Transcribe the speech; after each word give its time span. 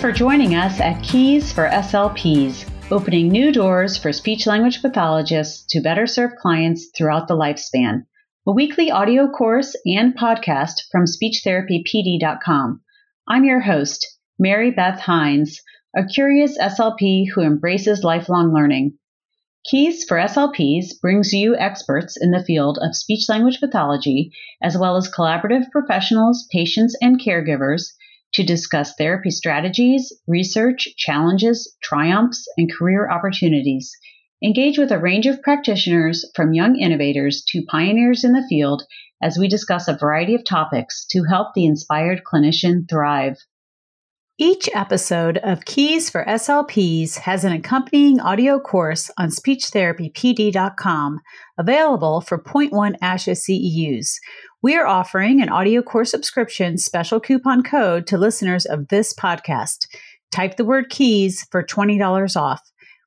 for 0.00 0.10
joining 0.10 0.54
us 0.54 0.80
at 0.80 1.02
Keys 1.02 1.52
for 1.52 1.68
SLPs, 1.68 2.64
opening 2.90 3.28
new 3.28 3.52
doors 3.52 3.98
for 3.98 4.14
speech 4.14 4.46
language 4.46 4.80
pathologists 4.80 5.66
to 5.68 5.82
better 5.82 6.06
serve 6.06 6.36
clients 6.36 6.88
throughout 6.96 7.28
the 7.28 7.36
lifespan. 7.36 8.06
A 8.46 8.52
weekly 8.52 8.90
audio 8.90 9.28
course 9.28 9.76
and 9.84 10.16
podcast 10.16 10.84
from 10.90 11.04
SpeechTherapyPD.com. 11.04 12.80
I'm 13.28 13.44
your 13.44 13.60
host, 13.60 14.16
Mary 14.38 14.70
Beth 14.70 15.00
Hines, 15.00 15.60
a 15.94 16.06
curious 16.06 16.56
SLP 16.56 17.26
who 17.34 17.42
embraces 17.42 18.02
lifelong 18.02 18.54
learning. 18.54 18.94
Keys 19.66 20.04
for 20.08 20.16
SLPs 20.16 20.98
brings 21.02 21.34
you 21.34 21.54
experts 21.56 22.16
in 22.18 22.30
the 22.30 22.42
field 22.42 22.78
of 22.80 22.96
speech 22.96 23.28
language 23.28 23.60
pathology, 23.60 24.32
as 24.62 24.78
well 24.78 24.96
as 24.96 25.12
collaborative 25.12 25.70
professionals, 25.70 26.48
patients, 26.50 26.96
and 27.02 27.20
caregivers 27.20 27.90
to 28.40 28.46
discuss 28.46 28.94
therapy 28.94 29.30
strategies, 29.30 30.10
research, 30.26 30.88
challenges, 30.96 31.76
triumphs, 31.82 32.48
and 32.56 32.72
career 32.72 33.10
opportunities. 33.10 33.94
Engage 34.42 34.78
with 34.78 34.90
a 34.90 34.98
range 34.98 35.26
of 35.26 35.42
practitioners 35.42 36.24
from 36.34 36.54
young 36.54 36.74
innovators 36.76 37.44
to 37.48 37.66
pioneers 37.70 38.24
in 38.24 38.32
the 38.32 38.46
field 38.48 38.82
as 39.22 39.36
we 39.36 39.46
discuss 39.46 39.88
a 39.88 39.98
variety 39.98 40.34
of 40.34 40.42
topics 40.42 41.04
to 41.10 41.24
help 41.24 41.48
the 41.52 41.66
inspired 41.66 42.22
clinician 42.24 42.88
thrive. 42.88 43.36
Each 44.42 44.70
episode 44.72 45.36
of 45.42 45.66
Keys 45.66 46.08
for 46.08 46.24
SLPs 46.24 47.18
has 47.18 47.44
an 47.44 47.52
accompanying 47.52 48.20
audio 48.20 48.58
course 48.58 49.10
on 49.18 49.28
speechtherapypd.com 49.28 51.20
available 51.58 52.22
for 52.22 52.42
0.1 52.42 52.98
ASHA 53.00 53.36
CEUs. 53.36 54.14
We 54.62 54.78
are 54.78 54.86
offering 54.86 55.42
an 55.42 55.50
audio 55.50 55.82
course 55.82 56.10
subscription 56.10 56.78
special 56.78 57.20
coupon 57.20 57.62
code 57.62 58.06
to 58.06 58.16
listeners 58.16 58.64
of 58.64 58.88
this 58.88 59.12
podcast. 59.12 59.86
Type 60.32 60.56
the 60.56 60.64
word 60.64 60.88
keys 60.88 61.46
for 61.50 61.62
$20 61.62 62.34
off. 62.34 62.62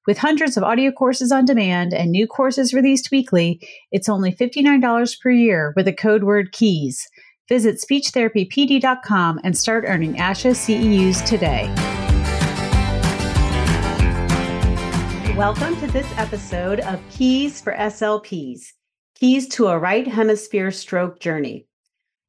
With 0.06 0.20
hundreds 0.20 0.56
of 0.56 0.64
audio 0.64 0.92
courses 0.92 1.31
on 1.31 1.45
demand 1.45 1.95
and 1.95 2.11
new 2.11 2.28
courses 2.28 2.76
released 2.76 3.09
weekly, 3.09 3.59
it's 3.92 4.08
only 4.08 4.36
$59 4.36 5.20
per 5.20 5.31
year 5.31 5.73
with 5.76 5.86
the 5.86 5.94
code 5.94 6.26
word 6.26 6.52
keys. 6.52 7.08
Visit 7.49 7.75
speechtherapypd.com 7.75 9.41
and 9.44 9.58
start 9.58 9.83
earning 9.86 10.13
ASHA 10.16 10.52
CEUs 10.55 11.25
today. 11.25 11.67
Welcome 15.36 15.75
to 15.81 15.88
this 15.88 16.08
episode 16.17 16.80
of 16.81 17.02
Keys 17.09 17.59
for 17.59 17.73
SLPs 17.73 18.71
Keys 19.16 19.47
to 19.49 19.67
a 19.67 19.77
Right 19.77 20.08
Hemisphere 20.08 20.71
Stroke 20.71 21.19
Journey. 21.19 21.67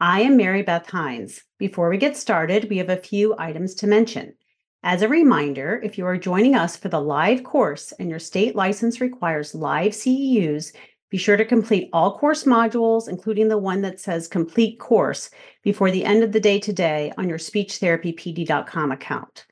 I 0.00 0.22
am 0.22 0.36
Mary 0.36 0.62
Beth 0.62 0.90
Hines. 0.90 1.42
Before 1.58 1.88
we 1.88 1.96
get 1.96 2.16
started, 2.16 2.68
we 2.68 2.78
have 2.78 2.90
a 2.90 2.96
few 2.96 3.36
items 3.38 3.76
to 3.76 3.86
mention. 3.86 4.34
As 4.82 5.02
a 5.02 5.08
reminder, 5.08 5.80
if 5.84 5.96
you 5.96 6.06
are 6.06 6.18
joining 6.18 6.56
us 6.56 6.76
for 6.76 6.88
the 6.88 7.00
live 7.00 7.44
course 7.44 7.92
and 8.00 8.10
your 8.10 8.18
state 8.18 8.56
license 8.56 9.00
requires 9.00 9.54
live 9.54 9.92
CEUs, 9.92 10.72
be 11.10 11.18
sure 11.18 11.36
to 11.36 11.44
complete 11.44 11.90
all 11.92 12.18
course 12.18 12.44
modules, 12.44 13.08
including 13.08 13.48
the 13.48 13.58
one 13.58 13.82
that 13.82 14.00
says 14.00 14.26
complete 14.26 14.78
course, 14.78 15.30
before 15.62 15.90
the 15.90 16.04
end 16.04 16.22
of 16.22 16.32
the 16.32 16.40
day 16.40 16.58
today 16.58 17.12
on 17.18 17.28
your 17.28 17.38
speechtherapypd.com 17.38 18.92
account. 18.92 19.46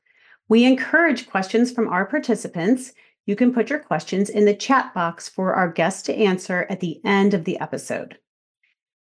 We 0.49 0.65
encourage 0.65 1.29
questions 1.29 1.71
from 1.71 1.87
our 1.87 2.05
participants. 2.05 2.93
You 3.25 3.35
can 3.35 3.53
put 3.53 3.69
your 3.69 3.79
questions 3.79 4.29
in 4.29 4.45
the 4.45 4.53
chat 4.53 4.93
box 4.93 5.29
for 5.29 5.53
our 5.53 5.71
guests 5.71 6.01
to 6.03 6.15
answer 6.15 6.67
at 6.69 6.79
the 6.81 6.99
end 7.05 7.33
of 7.33 7.45
the 7.45 7.59
episode. 7.59 8.17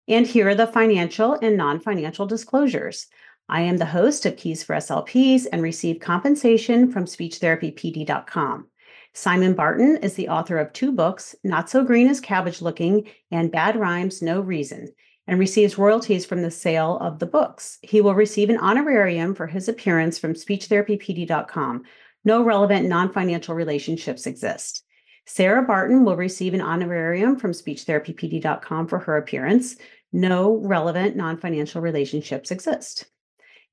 And 0.08 0.26
here 0.26 0.48
are 0.50 0.56
the 0.56 0.68
financial 0.68 1.34
and 1.34 1.58
non 1.58 1.80
financial 1.80 2.26
disclosures. 2.26 3.08
I 3.50 3.62
am 3.62 3.78
the 3.78 3.86
host 3.86 4.26
of 4.26 4.36
Keys 4.36 4.64
for 4.64 4.76
SLPs 4.76 5.46
and 5.52 5.62
receive 5.62 6.00
compensation 6.00 6.92
from 6.92 7.06
speechtherapypd.com. 7.06 8.68
Simon 9.18 9.56
Barton 9.56 9.98
is 10.04 10.14
the 10.14 10.30
author 10.30 10.60
of 10.60 10.72
two 10.74 10.92
books, 10.92 11.36
Not 11.44 11.72
So 11.72 11.84
Green 11.84 12.08
as 12.08 12.20
Cabbage 12.20 12.62
Looking 12.62 13.10
and 13.32 13.52
Bad 13.52 13.76
Rhymes 13.76 14.22
No 14.22 14.42
Reason, 14.42 14.90
and 15.26 15.40
receives 15.40 15.76
royalties 15.76 16.24
from 16.24 16.44
the 16.44 16.52
sale 16.52 17.00
of 17.02 17.18
the 17.18 17.26
books. 17.26 17.80
He 17.82 18.00
will 18.00 18.14
receive 18.14 18.52
an 18.52 18.60
honorarium 18.60 19.34
for 19.34 19.48
his 19.48 19.68
appearance 19.68 20.20
from 20.20 20.36
speechtherapypd.com. 20.36 21.84
No 22.26 22.44
relevant 22.44 22.88
non 22.88 23.12
financial 23.12 23.56
relationships 23.56 24.28
exist. 24.28 24.84
Sarah 25.26 25.64
Barton 25.64 26.06
will 26.06 26.16
receive 26.16 26.54
an 26.54 26.62
honorarium 26.62 27.40
from 27.40 27.54
speechtherapypd.com 27.54 28.88
for 28.88 29.00
her 29.00 29.18
appearance. 29.18 29.78
No 30.14 30.58
relevant 30.58 31.16
non 31.16 31.38
financial 31.40 31.82
relationships 31.82 32.52
exist. 32.52 33.06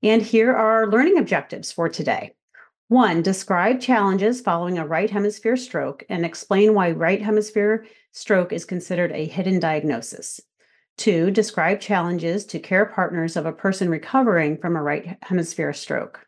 And 0.02 0.22
here 0.22 0.52
are 0.52 0.84
our 0.84 0.86
learning 0.86 1.18
objectives 1.18 1.70
for 1.70 1.90
today. 1.90 2.32
One, 2.88 3.22
describe 3.22 3.80
challenges 3.80 4.42
following 4.42 4.76
a 4.76 4.86
right 4.86 5.08
hemisphere 5.08 5.56
stroke 5.56 6.04
and 6.10 6.22
explain 6.22 6.74
why 6.74 6.90
right 6.90 7.22
hemisphere 7.22 7.86
stroke 8.12 8.52
is 8.52 8.66
considered 8.66 9.10
a 9.12 9.24
hidden 9.24 9.58
diagnosis. 9.58 10.38
Two, 10.98 11.30
describe 11.30 11.80
challenges 11.80 12.44
to 12.46 12.58
care 12.58 12.84
partners 12.84 13.36
of 13.36 13.46
a 13.46 13.52
person 13.52 13.88
recovering 13.88 14.58
from 14.58 14.76
a 14.76 14.82
right 14.82 15.16
hemisphere 15.22 15.72
stroke. 15.72 16.26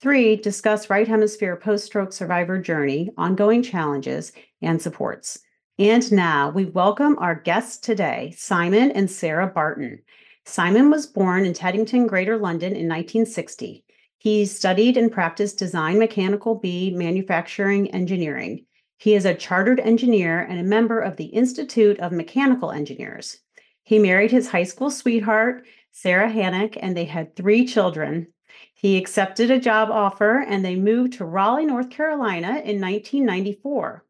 Three, 0.00 0.34
discuss 0.34 0.88
right 0.88 1.06
hemisphere 1.06 1.56
post 1.56 1.84
stroke 1.84 2.14
survivor 2.14 2.58
journey, 2.58 3.10
ongoing 3.18 3.62
challenges, 3.62 4.32
and 4.62 4.80
supports. 4.80 5.40
And 5.78 6.10
now 6.10 6.48
we 6.48 6.64
welcome 6.64 7.18
our 7.18 7.34
guests 7.34 7.76
today, 7.76 8.32
Simon 8.36 8.92
and 8.92 9.10
Sarah 9.10 9.46
Barton. 9.46 10.00
Simon 10.46 10.90
was 10.90 11.06
born 11.06 11.44
in 11.44 11.52
Teddington, 11.52 12.06
Greater 12.06 12.38
London 12.38 12.72
in 12.72 12.88
1960. 12.88 13.84
He 14.22 14.46
studied 14.46 14.96
and 14.96 15.10
practiced 15.10 15.58
design 15.58 15.98
mechanical 15.98 16.54
B 16.54 16.92
manufacturing 16.92 17.90
engineering. 17.90 18.66
He 18.96 19.16
is 19.16 19.24
a 19.24 19.34
chartered 19.34 19.80
engineer 19.80 20.38
and 20.38 20.60
a 20.60 20.62
member 20.62 21.00
of 21.00 21.16
the 21.16 21.24
Institute 21.24 21.98
of 21.98 22.12
Mechanical 22.12 22.70
Engineers. 22.70 23.40
He 23.82 23.98
married 23.98 24.30
his 24.30 24.48
high 24.48 24.62
school 24.62 24.92
sweetheart, 24.92 25.66
Sarah 25.90 26.30
Hannock, 26.30 26.76
and 26.80 26.96
they 26.96 27.06
had 27.06 27.34
three 27.34 27.66
children. 27.66 28.28
He 28.74 28.96
accepted 28.96 29.50
a 29.50 29.58
job 29.58 29.90
offer 29.90 30.38
and 30.38 30.64
they 30.64 30.76
moved 30.76 31.14
to 31.14 31.24
Raleigh, 31.24 31.66
North 31.66 31.90
Carolina 31.90 32.62
in 32.64 32.80
1994. 32.80 34.04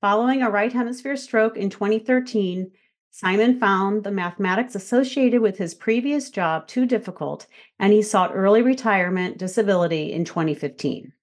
Following 0.00 0.42
a 0.42 0.50
right 0.50 0.72
hemisphere 0.72 1.16
stroke 1.16 1.56
in 1.56 1.70
2013, 1.70 2.72
Simon 3.18 3.58
found 3.58 4.04
the 4.04 4.10
mathematics 4.10 4.74
associated 4.74 5.40
with 5.40 5.56
his 5.56 5.74
previous 5.74 6.28
job 6.28 6.68
too 6.68 6.84
difficult, 6.84 7.46
and 7.78 7.90
he 7.94 8.02
sought 8.02 8.30
early 8.34 8.60
retirement 8.60 9.38
disability 9.38 10.12
in 10.12 10.22
2015. 10.22 11.14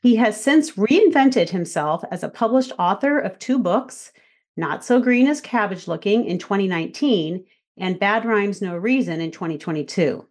He 0.00 0.14
has 0.14 0.40
since 0.40 0.76
reinvented 0.76 1.48
himself 1.48 2.04
as 2.12 2.22
a 2.22 2.28
published 2.28 2.70
author 2.78 3.18
of 3.18 3.36
two 3.40 3.58
books, 3.58 4.12
Not 4.56 4.84
So 4.84 5.00
Green 5.00 5.26
as 5.26 5.40
Cabbage 5.40 5.88
Looking 5.88 6.24
in 6.24 6.38
2019 6.38 7.44
and 7.78 7.98
Bad 7.98 8.24
Rhymes 8.24 8.62
No 8.62 8.76
Reason 8.76 9.20
in 9.20 9.32
2022. 9.32 10.24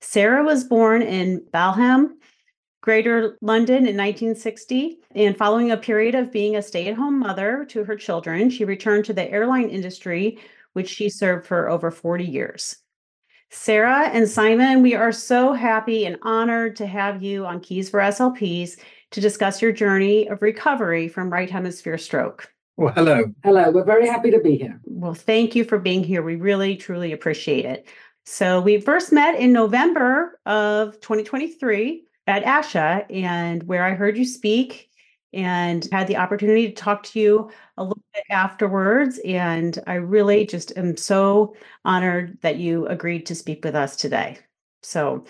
Sarah 0.00 0.44
was 0.44 0.62
born 0.62 1.02
in 1.02 1.44
Balham, 1.52 2.19
Greater 2.82 3.36
London 3.40 3.86
in 3.86 3.96
1960. 3.96 4.98
And 5.14 5.36
following 5.36 5.70
a 5.70 5.76
period 5.76 6.14
of 6.14 6.32
being 6.32 6.56
a 6.56 6.62
stay 6.62 6.88
at 6.88 6.96
home 6.96 7.18
mother 7.18 7.66
to 7.70 7.84
her 7.84 7.96
children, 7.96 8.50
she 8.50 8.64
returned 8.64 9.04
to 9.06 9.12
the 9.12 9.30
airline 9.30 9.68
industry, 9.68 10.38
which 10.72 10.88
she 10.88 11.08
served 11.08 11.46
for 11.46 11.68
over 11.68 11.90
40 11.90 12.24
years. 12.24 12.76
Sarah 13.50 14.08
and 14.10 14.28
Simon, 14.28 14.80
we 14.80 14.94
are 14.94 15.10
so 15.10 15.52
happy 15.52 16.06
and 16.06 16.16
honored 16.22 16.76
to 16.76 16.86
have 16.86 17.22
you 17.22 17.44
on 17.44 17.60
Keys 17.60 17.90
for 17.90 17.98
SLPs 17.98 18.78
to 19.10 19.20
discuss 19.20 19.60
your 19.60 19.72
journey 19.72 20.28
of 20.28 20.40
recovery 20.40 21.08
from 21.08 21.30
right 21.30 21.50
hemisphere 21.50 21.98
stroke. 21.98 22.48
Well, 22.76 22.94
hello. 22.94 23.24
Hello. 23.42 23.70
We're 23.72 23.84
very 23.84 24.06
happy 24.06 24.30
to 24.30 24.38
be 24.38 24.56
here. 24.56 24.80
Well, 24.84 25.14
thank 25.14 25.56
you 25.56 25.64
for 25.64 25.78
being 25.78 26.04
here. 26.04 26.22
We 26.22 26.36
really, 26.36 26.76
truly 26.76 27.12
appreciate 27.12 27.64
it. 27.64 27.88
So, 28.24 28.60
we 28.60 28.80
first 28.80 29.12
met 29.12 29.34
in 29.38 29.52
November 29.52 30.38
of 30.46 31.00
2023 31.00 32.04
at 32.30 32.44
ASHA 32.44 33.06
and 33.10 33.62
where 33.64 33.84
I 33.84 33.94
heard 33.94 34.16
you 34.16 34.24
speak 34.24 34.90
and 35.32 35.86
had 35.92 36.06
the 36.06 36.16
opportunity 36.16 36.68
to 36.68 36.74
talk 36.74 37.02
to 37.04 37.20
you 37.20 37.50
a 37.76 37.84
little 37.84 38.02
bit 38.14 38.24
afterwards. 38.30 39.20
And 39.24 39.78
I 39.86 39.94
really 39.94 40.46
just 40.46 40.76
am 40.76 40.96
so 40.96 41.54
honored 41.84 42.38
that 42.42 42.56
you 42.56 42.86
agreed 42.86 43.26
to 43.26 43.34
speak 43.34 43.64
with 43.64 43.74
us 43.74 43.96
today. 43.96 44.38
So, 44.82 45.24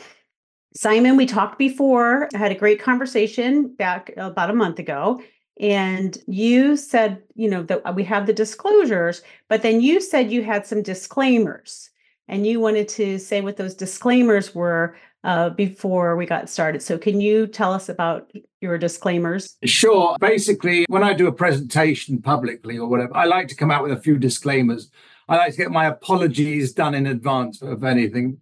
Simon, 0.75 1.17
we 1.17 1.27
talked 1.27 1.59
before, 1.59 2.29
I 2.35 2.39
had 2.39 2.53
a 2.53 2.59
great 2.59 2.81
conversation 2.81 3.75
back 3.75 4.13
about 4.17 4.51
a 4.51 4.55
month 4.55 4.79
ago. 4.79 5.21
And 5.59 6.17
you 6.27 6.77
said, 6.77 7.23
you 7.35 7.51
know, 7.51 7.63
that 7.65 7.95
we 7.95 8.05
have 8.05 8.27
the 8.27 8.33
disclosures, 8.33 9.21
but 9.49 9.61
then 9.61 9.83
you 9.83 10.01
said 10.01 10.33
you 10.33 10.43
had 10.43 10.65
some 10.65 10.83
disclaimers 10.83 11.91
and 12.29 12.47
you 12.47 12.61
wanted 12.61 12.89
to 12.89 13.19
say 13.19 13.43
what 13.43 13.57
those 13.57 13.75
disclaimers 13.75 14.55
were 14.55 14.97
uh, 15.25 15.51
before 15.51 16.17
we 16.17 16.27
got 16.27 16.49
started. 16.49 16.83
So, 16.83 16.99
can 16.99 17.21
you 17.21 17.47
tell 17.47 17.73
us 17.73 17.89
about 17.89 18.31
your 18.61 18.79
disclaimers? 18.79 19.57
Sure. 19.65 20.17
Basically, 20.21 20.85
when 20.89 21.03
I 21.03 21.13
do 21.13 21.27
a 21.27 21.33
presentation 21.33 22.21
publicly 22.23 22.79
or 22.79 22.89
whatever, 22.89 23.17
I 23.17 23.25
like 23.25 23.49
to 23.49 23.55
come 23.55 23.71
out 23.71 23.83
with 23.83 23.93
a 23.93 24.01
few 24.01 24.19
disclaimers. 24.19 24.91
I 25.29 25.37
like 25.37 25.53
to 25.53 25.59
get 25.59 25.71
my 25.71 25.87
apologies 25.87 26.73
done 26.73 26.95
in 26.95 27.07
advance 27.07 27.63
of 27.63 27.85
anything 27.85 28.39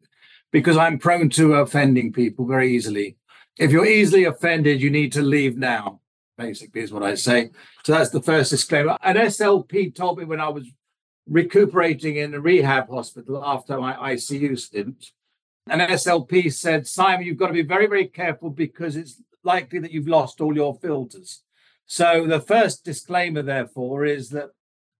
because 0.52 0.76
I'm 0.76 0.98
prone 0.98 1.28
to 1.30 1.54
offending 1.54 2.12
people 2.12 2.46
very 2.46 2.74
easily. 2.74 3.16
If 3.58 3.70
you're 3.72 3.86
easily 3.86 4.24
offended, 4.24 4.80
you 4.80 4.88
need 4.88 5.12
to 5.12 5.22
leave 5.22 5.58
now, 5.58 6.00
basically, 6.38 6.82
is 6.82 6.92
what 6.92 7.02
I 7.02 7.14
say. 7.14 7.50
So 7.84 7.92
that's 7.92 8.10
the 8.10 8.22
first 8.22 8.50
disclaimer. 8.50 8.96
An 9.02 9.16
SLP 9.16 9.94
told 9.94 10.18
me 10.18 10.24
when 10.24 10.40
I 10.40 10.48
was 10.48 10.64
recuperating 11.28 12.16
in 12.16 12.34
a 12.34 12.40
rehab 12.40 12.88
hospital 12.88 13.44
after 13.44 13.78
my 13.78 14.14
ICU 14.14 14.58
stint. 14.58 15.10
An 15.70 15.80
SLP 15.80 16.52
said, 16.52 16.86
Simon, 16.86 17.26
you've 17.26 17.36
got 17.36 17.48
to 17.48 17.52
be 17.52 17.62
very, 17.62 17.86
very 17.86 18.06
careful 18.06 18.50
because 18.50 18.96
it's 18.96 19.22
likely 19.44 19.78
that 19.80 19.92
you've 19.92 20.08
lost 20.08 20.40
all 20.40 20.54
your 20.54 20.74
filters. 20.74 21.42
So 21.86 22.26
the 22.26 22.40
first 22.40 22.84
disclaimer, 22.84 23.42
therefore, 23.42 24.04
is 24.04 24.30
that 24.30 24.50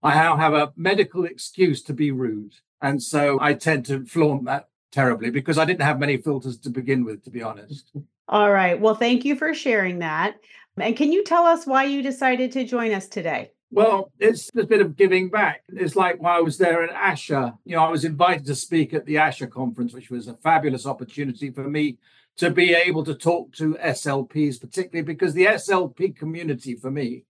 I 0.03 0.15
now 0.15 0.37
have 0.37 0.55
a 0.55 0.73
medical 0.77 1.25
excuse 1.25 1.83
to 1.85 1.93
be 1.93 2.11
rude. 2.11 2.55
And 2.81 3.03
so 3.03 3.39
I 3.41 3.55
tend 3.55 3.87
to 3.87 4.05
flaunt 4.07 4.45
that 4.47 4.69
terribly 4.93 5.31
because 5.31 5.59
I 5.59 5.65
didn't 5.65 5.83
have 5.83 5.99
many 5.99 6.17
filters 6.17 6.59
to 6.61 6.71
begin 6.71 7.05
with, 7.05 7.25
to 7.25 7.31
be 7.31 7.43
honest. 7.43 7.91
All 8.29 8.51
right. 8.51 8.79
Well, 8.79 8.95
thank 8.95 9.25
you 9.25 9.37
for 9.37 9.55
sharing 9.55 10.01
that. 10.01 10.37
And 10.79 10.97
can 10.97 11.13
you 11.13 11.25
tell 11.25 11.45
us 11.45 11.67
why 11.67 11.85
you 11.85 12.03
decided 12.03 12.53
to 12.53 12.65
join 12.65 12.93
us 12.93 13.09
today? 13.09 13.53
Well, 13.71 14.13
it's 14.19 14.51
a 14.57 14.65
bit 14.65 14.81
of 14.81 14.97
giving 14.97 15.29
back. 15.29 15.63
It's 15.69 15.95
like 15.95 16.21
while 16.21 16.39
I 16.39 16.41
was 16.41 16.57
there 16.57 16.83
at 16.83 16.91
ASHA, 16.91 17.59
you 17.65 17.77
know, 17.77 17.85
I 17.85 17.91
was 17.91 18.05
invited 18.05 18.47
to 18.47 18.55
speak 18.55 18.95
at 18.95 19.05
the 19.05 19.17
ASHA 19.17 19.51
conference, 19.51 19.93
which 19.93 20.11
was 20.11 20.27
a 20.27 20.35
fabulous 20.35 20.87
opportunity 20.87 21.51
for 21.51 21.69
me 21.69 21.99
to 22.39 22.51
be 22.51 22.73
able 22.73 23.05
to 23.05 23.15
talk 23.15 23.53
to 23.57 23.75
SLPs, 23.75 24.61
particularly 24.61 25.05
because 25.05 25.35
the 25.35 25.45
SLP 25.45 26.17
community 26.17 26.77
for 26.77 26.91
me 26.91 27.25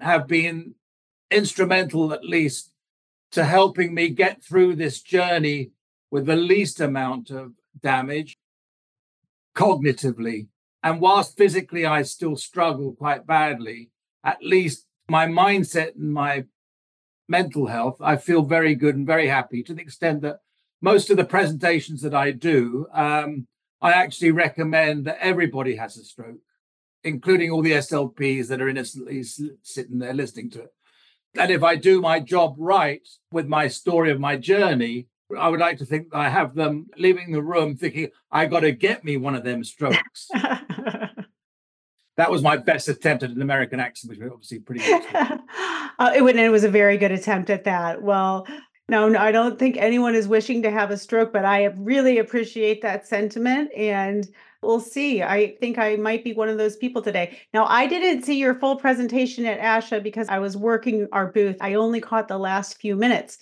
have 0.00 0.26
been 0.26 0.74
instrumental, 1.30 2.12
at 2.12 2.24
least, 2.24 2.72
to 3.32 3.44
helping 3.44 3.92
me 3.92 4.08
get 4.08 4.42
through 4.42 4.76
this 4.76 5.02
journey 5.02 5.72
with 6.10 6.26
the 6.26 6.36
least 6.36 6.80
amount 6.80 7.30
of 7.30 7.52
damage 7.82 8.38
cognitively. 9.54 10.46
And 10.82 11.00
whilst 11.00 11.36
physically 11.36 11.84
I 11.84 12.02
still 12.02 12.36
struggle 12.36 12.94
quite 12.94 13.26
badly, 13.26 13.90
at 14.24 14.42
least 14.42 14.86
my 15.08 15.26
mindset 15.26 15.94
and 15.96 16.12
my 16.12 16.44
mental 17.28 17.66
health, 17.66 17.96
I 18.00 18.16
feel 18.16 18.42
very 18.42 18.74
good 18.74 18.96
and 18.96 19.06
very 19.06 19.28
happy 19.28 19.62
to 19.62 19.74
the 19.74 19.82
extent 19.82 20.22
that 20.22 20.40
most 20.80 21.10
of 21.10 21.16
the 21.16 21.24
presentations 21.24 22.02
that 22.02 22.14
I 22.14 22.32
do, 22.32 22.86
um, 22.92 23.46
I 23.80 23.92
actually 23.92 24.32
recommend 24.32 25.04
that 25.06 25.18
everybody 25.20 25.76
has 25.76 25.96
a 25.96 26.04
stroke, 26.04 26.40
including 27.04 27.50
all 27.50 27.62
the 27.62 27.72
SLPs 27.72 28.48
that 28.48 28.60
are 28.60 28.68
innocently 28.68 29.22
sitting 29.22 29.98
there 29.98 30.14
listening 30.14 30.50
to 30.50 30.62
it. 30.62 30.72
And 31.36 31.50
if 31.50 31.62
I 31.62 31.76
do 31.76 32.00
my 32.00 32.20
job 32.20 32.56
right 32.58 33.06
with 33.30 33.46
my 33.46 33.68
story 33.68 34.10
of 34.10 34.20
my 34.20 34.36
journey, 34.36 35.06
I 35.38 35.48
would 35.48 35.60
like 35.60 35.78
to 35.78 35.86
think 35.86 36.08
I 36.12 36.28
have 36.28 36.54
them 36.54 36.88
leaving 36.98 37.32
the 37.32 37.42
room 37.42 37.76
thinking, 37.76 38.10
I 38.30 38.46
got 38.46 38.60
to 38.60 38.72
get 38.72 39.04
me 39.04 39.16
one 39.16 39.34
of 39.34 39.44
them 39.44 39.64
strokes. 39.64 40.28
that 42.16 42.30
was 42.30 42.42
my 42.42 42.56
best 42.56 42.88
attempt 42.88 43.22
at 43.22 43.30
an 43.30 43.42
American 43.42 43.80
accent, 43.80 44.10
which 44.10 44.20
was 44.20 44.30
obviously 44.30 44.58
pretty 44.58 44.80
good. 44.84 45.02
uh, 45.14 46.12
it, 46.14 46.36
it 46.36 46.50
was 46.50 46.64
a 46.64 46.68
very 46.68 46.96
good 46.98 47.12
attempt 47.12 47.50
at 47.50 47.64
that. 47.64 48.02
Well, 48.02 48.46
no, 48.88 49.08
no, 49.08 49.18
I 49.18 49.32
don't 49.32 49.58
think 49.58 49.76
anyone 49.76 50.14
is 50.14 50.28
wishing 50.28 50.62
to 50.62 50.70
have 50.70 50.90
a 50.90 50.98
stroke, 50.98 51.32
but 51.32 51.44
I 51.44 51.66
really 51.76 52.18
appreciate 52.18 52.82
that 52.82 53.06
sentiment. 53.06 53.70
And 53.74 54.28
we'll 54.60 54.80
see. 54.80 55.22
I 55.22 55.56
think 55.60 55.78
I 55.78 55.96
might 55.96 56.24
be 56.24 56.32
one 56.32 56.48
of 56.48 56.58
those 56.58 56.76
people 56.76 57.00
today. 57.00 57.38
Now, 57.54 57.64
I 57.66 57.86
didn't 57.86 58.24
see 58.24 58.38
your 58.38 58.54
full 58.54 58.76
presentation 58.76 59.46
at 59.46 59.60
ASHA 59.60 60.02
because 60.02 60.28
I 60.28 60.38
was 60.38 60.56
working 60.56 61.08
our 61.12 61.26
booth. 61.26 61.56
I 61.60 61.74
only 61.74 62.00
caught 62.00 62.28
the 62.28 62.38
last 62.38 62.80
few 62.80 62.96
minutes. 62.96 63.38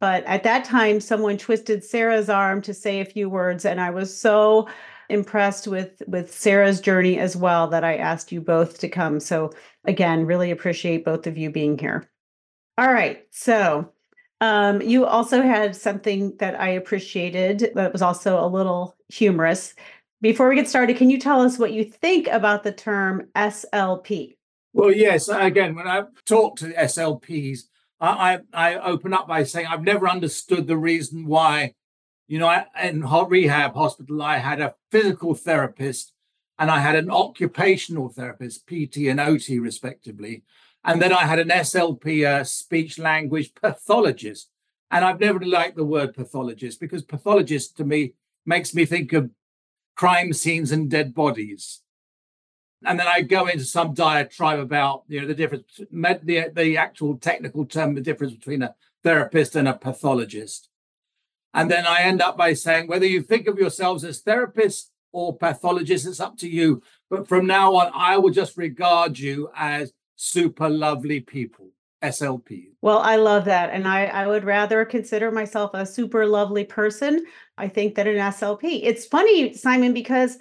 But 0.00 0.24
at 0.24 0.44
that 0.44 0.64
time, 0.64 1.00
someone 1.00 1.38
twisted 1.38 1.82
Sarah's 1.82 2.28
arm 2.28 2.62
to 2.62 2.74
say 2.74 3.00
a 3.00 3.04
few 3.04 3.28
words, 3.28 3.64
and 3.64 3.80
I 3.80 3.90
was 3.90 4.16
so 4.16 4.68
impressed 5.08 5.66
with 5.66 6.02
with 6.06 6.32
Sarah's 6.32 6.80
journey 6.80 7.18
as 7.18 7.36
well 7.36 7.68
that 7.68 7.84
I 7.84 7.96
asked 7.96 8.32
you 8.32 8.40
both 8.40 8.78
to 8.80 8.88
come. 8.88 9.20
So 9.20 9.52
again, 9.84 10.26
really 10.26 10.50
appreciate 10.50 11.04
both 11.04 11.26
of 11.26 11.38
you 11.38 11.50
being 11.50 11.78
here. 11.78 12.08
All 12.76 12.92
right, 12.92 13.24
so 13.30 13.92
um, 14.40 14.80
you 14.82 15.04
also 15.04 15.42
had 15.42 15.74
something 15.74 16.36
that 16.38 16.60
I 16.60 16.68
appreciated 16.68 17.72
that 17.74 17.92
was 17.92 18.02
also 18.02 18.44
a 18.44 18.46
little 18.46 18.96
humorous. 19.08 19.74
Before 20.20 20.48
we 20.48 20.56
get 20.56 20.68
started, 20.68 20.96
can 20.96 21.10
you 21.10 21.18
tell 21.18 21.40
us 21.40 21.58
what 21.58 21.72
you 21.72 21.84
think 21.84 22.28
about 22.28 22.62
the 22.62 22.72
term 22.72 23.28
SLP? 23.36 24.36
Well, 24.72 24.92
yes. 24.92 25.28
Again, 25.28 25.74
when 25.74 25.88
I 25.88 26.04
talk 26.26 26.56
to 26.58 26.72
SLPs, 26.72 27.60
I, 28.00 28.38
I, 28.52 28.76
open 28.76 29.12
up 29.12 29.26
by 29.26 29.42
saying 29.42 29.66
I've 29.66 29.82
never 29.82 30.08
understood 30.08 30.68
the 30.68 30.76
reason 30.76 31.26
why, 31.26 31.74
you 32.28 32.38
know, 32.38 32.46
I, 32.46 32.66
in 32.82 33.02
rehab 33.02 33.74
hospital, 33.74 34.22
I 34.22 34.38
had 34.38 34.60
a 34.60 34.74
physical 34.90 35.34
therapist 35.34 36.12
and 36.58 36.70
I 36.70 36.78
had 36.78 36.94
an 36.94 37.10
occupational 37.10 38.08
therapist, 38.08 38.66
PT 38.66 39.08
and 39.08 39.18
OT, 39.18 39.58
respectively. 39.58 40.42
And 40.84 41.02
then 41.02 41.12
I 41.12 41.24
had 41.24 41.38
an 41.38 41.48
SLP, 41.48 42.26
a 42.28 42.44
speech 42.44 42.98
language 42.98 43.52
pathologist. 43.54 44.50
And 44.90 45.04
I've 45.04 45.20
never 45.20 45.40
liked 45.40 45.76
the 45.76 45.84
word 45.84 46.14
pathologist 46.14 46.80
because 46.80 47.02
pathologist 47.02 47.76
to 47.78 47.84
me 47.84 48.14
makes 48.46 48.74
me 48.74 48.84
think 48.84 49.12
of 49.12 49.30
crime 49.96 50.32
scenes 50.32 50.70
and 50.70 50.90
dead 50.90 51.14
bodies 51.14 51.80
and 52.84 52.98
then 52.98 53.06
I 53.08 53.22
go 53.22 53.46
into 53.46 53.64
some 53.64 53.94
diatribe 53.94 54.60
about 54.60 55.02
you 55.08 55.20
know 55.20 55.26
the 55.26 55.34
difference, 55.34 55.80
the 55.90 56.50
the 56.54 56.76
actual 56.76 57.16
technical 57.18 57.64
term, 57.64 57.94
the 57.94 58.00
difference 58.00 58.34
between 58.34 58.62
a 58.62 58.74
therapist 59.02 59.56
and 59.56 59.66
a 59.66 59.74
pathologist, 59.74 60.67
and 61.54 61.70
then 61.70 61.86
I 61.86 62.02
end 62.02 62.20
up 62.20 62.36
by 62.36 62.52
saying 62.52 62.88
whether 62.88 63.06
you 63.06 63.22
think 63.22 63.46
of 63.46 63.58
yourselves 63.58 64.04
as 64.04 64.22
therapists 64.22 64.86
or 65.12 65.36
pathologists, 65.36 66.06
it's 66.06 66.20
up 66.20 66.36
to 66.38 66.48
you. 66.48 66.82
But 67.10 67.26
from 67.26 67.46
now 67.46 67.74
on, 67.76 67.90
I 67.94 68.18
will 68.18 68.30
just 68.30 68.56
regard 68.56 69.18
you 69.18 69.50
as 69.56 69.92
super 70.16 70.68
lovely 70.68 71.20
people. 71.20 71.70
SLP. 72.02 72.68
Well, 72.80 72.98
I 72.98 73.16
love 73.16 73.44
that. 73.46 73.70
And 73.70 73.88
I, 73.88 74.04
I 74.06 74.26
would 74.26 74.44
rather 74.44 74.84
consider 74.84 75.30
myself 75.30 75.72
a 75.74 75.84
super 75.84 76.26
lovely 76.26 76.64
person, 76.64 77.24
I 77.56 77.68
think, 77.68 77.96
than 77.96 78.06
an 78.06 78.16
SLP. 78.16 78.80
It's 78.84 79.04
funny, 79.04 79.52
Simon, 79.54 79.92
because 79.92 80.38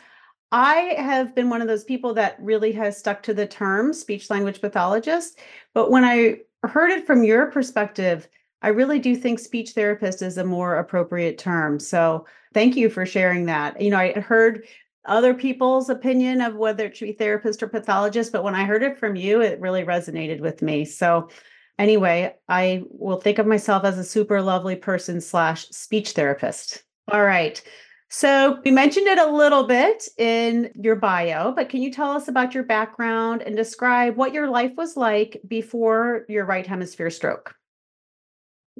I 0.51 0.95
have 0.97 1.35
been 1.35 1.49
one 1.49 1.61
of 1.61 1.67
those 1.67 1.83
people 1.83 2.13
that 2.13 2.37
really 2.39 2.71
has 2.73 2.97
stuck 2.97 3.23
to 3.23 3.33
the 3.33 3.47
term 3.47 3.91
speech 3.93 4.29
language 4.29 4.61
pathologist. 4.61 5.39
But 5.73 5.91
when 5.91 6.03
I 6.03 6.41
heard 6.63 6.91
it 6.91 7.07
from 7.07 7.23
your 7.23 7.47
perspective, 7.47 8.27
I 8.61 8.69
really 8.69 8.99
do 8.99 9.15
think 9.15 9.39
speech 9.39 9.71
therapist 9.71 10.21
is 10.21 10.37
a 10.37 10.43
more 10.43 10.77
appropriate 10.77 11.37
term. 11.37 11.79
So 11.79 12.25
thank 12.53 12.75
you 12.75 12.89
for 12.89 13.05
sharing 13.05 13.45
that. 13.45 13.79
You 13.79 13.91
know, 13.91 13.97
I 13.97 14.13
heard 14.13 14.65
other 15.05 15.33
people's 15.33 15.89
opinion 15.89 16.41
of 16.41 16.55
whether 16.55 16.85
it 16.85 16.97
should 16.97 17.05
be 17.05 17.13
therapist 17.13 17.63
or 17.63 17.67
pathologist, 17.67 18.31
but 18.31 18.43
when 18.43 18.55
I 18.55 18.65
heard 18.65 18.83
it 18.83 18.97
from 18.97 19.15
you, 19.15 19.41
it 19.41 19.61
really 19.61 19.83
resonated 19.83 20.41
with 20.41 20.61
me. 20.61 20.85
So 20.85 21.29
anyway, 21.79 22.35
I 22.49 22.83
will 22.89 23.21
think 23.21 23.37
of 23.37 23.47
myself 23.47 23.83
as 23.85 23.97
a 23.97 24.03
super 24.03 24.41
lovely 24.41 24.75
person 24.75 25.21
slash 25.21 25.67
speech 25.69 26.11
therapist. 26.11 26.83
All 27.11 27.23
right. 27.23 27.61
So, 28.09 28.61
we 28.63 28.71
mentioned 28.71 29.07
it 29.07 29.19
a 29.19 29.29
little 29.29 29.65
bit 29.65 30.07
in 30.17 30.71
your 30.75 30.95
bio, 30.95 31.51
but 31.51 31.67
can 31.67 31.81
you 31.81 31.91
tell 31.91 32.11
us 32.11 32.29
about 32.29 32.53
your 32.53 32.63
background 32.63 33.41
and 33.41 33.57
describe 33.57 34.15
what 34.15 34.33
your 34.33 34.49
life 34.49 34.71
was 34.77 34.95
like 34.95 35.41
before 35.45 36.23
your 36.29 36.45
right 36.45 36.65
hemisphere 36.65 37.09
stroke? 37.09 37.53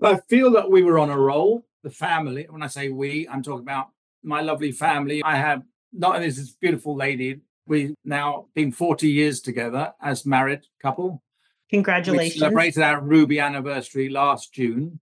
I 0.03 0.19
feel 0.29 0.51
that 0.51 0.69
we 0.69 0.83
were 0.83 0.99
on 0.99 1.09
a 1.09 1.17
roll. 1.17 1.65
The 1.83 1.89
family, 1.89 2.47
when 2.49 2.63
I 2.63 2.67
say 2.67 2.89
we, 2.89 3.27
I'm 3.27 3.43
talking 3.43 3.63
about 3.63 3.89
my 4.23 4.41
lovely 4.41 4.71
family. 4.71 5.23
I 5.23 5.35
have 5.37 5.63
not 5.93 6.15
only 6.15 6.29
this 6.29 6.51
beautiful 6.51 6.95
lady, 6.95 7.41
we've 7.65 7.95
now 8.03 8.47
been 8.53 8.71
40 8.71 9.09
years 9.09 9.41
together 9.41 9.93
as 10.01 10.25
married 10.25 10.61
couple. 10.81 11.23
Congratulations. 11.69 12.35
We 12.35 12.39
celebrated 12.39 12.83
our 12.83 13.01
Ruby 13.01 13.39
anniversary 13.39 14.09
last 14.09 14.53
June, 14.53 14.99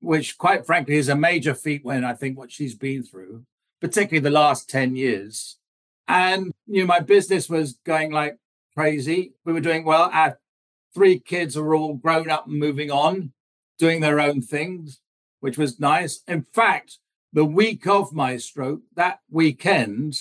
which 0.00 0.38
quite 0.38 0.66
frankly 0.66 0.96
is 0.96 1.08
a 1.08 1.16
major 1.16 1.54
feat 1.54 1.84
when 1.84 2.04
I 2.04 2.14
think 2.14 2.38
what 2.38 2.52
she's 2.52 2.74
been 2.74 3.02
through 3.02 3.44
particularly 3.80 4.22
the 4.22 4.30
last 4.30 4.68
10 4.68 4.96
years. 4.96 5.56
And, 6.06 6.52
you 6.66 6.82
know, 6.82 6.86
my 6.86 7.00
business 7.00 7.48
was 7.48 7.78
going 7.84 8.12
like 8.12 8.38
crazy. 8.74 9.34
We 9.44 9.52
were 9.52 9.60
doing 9.60 9.84
well. 9.84 10.10
Our 10.12 10.38
three 10.94 11.20
kids 11.20 11.56
are 11.56 11.74
all 11.74 11.94
grown 11.94 12.30
up 12.30 12.46
and 12.46 12.58
moving 12.58 12.90
on, 12.90 13.32
doing 13.78 14.00
their 14.00 14.20
own 14.20 14.42
things, 14.42 15.00
which 15.40 15.58
was 15.58 15.80
nice. 15.80 16.22
In 16.26 16.42
fact, 16.42 16.98
the 17.32 17.44
week 17.44 17.86
of 17.86 18.12
my 18.12 18.36
stroke, 18.36 18.82
that 18.94 19.20
weekend 19.30 20.14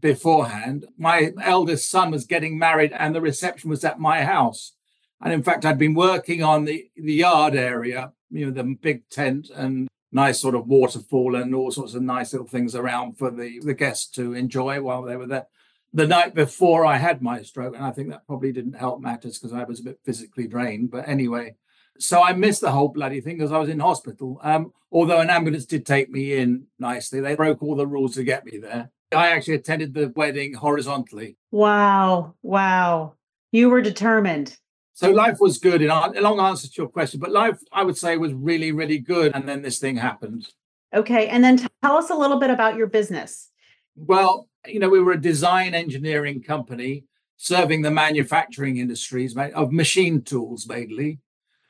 beforehand, 0.00 0.86
my 0.96 1.32
eldest 1.42 1.90
son 1.90 2.10
was 2.10 2.24
getting 2.24 2.58
married 2.58 2.92
and 2.92 3.14
the 3.14 3.20
reception 3.20 3.70
was 3.70 3.84
at 3.84 4.00
my 4.00 4.22
house. 4.22 4.72
And 5.20 5.32
in 5.32 5.42
fact, 5.42 5.64
I'd 5.64 5.78
been 5.78 5.94
working 5.94 6.42
on 6.42 6.64
the, 6.64 6.90
the 6.96 7.14
yard 7.14 7.54
area, 7.54 8.12
you 8.30 8.46
know, 8.46 8.52
the 8.52 8.76
big 8.80 9.08
tent 9.08 9.50
and 9.54 9.88
nice 10.12 10.40
sort 10.40 10.54
of 10.54 10.66
waterfall 10.66 11.34
and 11.34 11.54
all 11.54 11.70
sorts 11.70 11.94
of 11.94 12.02
nice 12.02 12.32
little 12.32 12.46
things 12.46 12.74
around 12.74 13.18
for 13.18 13.30
the, 13.30 13.60
the 13.60 13.74
guests 13.74 14.08
to 14.12 14.34
enjoy 14.34 14.80
while 14.80 15.02
they 15.02 15.16
were 15.16 15.26
there. 15.26 15.46
The 15.92 16.06
night 16.06 16.34
before 16.34 16.84
I 16.84 16.98
had 16.98 17.22
my 17.22 17.42
stroke, 17.42 17.74
and 17.74 17.84
I 17.84 17.90
think 17.90 18.10
that 18.10 18.26
probably 18.26 18.52
didn't 18.52 18.74
help 18.74 19.00
matters 19.00 19.38
because 19.38 19.56
I 19.56 19.64
was 19.64 19.80
a 19.80 19.84
bit 19.84 20.00
physically 20.04 20.46
drained. 20.46 20.90
But 20.90 21.08
anyway, 21.08 21.56
so 21.98 22.22
I 22.22 22.32
missed 22.32 22.60
the 22.60 22.70
whole 22.70 22.88
bloody 22.88 23.20
thing 23.20 23.36
because 23.36 23.52
I 23.52 23.58
was 23.58 23.68
in 23.68 23.80
hospital. 23.80 24.40
Um, 24.42 24.72
although 24.90 25.20
an 25.20 25.30
ambulance 25.30 25.64
did 25.64 25.86
take 25.86 26.10
me 26.10 26.34
in 26.34 26.66
nicely, 26.78 27.20
they 27.20 27.34
broke 27.34 27.62
all 27.62 27.76
the 27.76 27.86
rules 27.86 28.14
to 28.14 28.24
get 28.24 28.44
me 28.44 28.58
there. 28.58 28.90
I 29.12 29.28
actually 29.28 29.54
attended 29.54 29.94
the 29.94 30.12
wedding 30.16 30.54
horizontally. 30.54 31.36
Wow. 31.50 32.34
Wow. 32.42 33.14
You 33.52 33.70
were 33.70 33.80
determined. 33.80 34.58
So 34.94 35.10
life 35.10 35.36
was 35.40 35.58
good. 35.58 35.82
In 35.82 35.90
a 35.90 36.20
long 36.20 36.40
answer 36.40 36.68
to 36.68 36.74
your 36.76 36.88
question, 36.88 37.20
but 37.20 37.30
life, 37.30 37.58
I 37.70 37.84
would 37.84 37.98
say, 37.98 38.16
was 38.16 38.32
really, 38.32 38.72
really 38.72 38.98
good. 38.98 39.32
And 39.34 39.48
then 39.48 39.62
this 39.62 39.78
thing 39.78 39.96
happened. 39.96 40.48
Okay. 40.94 41.28
And 41.28 41.44
then 41.44 41.58
tell 41.82 41.96
us 41.96 42.10
a 42.10 42.14
little 42.14 42.40
bit 42.40 42.50
about 42.50 42.76
your 42.76 42.86
business. 42.86 43.50
Well, 43.94 44.48
you 44.66 44.80
know, 44.80 44.88
we 44.88 45.00
were 45.00 45.12
a 45.12 45.20
design 45.20 45.74
engineering 45.74 46.42
company 46.42 47.04
serving 47.36 47.82
the 47.82 47.90
manufacturing 47.90 48.78
industries 48.78 49.36
of 49.36 49.70
machine 49.70 50.22
tools 50.22 50.66
mainly. 50.66 51.18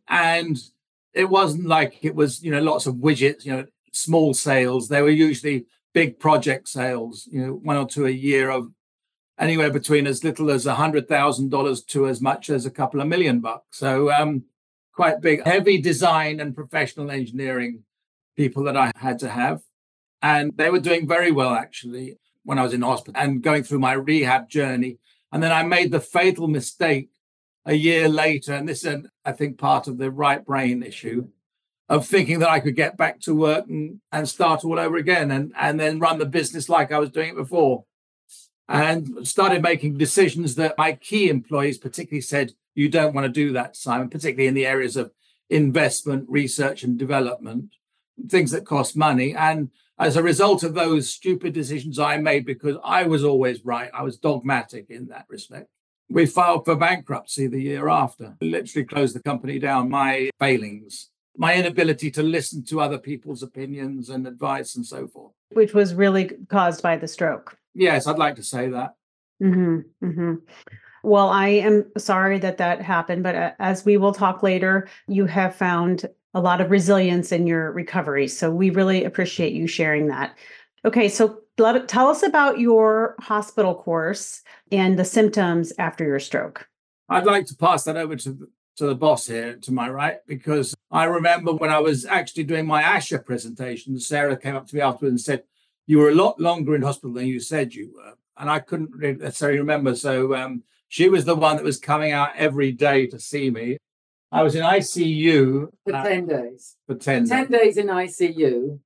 And 0.09 0.57
it 1.13 1.29
wasn't 1.29 1.67
like 1.67 1.99
it 2.03 2.15
was, 2.15 2.43
you 2.43 2.51
know, 2.51 2.61
lots 2.61 2.87
of 2.87 2.97
widgets, 2.97 3.45
you 3.45 3.53
know, 3.53 3.67
small 3.93 4.35
sales. 4.35 4.89
They 4.89 5.03
were 5.03 5.11
usually 5.11 5.67
big 5.95 6.19
project 6.19 6.69
sales, 6.69 7.29
you 7.31 7.45
know, 7.45 7.53
one 7.55 7.77
or 7.77 7.87
two 7.87 8.07
a 8.07 8.11
year 8.11 8.51
of 8.51 8.71
anywhere 9.39 9.71
between 9.71 10.07
as 10.07 10.25
little 10.25 10.51
as 10.51 10.67
a 10.67 10.75
hundred 10.75 11.09
thousand 11.09 11.51
dollars 11.51 11.83
to 11.85 12.07
as 12.07 12.21
much 12.21 12.51
as 12.51 12.67
a 12.67 12.71
couple 12.71 13.01
of 13.01 13.09
million 13.09 13.41
bucks. 13.41 13.79
So 13.79 14.11
um, 14.13 14.45
quite 14.93 15.21
big, 15.21 15.45
heavy 15.45 15.81
design 15.81 16.41
and 16.41 16.55
professional 16.55 17.11
engineering 17.11 17.85
people 18.37 18.65
that 18.65 18.77
I 18.77 18.93
had 18.97 19.19
to 19.21 19.29
have. 19.29 19.63
And 20.23 20.53
they 20.57 20.71
were 20.71 20.81
doing 20.81 21.07
very 21.07 21.31
well 21.31 21.55
actually 21.55 22.19
when 22.45 22.59
I 22.59 22.63
was 22.63 22.73
in 22.73 22.83
hospital 22.83 23.21
and 23.21 23.43
going 23.43 23.63
through 23.63 23.81
my 23.81 23.93
rehab 23.93 24.49
journey. 24.49 24.99
And 25.33 25.43
then 25.43 25.53
I 25.53 25.63
made 25.63 25.91
the 25.93 26.01
fatal 26.01 26.49
mistake 26.49 27.11
a 27.67 27.75
year 27.75 28.09
later, 28.09 28.55
and 28.55 28.69
this 28.69 28.85
is, 28.85 29.05
I 29.25 29.33
think, 29.33 29.59
part 29.59 29.89
of 29.89 29.99
the 29.99 30.11
right 30.11 30.43
brain 30.45 30.83
issue 30.85 31.29
of 31.89 32.07
thinking 32.07 32.39
that 32.39 32.49
I 32.49 32.61
could 32.61 32.77
get 32.77 32.97
back 32.97 33.21
to 33.23 33.35
work 33.35 33.67
and, 33.69 34.01
and 34.11 34.29
start 34.29 34.65
all 34.65 34.79
over 34.79 34.97
again 34.97 35.31
and, 35.31 35.53
and 35.59 35.79
then 35.79 35.99
run 35.99 36.19
the 36.19 36.27
business 36.27 36.69
like 36.69 36.91
I 36.93 36.99
was 36.99 37.11
doing 37.11 37.31
it 37.31 37.37
before. 37.37 37.85
And 38.69 39.27
started 39.27 39.63
making 39.63 39.99
decisions 39.99 40.57
that 40.57 40.79
my 40.79 40.93
key 40.93 41.29
employees 41.29 41.79
particularly 41.79 42.23
said, 42.23 42.53
you 42.75 42.89
don't 42.89 43.15
want 43.15 43.25
to 43.27 43.33
do 43.33 43.53
that, 43.53 43.77
Simon, 43.77 44.11
particularly 44.11 44.49
in 44.49 44.55
the 44.55 44.67
areas 44.67 44.97
of 44.97 45.13
investment, 45.49 46.27
research, 46.29 46.83
and 46.83 46.99
development, 46.99 47.71
things 48.29 48.51
that 48.51 48.67
cost 48.67 48.97
money. 48.97 49.35
And 49.35 49.71
as 49.99 50.17
a 50.17 50.23
result 50.23 50.65
of 50.65 50.75
those 50.75 51.09
stupid 51.09 51.53
decisions 51.53 51.99
I 51.99 52.17
made, 52.19 52.45
because 52.45 52.77
I 52.85 53.05
was 53.05 53.23
always 53.23 53.65
right, 53.65 53.91
I 53.95 54.03
was 54.03 54.19
dogmatic 54.19 54.87
in 54.91 55.07
that 55.09 55.27
respect. 55.29 55.69
We 56.09 56.27
filed 56.27 56.65
for 56.65 56.77
bankruptcy 56.77 57.47
the 57.47 57.61
year 57.61 57.89
after, 57.89 58.37
literally 58.41 58.85
closed 58.85 59.15
the 59.15 59.23
company 59.23 59.59
down. 59.59 59.91
My 59.91 60.31
failings 60.39 61.11
my 61.39 61.55
inability 61.55 62.11
to 62.13 62.23
listen 62.23 62.65
to 62.65 62.81
other 62.81 62.99
people's 62.99 63.43
opinions 63.43 64.09
and 64.09 64.27
advice 64.27 64.77
and 64.77 64.87
so 64.87 65.07
forth. 65.07 65.33
Which 65.53 65.75
was 65.75 65.95
really 65.95 66.31
caused 66.49 66.83
by 66.83 66.97
the 66.97 67.09
stroke. 67.09 67.57
Yes, 67.75 68.07
I'd 68.07 68.19
like 68.19 68.37
to 68.37 68.43
say 68.43 68.69
that. 68.71 68.95
Mm-hmm, 69.43 70.07
mm-hmm. 70.07 70.35
Well, 71.03 71.29
I 71.29 71.49
am 71.49 71.91
sorry 71.99 72.39
that 72.39 72.59
that 72.59 72.81
happened, 72.83 73.23
but 73.23 73.35
uh, 73.35 73.53
as 73.59 73.85
we 73.85 73.97
will 73.97 74.13
talk 74.13 74.43
later, 74.43 74.89
you 75.07 75.27
have 75.27 75.55
found 75.55 76.07
a 76.35 76.41
lot 76.41 76.61
of 76.61 76.71
resilience 76.71 77.33
in 77.33 77.47
your 77.47 77.71
recovery. 77.73 78.29
So 78.29 78.51
we 78.51 78.71
really 78.71 79.05
appreciate 79.05 79.53
you 79.53 79.67
sharing 79.67 80.09
that. 80.09 80.37
Okay, 80.85 81.09
so 81.09 81.43
tell 81.57 82.09
us 82.09 82.23
about 82.23 82.59
your 82.59 83.17
hospital 83.21 83.75
course 83.75 84.43
and 84.71 84.99
the 84.99 85.05
symptoms 85.05 85.73
after 85.79 86.05
your 86.05 86.21
stroke. 86.21 86.69
I'd 87.09 87.25
like 87.25 87.47
to 87.47 87.57
pass 87.57 87.85
that 87.85 87.97
over 87.97 88.17
to 88.17 88.49
to 88.77 88.87
the 88.87 88.95
boss 88.95 89.27
here 89.27 89.57
to 89.57 89.73
my 89.73 89.89
right 89.89 90.19
because 90.27 90.75
I 90.91 91.05
remember 91.05 91.53
when 91.53 91.71
I 91.71 91.79
was 91.79 92.05
actually 92.05 92.45
doing 92.45 92.67
my 92.67 92.83
ASHA 92.83 93.25
presentation, 93.25 93.99
Sarah 93.99 94.37
came 94.37 94.55
up 94.55 94.67
to 94.69 94.77
me 94.77 94.83
afterwards 94.83 95.13
and 95.13 95.21
said, 95.21 95.45
You 95.87 95.99
were 95.99 96.11
a 96.11 96.15
lot 96.15 96.39
longer 96.39 96.75
in 96.75 96.83
hospital 96.83 97.15
than 97.15 97.27
you 97.27 97.41
said 97.41 97.75
you 97.75 97.93
were. 97.95 98.15
And 98.37 98.51
I 98.51 98.59
couldn't 98.59 98.95
really 98.95 99.17
necessarily 99.17 99.59
remember. 99.59 99.97
So 99.97 100.35
um, 100.35 100.63
she 100.89 101.09
was 101.09 101.25
the 101.25 101.35
one 101.35 101.57
that 101.57 101.65
was 101.65 101.79
coming 101.79 102.13
out 102.13 102.37
every 102.37 102.71
day 102.71 103.07
to 103.07 103.19
see 103.19 103.51
me. 103.51 103.79
I 104.31 104.43
was 104.43 104.55
in 104.55 104.63
ICU 104.63 105.69
for 105.85 105.95
uh, 105.95 106.05
10 106.05 106.27
days. 106.27 106.77
For 106.87 106.97
10 106.97 107.29
10 107.29 107.51
days. 107.51 107.61
days 107.61 107.77
in 107.79 107.87
ICU. 107.87 108.79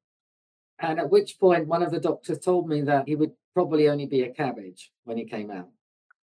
And 0.80 0.98
at 0.98 1.10
which 1.10 1.38
point, 1.38 1.66
one 1.66 1.82
of 1.82 1.90
the 1.90 2.00
doctors 2.00 2.38
told 2.38 2.68
me 2.68 2.80
that 2.82 3.06
he 3.06 3.14
would 3.14 3.32
probably 3.54 3.88
only 3.88 4.06
be 4.06 4.22
a 4.22 4.30
cabbage 4.30 4.90
when 5.04 5.18
he 5.18 5.24
came 5.24 5.50
out. 5.50 5.68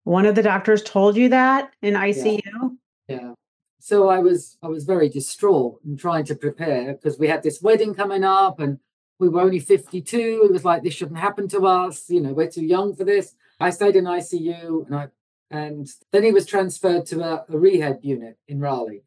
One 0.03 0.25
of 0.25 0.35
the 0.35 0.43
doctors 0.43 0.81
told 0.81 1.15
you 1.15 1.29
that 1.29 1.71
in 1.81 1.93
ICU? 1.93 2.41
Yeah. 2.45 2.69
yeah. 3.07 3.33
So 3.79 4.09
I 4.09 4.19
was 4.19 4.57
I 4.63 4.67
was 4.67 4.85
very 4.85 5.09
distraught 5.09 5.79
and 5.85 5.99
trying 5.99 6.25
to 6.25 6.35
prepare 6.35 6.93
because 6.93 7.19
we 7.19 7.27
had 7.27 7.43
this 7.43 7.61
wedding 7.61 7.93
coming 7.93 8.23
up 8.23 8.59
and 8.59 8.79
we 9.19 9.29
were 9.29 9.41
only 9.41 9.59
52. 9.59 10.41
It 10.43 10.51
was 10.51 10.65
like 10.65 10.83
this 10.83 10.93
shouldn't 10.93 11.19
happen 11.19 11.47
to 11.49 11.65
us. 11.65 12.09
You 12.09 12.21
know, 12.21 12.33
we're 12.33 12.49
too 12.49 12.65
young 12.65 12.95
for 12.95 13.03
this. 13.03 13.35
I 13.59 13.69
stayed 13.69 13.95
in 13.95 14.05
ICU 14.05 14.87
and 14.87 14.95
I 14.95 15.07
and 15.49 15.87
then 16.11 16.23
he 16.23 16.31
was 16.31 16.45
transferred 16.45 17.05
to 17.07 17.21
a, 17.21 17.45
a 17.49 17.57
rehab 17.57 17.99
unit 18.01 18.37
in 18.47 18.59
Raleigh, 18.59 19.03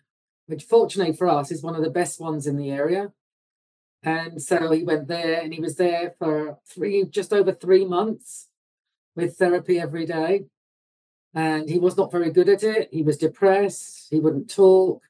which 0.46 0.64
fortunately 0.64 1.14
for 1.14 1.28
us 1.28 1.50
is 1.50 1.62
one 1.62 1.74
of 1.74 1.82
the 1.82 1.90
best 1.90 2.20
ones 2.20 2.46
in 2.46 2.56
the 2.56 2.70
area. 2.70 3.12
And 4.02 4.40
so 4.42 4.70
he 4.70 4.82
went 4.82 5.08
there 5.08 5.40
and 5.40 5.52
he 5.52 5.60
was 5.60 5.76
there 5.76 6.14
for 6.18 6.58
three, 6.66 7.04
just 7.04 7.32
over 7.32 7.52
three 7.52 7.84
months 7.84 8.48
with 9.14 9.36
therapy 9.36 9.78
every 9.78 10.06
day 10.06 10.46
and 11.34 11.68
he 11.68 11.78
was 11.78 11.96
not 11.96 12.10
very 12.10 12.30
good 12.30 12.48
at 12.48 12.62
it. 12.62 12.88
He 12.92 13.02
was 13.02 13.16
depressed. 13.16 14.08
He 14.10 14.18
wouldn't 14.18 14.50
talk. 14.50 15.02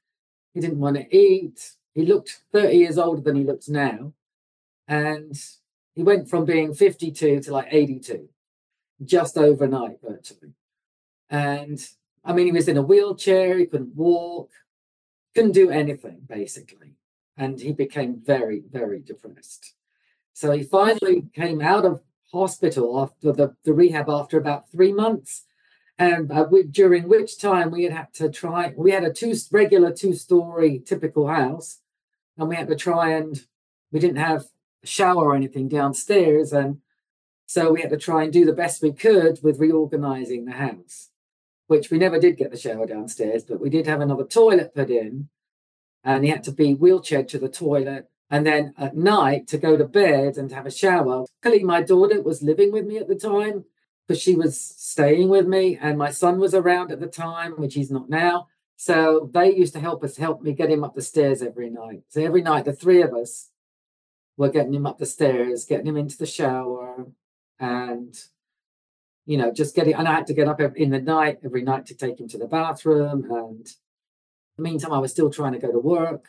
He 0.52 0.60
didn't 0.60 0.80
want 0.80 0.96
to 0.96 1.16
eat. 1.16 1.72
He 1.94 2.04
looked 2.04 2.42
30 2.52 2.76
years 2.76 2.98
older 2.98 3.22
than 3.22 3.36
he 3.36 3.44
looks 3.44 3.68
now. 3.68 4.12
And 4.86 5.34
he 5.94 6.02
went 6.02 6.28
from 6.28 6.44
being 6.44 6.74
52 6.74 7.40
to 7.40 7.52
like 7.52 7.68
82 7.70 8.28
just 9.02 9.38
overnight, 9.38 9.98
virtually. 10.02 10.52
And 11.30 11.80
I 12.22 12.34
mean, 12.34 12.46
he 12.46 12.52
was 12.52 12.68
in 12.68 12.76
a 12.76 12.82
wheelchair, 12.82 13.56
he 13.56 13.64
couldn't 13.64 13.96
walk, 13.96 14.50
couldn't 15.34 15.52
do 15.52 15.70
anything, 15.70 16.20
basically. 16.28 16.96
And 17.40 17.60
he 17.60 17.72
became 17.72 18.20
very, 18.34 18.62
very 18.70 19.00
depressed. 19.00 19.74
So 20.32 20.52
he 20.52 20.62
finally 20.62 21.18
came 21.34 21.60
out 21.60 21.84
of 21.84 22.02
hospital 22.32 23.00
after 23.02 23.32
the, 23.32 23.56
the 23.64 23.72
rehab 23.72 24.08
after 24.08 24.38
about 24.38 24.70
three 24.70 24.92
months 24.92 25.44
and 26.00 26.32
uh, 26.32 26.46
we, 26.50 26.62
during 26.62 27.08
which 27.08 27.38
time 27.38 27.70
we 27.70 27.84
had 27.84 27.92
had 27.92 28.14
to 28.14 28.30
try. 28.30 28.72
We 28.74 28.92
had 28.92 29.04
a 29.04 29.12
two 29.12 29.34
regular 29.52 29.92
two 29.92 30.14
story 30.14 30.82
typical 30.84 31.28
house, 31.28 31.80
and 32.38 32.48
we 32.48 32.56
had 32.56 32.68
to 32.68 32.74
try 32.74 33.10
and 33.10 33.38
we 33.92 34.00
didn't 34.00 34.16
have 34.16 34.46
a 34.82 34.86
shower 34.86 35.26
or 35.26 35.36
anything 35.36 35.68
downstairs, 35.68 36.54
and 36.54 36.78
so 37.44 37.72
we 37.72 37.82
had 37.82 37.90
to 37.90 37.98
try 37.98 38.22
and 38.22 38.32
do 38.32 38.46
the 38.46 38.54
best 38.54 38.82
we 38.82 38.92
could 38.92 39.40
with 39.42 39.60
reorganizing 39.60 40.46
the 40.46 40.52
house, 40.52 41.10
which 41.66 41.90
we 41.90 41.98
never 41.98 42.18
did 42.18 42.38
get 42.38 42.50
the 42.50 42.56
shower 42.56 42.86
downstairs, 42.86 43.44
but 43.44 43.60
we 43.60 43.68
did 43.68 43.86
have 43.86 44.00
another 44.00 44.24
toilet 44.24 44.74
put 44.74 44.88
in, 44.88 45.28
and 46.04 46.24
he 46.24 46.30
had 46.30 46.44
to 46.44 46.52
be 46.52 46.74
wheelchair 46.74 47.24
to 47.24 47.38
the 47.38 47.48
toilet. 47.48 48.08
And 48.30 48.46
then 48.46 48.74
at 48.78 48.96
night 48.96 49.48
to 49.48 49.58
go 49.58 49.76
to 49.76 49.84
bed 49.84 50.36
and 50.36 50.52
have 50.52 50.66
a 50.66 50.70
shower. 50.70 51.24
Luckily, 51.44 51.64
my 51.64 51.82
daughter 51.82 52.22
was 52.22 52.42
living 52.42 52.70
with 52.72 52.86
me 52.86 52.96
at 52.98 53.08
the 53.08 53.16
time, 53.16 53.64
because 54.06 54.22
she 54.22 54.34
was 54.34 54.60
staying 54.60 55.28
with 55.28 55.46
me 55.46 55.78
and 55.80 55.96
my 55.96 56.10
son 56.10 56.40
was 56.40 56.52
around 56.52 56.90
at 56.90 56.98
the 56.98 57.06
time, 57.06 57.52
which 57.52 57.74
he's 57.74 57.92
not 57.92 58.10
now. 58.10 58.48
So 58.74 59.30
they 59.32 59.54
used 59.54 59.72
to 59.74 59.80
help 59.80 60.02
us, 60.02 60.16
help 60.16 60.42
me 60.42 60.52
get 60.52 60.70
him 60.70 60.82
up 60.82 60.94
the 60.94 61.02
stairs 61.02 61.42
every 61.42 61.70
night. 61.70 62.02
So 62.08 62.20
every 62.20 62.42
night, 62.42 62.64
the 62.64 62.72
three 62.72 63.02
of 63.02 63.14
us 63.14 63.50
were 64.36 64.48
getting 64.48 64.74
him 64.74 64.86
up 64.86 64.98
the 64.98 65.06
stairs, 65.06 65.64
getting 65.64 65.86
him 65.86 65.96
into 65.96 66.18
the 66.18 66.26
shower, 66.26 67.06
and 67.60 68.18
you 69.26 69.36
know, 69.36 69.52
just 69.52 69.76
getting. 69.76 69.94
And 69.94 70.08
I 70.08 70.14
had 70.14 70.26
to 70.26 70.34
get 70.34 70.48
up 70.48 70.60
in 70.60 70.90
the 70.90 71.00
night 71.00 71.38
every 71.44 71.62
night 71.62 71.86
to 71.86 71.94
take 71.94 72.18
him 72.18 72.26
to 72.28 72.38
the 72.38 72.48
bathroom. 72.48 73.30
And 73.30 73.68
the 74.56 74.62
meantime, 74.62 74.92
I 74.92 74.98
was 74.98 75.10
still 75.10 75.30
trying 75.30 75.52
to 75.52 75.58
go 75.58 75.72
to 75.72 75.78
work. 75.78 76.28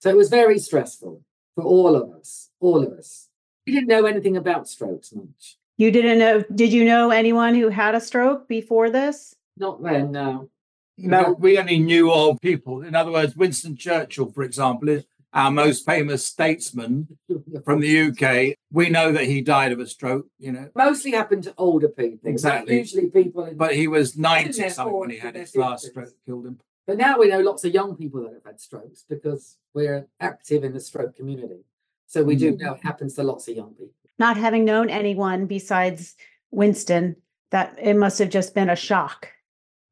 So 0.00 0.10
it 0.10 0.16
was 0.16 0.28
very 0.28 0.58
stressful 0.58 1.22
for 1.54 1.64
all 1.64 1.94
of 1.94 2.10
us, 2.12 2.50
all 2.60 2.82
of 2.82 2.92
us. 2.92 3.28
We 3.66 3.74
didn't 3.74 3.88
know 3.88 4.06
anything 4.06 4.36
about 4.36 4.68
strokes 4.68 5.12
much. 5.14 5.58
You 5.76 5.90
didn't 5.90 6.18
know? 6.18 6.44
Did 6.54 6.72
you 6.72 6.84
know 6.84 7.10
anyone 7.10 7.54
who 7.54 7.68
had 7.68 7.94
a 7.94 8.00
stroke 8.00 8.48
before 8.48 8.90
this? 8.90 9.34
Not 9.56 9.82
then, 9.82 10.12
no. 10.12 10.50
No, 10.98 11.32
we 11.38 11.58
only 11.58 11.78
knew 11.78 12.12
of 12.12 12.40
people. 12.40 12.82
In 12.82 12.94
other 12.94 13.10
words, 13.10 13.34
Winston 13.34 13.76
Churchill, 13.76 14.30
for 14.32 14.42
example, 14.42 14.90
is 14.90 15.04
our 15.32 15.50
most 15.50 15.86
famous 15.86 16.24
statesman 16.24 17.16
from 17.64 17.80
the 17.80 18.08
UK. 18.08 18.56
We 18.72 18.90
know 18.90 19.12
that 19.12 19.24
he 19.24 19.40
died 19.40 19.72
of 19.72 19.80
a 19.80 19.86
stroke, 19.86 20.26
you 20.38 20.52
know. 20.52 20.68
Mostly 20.74 21.12
happened 21.12 21.44
to 21.44 21.54
older 21.56 21.88
people. 21.88 22.28
Exactly. 22.28 22.78
Usually 22.78 23.08
people 23.08 23.44
in, 23.44 23.56
But 23.56 23.74
he 23.74 23.88
was 23.88 24.16
90 24.16 24.68
something 24.70 24.98
when 24.98 25.10
he 25.10 25.18
had 25.18 25.36
his 25.36 25.56
last 25.56 25.86
stroke, 25.86 26.10
killed 26.26 26.46
him. 26.46 26.60
But 26.90 26.98
now 26.98 27.18
we 27.18 27.28
know 27.28 27.40
lots 27.40 27.64
of 27.64 27.72
young 27.72 27.96
people 27.96 28.22
that 28.22 28.34
have 28.34 28.44
had 28.44 28.60
strokes 28.60 29.04
because 29.08 29.56
we're 29.74 30.06
active 30.18 30.64
in 30.64 30.72
the 30.72 30.80
stroke 30.80 31.16
community. 31.16 31.64
So 32.06 32.22
we 32.24 32.36
do 32.36 32.52
mm. 32.52 32.60
know 32.60 32.74
it 32.74 32.82
happens 32.82 33.14
to 33.14 33.22
lots 33.22 33.48
of 33.48 33.56
young 33.56 33.70
people 33.74 33.94
not 34.20 34.36
having 34.36 34.64
known 34.64 34.90
anyone 34.90 35.46
besides 35.46 36.14
Winston, 36.52 37.16
that 37.50 37.74
it 37.80 37.94
must 37.96 38.18
have 38.20 38.28
just 38.28 38.54
been 38.54 38.68
a 38.68 38.76
shock. 38.76 39.28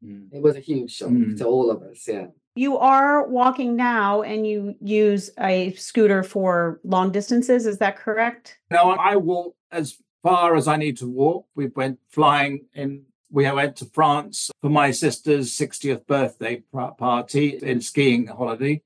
Mm. 0.04 0.28
It 0.30 0.42
was 0.42 0.54
a 0.54 0.60
huge 0.60 0.94
shock 0.94 1.08
mm. 1.08 1.36
to 1.38 1.46
all 1.46 1.70
of 1.70 1.82
us. 1.82 2.06
Yeah. 2.06 2.26
You 2.54 2.76
are 2.76 3.26
walking 3.26 3.74
now 3.74 4.22
and 4.22 4.46
you 4.46 4.74
use 4.80 5.30
a 5.40 5.72
scooter 5.72 6.22
for 6.22 6.80
long 6.84 7.10
distances. 7.10 7.66
Is 7.66 7.78
that 7.78 7.96
correct? 7.96 8.58
No, 8.70 8.90
I 8.90 9.16
walk 9.16 9.54
as 9.72 9.96
far 10.22 10.56
as 10.56 10.68
I 10.68 10.76
need 10.76 10.98
to 10.98 11.08
walk. 11.08 11.46
We 11.56 11.68
went 11.68 11.98
flying 12.10 12.66
in. 12.74 13.04
We 13.30 13.50
went 13.50 13.76
to 13.76 13.84
France 13.84 14.50
for 14.60 14.70
my 14.70 14.90
sister's 14.90 15.52
60th 15.52 16.06
birthday 16.06 16.62
party 16.72 17.58
in 17.60 17.80
skiing 17.80 18.26
holiday 18.26 18.82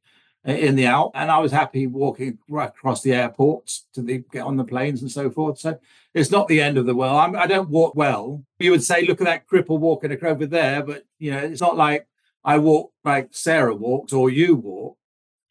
uh, 0.46 0.52
in 0.52 0.75
the 0.75 0.87
Alps, 0.87 1.12
and 1.14 1.30
I 1.30 1.38
was 1.38 1.52
happy 1.52 1.87
walking 1.87 2.38
right 2.49 2.68
across 2.68 3.02
the 3.02 3.12
airports 3.12 3.87
to 3.94 4.02
the, 4.02 4.25
get 4.32 4.42
on 4.42 4.56
the 4.56 4.64
planes 4.64 5.00
and 5.00 5.11
so 5.11 5.30
forth. 5.30 5.61
So 5.61 5.78
it's 6.14 6.32
not 6.32 6.49
the 6.49 6.61
end 6.61 6.76
of 6.76 6.87
the 6.87 6.94
world. 6.96 7.16
I'm, 7.16 7.37
I 7.37 7.46
do 7.46 7.54
not 7.54 7.68
walk 7.68 7.94
well. 7.94 8.44
You 8.58 8.72
would 8.72 8.82
say, 8.82 9.06
look 9.06 9.20
at 9.20 9.26
that 9.26 9.46
cripple 9.46 9.78
walking 9.78 10.16
over 10.25 10.46
there, 10.46 10.82
but 10.82 11.04
you 11.20 11.30
know, 11.30 11.38
it's 11.38 11.61
not 11.61 11.76
like 11.76 12.08
I 12.44 12.58
walk 12.58 12.92
like 13.04 13.28
Sarah 13.30 13.76
walks 13.76 14.12
or 14.12 14.30
you 14.30 14.56
walk. 14.56 14.96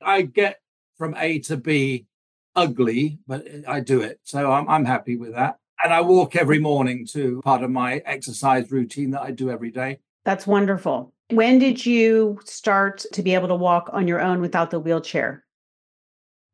I 0.02 0.24
get 0.24 0.60
from 0.98 1.16
A 1.18 1.40
to 1.40 1.56
B 1.56 2.08
ugly, 2.54 3.20
but 3.26 3.48
I 3.68 3.80
do 3.80 4.02
it. 4.02 4.20
So 4.24 4.52
I'm, 4.52 4.68
I'm 4.68 4.84
happy 4.84 5.16
with 5.16 5.34
that. 5.36 5.61
And 5.84 5.94
I 5.94 6.02
walk 6.02 6.36
every 6.36 6.60
morning 6.60 7.06
too, 7.06 7.42
part 7.44 7.64
of 7.64 7.72
my 7.72 7.98
exercise 8.06 8.72
routine 8.72 9.12
that 9.12 9.22
I 9.22 9.32
do 9.32 9.50
every 9.50 9.72
day. 9.72 10.00
That's 10.26 10.46
wonderful. 10.46 11.14
When 11.32 11.60
did 11.60 11.86
you 11.86 12.40
start 12.46 13.06
to 13.14 13.24
be 13.24 13.34
able 13.34 13.48
to 13.48 13.56
walk 13.56 13.90
on 13.94 14.08
your 14.08 14.20
own 14.20 14.42
without 14.42 14.70
the 14.70 14.80
wheelchair? 14.80 15.46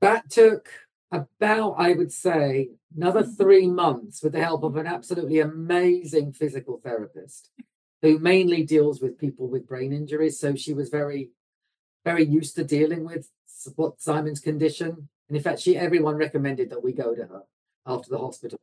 That 0.01 0.29
took 0.29 0.69
about, 1.11 1.75
I 1.77 1.93
would 1.93 2.11
say, 2.11 2.69
another 2.95 3.23
mm-hmm. 3.23 3.33
three 3.33 3.67
months 3.67 4.21
with 4.21 4.33
the 4.33 4.43
help 4.43 4.63
of 4.63 4.75
an 4.77 4.87
absolutely 4.87 5.39
amazing 5.39 6.33
physical 6.33 6.79
therapist 6.83 7.49
who 8.01 8.19
mainly 8.19 8.63
deals 8.63 9.01
with 9.01 9.17
people 9.17 9.47
with 9.49 9.67
brain 9.67 9.91
injuries. 9.91 10.39
So 10.39 10.55
she 10.55 10.73
was 10.73 10.89
very, 10.89 11.31
very 12.05 12.25
used 12.25 12.55
to 12.55 12.63
dealing 12.63 13.03
with 13.03 13.29
what 13.75 13.99
Simon's 13.99 14.39
condition. 14.39 15.09
And 15.27 15.35
in 15.35 15.43
fact, 15.43 15.59
she 15.59 15.75
everyone 15.75 16.15
recommended 16.15 16.69
that 16.69 16.83
we 16.83 16.93
go 16.93 17.15
to 17.15 17.23
her 17.23 17.41
after 17.85 18.09
the 18.09 18.19
hospital. 18.19 18.59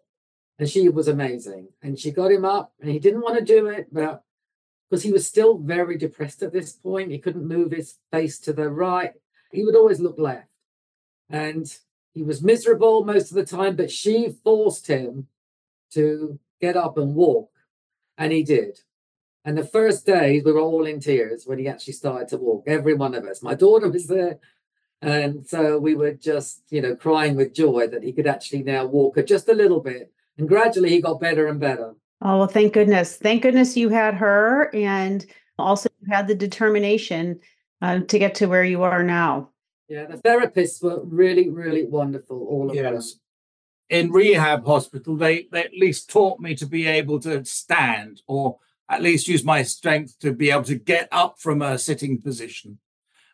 And 0.58 0.68
she 0.68 0.88
was 0.88 1.08
amazing. 1.08 1.68
And 1.82 1.99
she 1.99 2.11
got 2.11 2.30
him 2.30 2.44
up 2.44 2.73
and 2.80 2.90
he 2.90 2.99
didn't 2.99 3.23
want 3.23 3.38
to 3.38 3.44
do 3.44 3.66
it, 3.66 3.88
but 3.92 4.23
because 4.88 5.02
he 5.02 5.12
was 5.12 5.26
still 5.26 5.58
very 5.58 5.99
depressed 5.99 6.42
at 6.42 6.52
this 6.52 6.73
point, 6.73 7.11
he 7.11 7.18
couldn't 7.18 7.49
move 7.49 7.73
his 7.73 7.96
face 8.12 8.38
to 8.40 8.52
the 8.52 8.68
right. 8.68 9.12
He 9.50 9.64
would 9.64 9.75
always 9.75 10.00
look 10.00 10.18
left. 10.18 10.49
And 11.28 11.66
he 12.12 12.23
was 12.23 12.42
miserable 12.42 13.04
most 13.04 13.30
of 13.30 13.37
the 13.37 13.44
time, 13.44 13.75
but 13.75 13.90
she 13.90 14.37
forced 14.44 14.87
him 14.87 15.26
to 15.92 16.38
get 16.61 16.76
up 16.76 16.96
and 16.96 17.14
walk. 17.14 17.50
And 18.16 18.32
he 18.32 18.44
did. 18.44 18.80
And 19.44 19.58
the 19.58 19.64
first 19.64 20.06
days, 20.06 20.42
we 20.44 20.52
were 20.52 20.61
all 20.61 20.87
in 20.87 21.00
tears 21.00 21.44
when 21.44 21.58
he 21.58 21.68
actually 21.68 21.92
started 21.94 22.28
to 22.28 22.38
walk, 22.38 22.64
every 22.66 22.94
one 22.94 23.14
of 23.14 23.25
us. 23.25 23.42
My 23.42 23.54
daughter 23.54 23.90
was 23.90 24.06
there. 24.06 24.38
And 25.02 25.46
so 25.46 25.78
we 25.78 25.94
were 25.94 26.12
just, 26.12 26.62
you 26.70 26.80
know, 26.80 26.96
crying 26.96 27.37
with 27.37 27.52
joy 27.52 27.88
that 27.88 28.04
he 28.04 28.12
could 28.12 28.26
actually 28.26 28.62
now 28.62 28.87
walk 28.87 29.18
just 29.26 29.49
a 29.49 29.54
little 29.54 29.80
bit. 29.80 30.13
And 30.38 30.49
gradually 30.49 30.91
he 30.91 31.00
got 31.00 31.21
better 31.21 31.47
and 31.47 31.61
better. 31.61 31.95
Oh, 32.23 32.38
well, 32.38 32.47
thank 32.47 32.73
goodness. 32.73 33.17
Thank 33.17 33.43
goodness 33.43 33.76
you 33.76 33.88
had 33.88 34.14
her. 34.14 34.75
And 34.75 35.25
also 35.59 35.88
you 36.00 36.12
had 36.12 36.26
the 36.26 36.35
determination 36.35 37.41
uh, 37.83 38.00
to 38.00 38.19
get 38.19 38.35
to 38.37 38.47
where 38.47 38.64
you 38.64 38.83
are 38.83 39.03
now. 39.03 39.50
Yeah, 39.88 40.07
the 40.07 40.17
therapists 40.17 40.83
were 40.83 41.05
really, 41.05 41.50
really 41.50 41.85
wonderful, 41.85 42.47
all 42.49 42.71
of 42.71 42.76
yes. 42.76 43.12
them. 43.12 43.21
In 43.91 44.11
rehab 44.11 44.64
hospital, 44.64 45.17
they, 45.17 45.47
they 45.53 45.64
at 45.64 45.75
least 45.79 46.09
taught 46.09 46.41
me 46.41 46.55
to 46.55 46.67
be 46.67 46.87
able 46.87 47.21
to 47.21 47.45
stand 47.45 48.23
or 48.26 48.59
at 48.88 49.03
least 49.03 49.29
use 49.29 49.45
my 49.45 49.62
strength 49.62 50.19
to 50.21 50.33
be 50.33 50.50
able 50.50 50.64
to 50.64 50.76
get 50.76 51.09
up 51.12 51.38
from 51.38 51.61
a 51.61 51.79
sitting 51.79 52.21
position. 52.21 52.79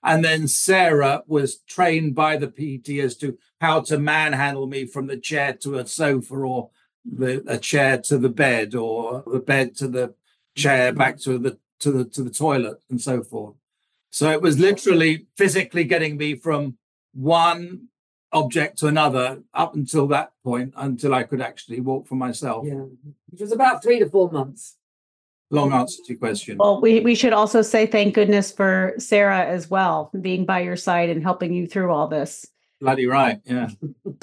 And 0.02 0.24
then 0.24 0.48
Sarah 0.48 1.22
was 1.26 1.58
trained 1.68 2.14
by 2.14 2.36
the 2.36 2.48
PT 2.48 3.00
as 3.00 3.16
to 3.18 3.38
how 3.60 3.80
to 3.82 3.98
manhandle 3.98 4.66
me 4.66 4.86
from 4.86 5.06
the 5.06 5.16
chair 5.16 5.52
to 5.60 5.76
a 5.76 5.86
sofa 5.86 6.34
or 6.34 6.70
the 7.04 7.42
a 7.46 7.58
chair 7.58 7.98
to 7.98 8.18
the 8.18 8.28
bed 8.28 8.74
or 8.74 9.22
the 9.26 9.40
bed 9.40 9.76
to 9.76 9.88
the 9.88 10.14
chair 10.56 10.92
back 10.92 11.18
to 11.20 11.38
the 11.38 11.58
to 11.80 11.90
the 11.90 12.04
to 12.04 12.22
the 12.22 12.30
toilet 12.30 12.82
and 12.90 13.00
so 13.00 13.22
forth. 13.22 13.54
So 14.10 14.30
it 14.30 14.42
was 14.42 14.58
literally 14.58 15.26
physically 15.36 15.84
getting 15.84 16.16
me 16.16 16.34
from 16.34 16.76
one 17.12 17.88
object 18.32 18.78
to 18.78 18.86
another 18.86 19.42
up 19.54 19.74
until 19.74 20.06
that 20.08 20.32
point 20.44 20.72
until 20.76 21.14
I 21.14 21.24
could 21.24 21.40
actually 21.40 21.80
walk 21.80 22.06
for 22.06 22.14
myself. 22.14 22.64
Yeah. 22.66 22.84
It 23.32 23.40
was 23.40 23.52
about 23.52 23.82
three 23.82 23.98
to 23.98 24.08
four 24.08 24.30
months 24.30 24.76
long 25.50 25.72
answer 25.72 26.02
to 26.04 26.12
your 26.12 26.18
question. 26.18 26.58
Well, 26.58 26.80
we, 26.80 27.00
we 27.00 27.14
should 27.14 27.32
also 27.32 27.62
say 27.62 27.86
thank 27.86 28.14
goodness 28.14 28.52
for 28.52 28.94
Sarah 28.98 29.44
as 29.44 29.68
well, 29.68 30.10
being 30.20 30.44
by 30.44 30.60
your 30.60 30.76
side 30.76 31.10
and 31.10 31.22
helping 31.22 31.52
you 31.52 31.66
through 31.66 31.92
all 31.92 32.08
this. 32.08 32.46
Bloody 32.80 33.06
right, 33.06 33.40
yeah. 33.44 33.68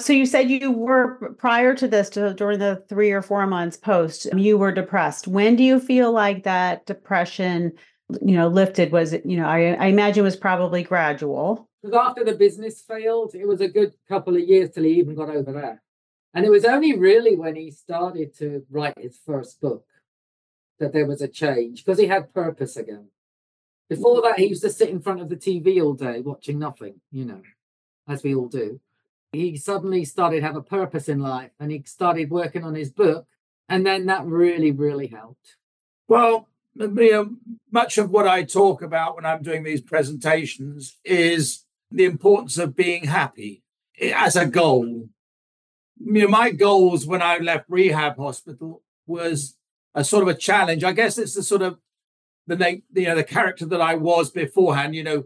So 0.00 0.12
you 0.12 0.26
said 0.26 0.50
you 0.50 0.72
were 0.72 1.34
prior 1.38 1.74
to 1.74 1.86
this, 1.86 2.10
to, 2.10 2.34
during 2.34 2.58
the 2.58 2.82
three 2.88 3.12
or 3.12 3.22
four 3.22 3.46
months 3.46 3.76
post, 3.76 4.26
you 4.36 4.58
were 4.58 4.72
depressed. 4.72 5.28
When 5.28 5.54
do 5.54 5.62
you 5.62 5.78
feel 5.78 6.10
like 6.10 6.42
that 6.42 6.84
depression, 6.84 7.72
you 8.20 8.36
know, 8.36 8.48
lifted? 8.48 8.90
Was 8.90 9.12
it, 9.12 9.24
you 9.24 9.36
know, 9.36 9.46
I, 9.46 9.74
I 9.74 9.86
imagine 9.86 10.22
it 10.22 10.24
was 10.24 10.36
probably 10.36 10.82
gradual. 10.82 11.68
Because 11.82 11.96
after 11.96 12.24
the 12.24 12.34
business 12.34 12.82
failed, 12.82 13.34
it 13.34 13.46
was 13.46 13.60
a 13.60 13.68
good 13.68 13.94
couple 14.08 14.34
of 14.34 14.42
years 14.42 14.70
till 14.70 14.82
he 14.82 14.94
even 14.94 15.14
got 15.14 15.30
over 15.30 15.52
that. 15.52 15.78
And 16.34 16.44
it 16.44 16.50
was 16.50 16.64
only 16.64 16.98
really 16.98 17.36
when 17.36 17.54
he 17.54 17.70
started 17.70 18.36
to 18.38 18.64
write 18.70 18.98
his 18.98 19.18
first 19.24 19.60
book 19.60 19.84
that 20.80 20.92
there 20.92 21.06
was 21.06 21.22
a 21.22 21.28
change 21.28 21.84
because 21.84 21.98
he 21.98 22.06
had 22.06 22.34
purpose 22.34 22.76
again. 22.76 23.08
Before 23.88 24.20
that, 24.22 24.38
he 24.38 24.46
used 24.46 24.62
to 24.62 24.70
sit 24.70 24.90
in 24.90 25.00
front 25.00 25.20
of 25.20 25.28
the 25.28 25.36
TV 25.36 25.82
all 25.82 25.94
day 25.94 26.20
watching 26.20 26.58
nothing, 26.58 27.00
you 27.10 27.24
know, 27.24 27.40
as 28.08 28.22
we 28.22 28.34
all 28.34 28.48
do. 28.48 28.80
He 29.32 29.56
suddenly 29.56 30.04
started 30.04 30.42
have 30.42 30.56
a 30.56 30.62
purpose 30.62 31.08
in 31.08 31.20
life 31.20 31.50
and 31.60 31.70
he 31.70 31.82
started 31.84 32.30
working 32.30 32.64
on 32.64 32.74
his 32.74 32.90
book. 32.90 33.26
And 33.68 33.86
then 33.86 34.06
that 34.06 34.24
really, 34.24 34.72
really 34.72 35.08
helped. 35.08 35.56
Well, 36.08 36.48
you 36.74 37.12
know, 37.12 37.30
much 37.70 37.98
of 37.98 38.10
what 38.10 38.26
I 38.26 38.44
talk 38.44 38.80
about 38.80 39.16
when 39.16 39.26
I'm 39.26 39.42
doing 39.42 39.62
these 39.62 39.82
presentations 39.82 40.96
is 41.04 41.64
the 41.90 42.04
importance 42.04 42.56
of 42.56 42.76
being 42.76 43.04
happy 43.04 43.62
eh, 44.00 44.12
as 44.14 44.36
a 44.36 44.46
goal. 44.46 45.08
You 46.00 46.22
know, 46.22 46.28
my 46.28 46.50
goals 46.50 47.06
when 47.06 47.20
I 47.20 47.38
left 47.38 47.66
rehab 47.68 48.16
hospital 48.16 48.82
was 49.06 49.56
a 49.94 50.04
sort 50.04 50.22
of 50.22 50.28
a 50.28 50.34
challenge. 50.34 50.84
I 50.84 50.92
guess 50.92 51.18
it's 51.18 51.34
the 51.34 51.42
sort 51.42 51.62
of 51.62 51.78
the 52.46 52.82
you 52.94 53.04
know 53.04 53.16
the 53.16 53.24
character 53.24 53.66
that 53.66 53.80
I 53.80 53.94
was 53.94 54.30
beforehand. 54.30 54.94
You 54.94 55.02
know, 55.02 55.24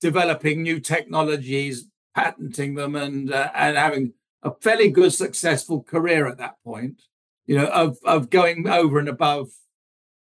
developing 0.00 0.62
new 0.62 0.80
technologies, 0.80 1.86
patenting 2.14 2.74
them, 2.74 2.94
and 2.94 3.32
uh, 3.32 3.50
and 3.54 3.76
having 3.76 4.12
a 4.42 4.52
fairly 4.60 4.90
good 4.90 5.12
successful 5.12 5.82
career 5.82 6.26
at 6.26 6.38
that 6.38 6.56
point. 6.64 7.02
You 7.46 7.56
know, 7.58 7.66
of 7.66 7.98
of 8.04 8.30
going 8.30 8.68
over 8.68 8.98
and 8.98 9.08
above 9.08 9.50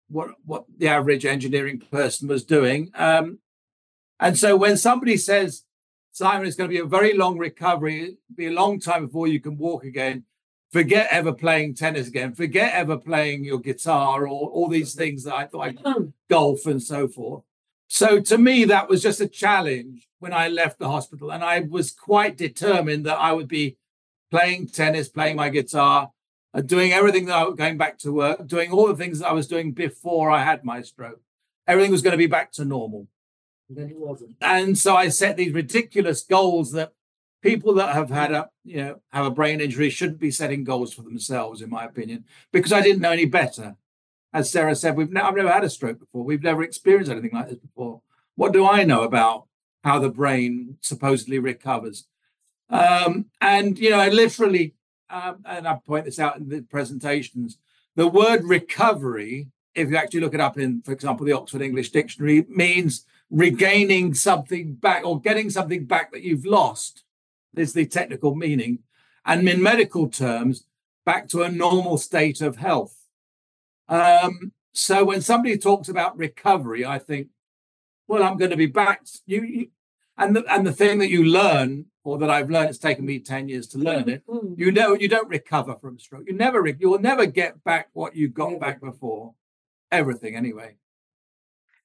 what 0.08 0.32
what 0.44 0.66
the 0.78 0.88
average 0.88 1.26
engineering 1.26 1.82
person 1.92 2.28
was 2.28 2.44
doing. 2.44 2.92
Um, 2.96 3.40
and 4.20 4.38
so 4.38 4.56
when 4.56 4.78
somebody 4.78 5.18
says 5.18 5.64
Simon, 6.12 6.48
it's 6.48 6.56
going 6.56 6.70
to 6.70 6.74
be 6.74 6.80
a 6.80 6.86
very 6.86 7.14
long 7.14 7.38
recovery, 7.38 8.18
be 8.34 8.48
a 8.48 8.52
long 8.52 8.80
time 8.80 9.08
before 9.08 9.28
you 9.28 9.42
can 9.42 9.58
walk 9.58 9.84
again 9.84 10.24
forget 10.76 11.08
ever 11.10 11.32
playing 11.32 11.74
tennis 11.74 12.10
again, 12.10 12.34
forget 12.34 12.74
ever 12.74 12.98
playing 12.98 13.46
your 13.46 13.60
guitar 13.60 14.28
or 14.28 14.50
all 14.50 14.68
these 14.68 14.94
things 14.94 15.24
that 15.24 15.34
I 15.34 15.46
thought 15.46 15.70
I 15.70 15.94
golf 16.30 16.66
and 16.66 16.84
so 16.84 17.08
forth. 17.08 17.46
So 17.88 18.20
to 18.20 18.38
me, 18.38 18.66
that 18.66 18.90
was 18.90 19.02
just 19.02 19.22
a 19.22 19.28
challenge 19.28 20.05
when 20.26 20.34
I 20.34 20.48
left 20.48 20.80
the 20.80 20.90
hospital. 20.90 21.32
And 21.32 21.44
I 21.44 21.60
was 21.60 21.92
quite 21.92 22.36
determined 22.36 23.06
that 23.06 23.20
I 23.20 23.32
would 23.32 23.48
be 23.48 23.78
playing 24.32 24.70
tennis, 24.70 25.08
playing 25.08 25.36
my 25.36 25.50
guitar, 25.50 26.10
and 26.52 26.68
doing 26.68 26.92
everything 26.92 27.28
that 27.28 27.36
I 27.36 27.44
was 27.44 27.56
going 27.56 27.78
back 27.78 28.00
to 28.00 28.12
work, 28.12 28.48
doing 28.48 28.72
all 28.72 28.88
the 28.88 28.96
things 28.96 29.20
that 29.20 29.28
I 29.28 29.34
was 29.34 29.48
doing 29.48 29.72
before 29.72 30.32
I 30.32 30.44
had 30.44 30.66
my 30.66 30.82
stroke. 30.82 31.22
Everything 31.68 31.92
was 31.92 32.02
going 32.02 32.14
to 32.14 32.18
be 32.18 32.26
back 32.26 32.52
to 32.54 32.66
normal. 32.66 33.08
And 33.70 33.78
then 33.78 33.90
it 33.92 34.00
wasn't. 34.00 34.36
And 34.42 34.76
so 34.76 34.96
I 34.96 35.10
set 35.10 35.38
these 35.38 35.54
ridiculous 35.54 36.24
goals 36.24 36.72
that 36.72 36.94
people 37.44 37.76
that 37.76 37.94
have 37.94 38.10
had 38.10 38.32
a 38.32 38.50
you 38.64 38.78
know 38.78 39.02
have 39.12 39.28
a 39.28 39.32
brain 39.32 39.62
injury 39.62 39.92
shouldn't 39.92 40.20
be 40.20 40.32
setting 40.32 40.64
goals 40.64 40.92
for 40.92 41.04
themselves, 41.04 41.62
in 41.62 41.70
my 41.70 41.86
opinion, 41.86 42.26
because 42.52 42.74
I 42.74 42.82
didn't 42.82 43.04
know 43.04 43.12
any 43.12 43.26
better. 43.26 43.76
As 44.34 44.50
Sarah 44.50 44.76
said, 44.76 44.98
we've 44.98 45.12
ne- 45.12 45.22
I've 45.22 45.36
never 45.36 45.52
had 45.52 45.64
a 45.64 45.70
stroke 45.70 46.00
before. 46.00 46.24
We've 46.24 46.42
never 46.42 46.64
experienced 46.64 47.12
anything 47.12 47.32
like 47.32 47.50
this 47.50 47.60
before. 47.60 48.02
What 48.36 48.54
do 48.54 48.66
I 48.66 48.84
know 48.84 49.04
about 49.04 49.46
how 49.86 50.00
the 50.00 50.10
brain 50.10 50.78
supposedly 50.82 51.40
recovers? 51.40 52.06
Um, 52.70 53.28
and 53.40 53.78
you 53.78 53.92
know, 53.92 54.00
I 54.00 54.10
literally, 54.10 54.74
um, 55.12 55.44
and 55.46 55.68
I 55.68 55.76
point 55.76 56.06
this 56.06 56.20
out 56.20 56.38
in 56.38 56.50
the 56.50 56.62
presentations, 56.62 57.60
the 57.96 58.08
word 58.08 58.44
recovery, 58.44 59.48
if 59.76 59.90
you 59.90 59.96
actually 59.96 60.22
look 60.22 60.34
it 60.34 60.42
up 60.42 60.58
in, 60.58 60.82
for 60.82 60.92
example, 60.92 61.26
the 61.26 61.34
Oxford 61.34 61.62
English 61.62 61.92
Dictionary, 61.92 62.46
means 62.50 63.06
regaining 63.30 64.16
something 64.16 64.74
back 64.74 65.06
or 65.06 65.22
getting 65.22 65.52
something 65.52 65.86
back 65.86 66.12
that 66.12 66.24
you've 66.24 66.46
lost 66.46 67.04
is 67.56 67.74
the 67.74 67.86
technical 67.86 68.36
meaning, 68.36 68.80
and 69.24 69.48
in 69.48 69.62
medical 69.62 70.10
terms, 70.10 70.66
back 71.06 71.28
to 71.30 71.44
a 71.44 71.52
normal 71.52 71.98
state 72.00 72.42
of 72.42 72.58
health. 72.58 72.96
Um, 73.88 74.52
so 74.74 75.06
when 75.06 75.22
somebody 75.22 75.58
talks 75.58 75.90
about 75.90 76.18
recovery, 76.18 76.84
I 76.84 76.98
think, 76.98 77.28
well, 78.08 78.24
I'm 78.24 78.38
going 78.38 78.52
to 78.52 78.58
be 78.58 78.66
back. 78.68 79.02
You, 79.26 79.42
you, 79.44 79.68
and 80.18 80.36
the 80.36 80.46
and 80.54 80.66
the 80.66 80.72
thing 80.72 81.00
that 81.00 81.10
you 81.10 81.24
learn, 81.24 81.86
or 82.04 82.18
that 82.20 82.30
I've 82.30 82.50
learned, 82.50 82.70
it's 82.70 82.78
taken 82.78 83.06
me 83.06 83.20
ten 83.20 83.50
years 83.50 83.68
to 83.70 83.78
learn 83.78 84.08
it. 84.10 84.26
Mm. 84.28 84.58
You 84.58 84.72
know, 84.72 84.94
you 84.94 85.08
don't 85.08 85.28
recover 85.30 85.76
from 85.76 86.00
stroke. 86.00 86.24
You 86.28 86.34
never, 86.34 86.66
you 86.68 86.90
will 86.90 87.00
never 87.00 87.26
get 87.26 87.64
back 87.64 87.90
what 87.94 88.16
you 88.16 88.28
got 88.30 88.60
back 88.60 88.80
before. 88.82 89.34
Everything, 89.92 90.36
anyway. 90.36 90.76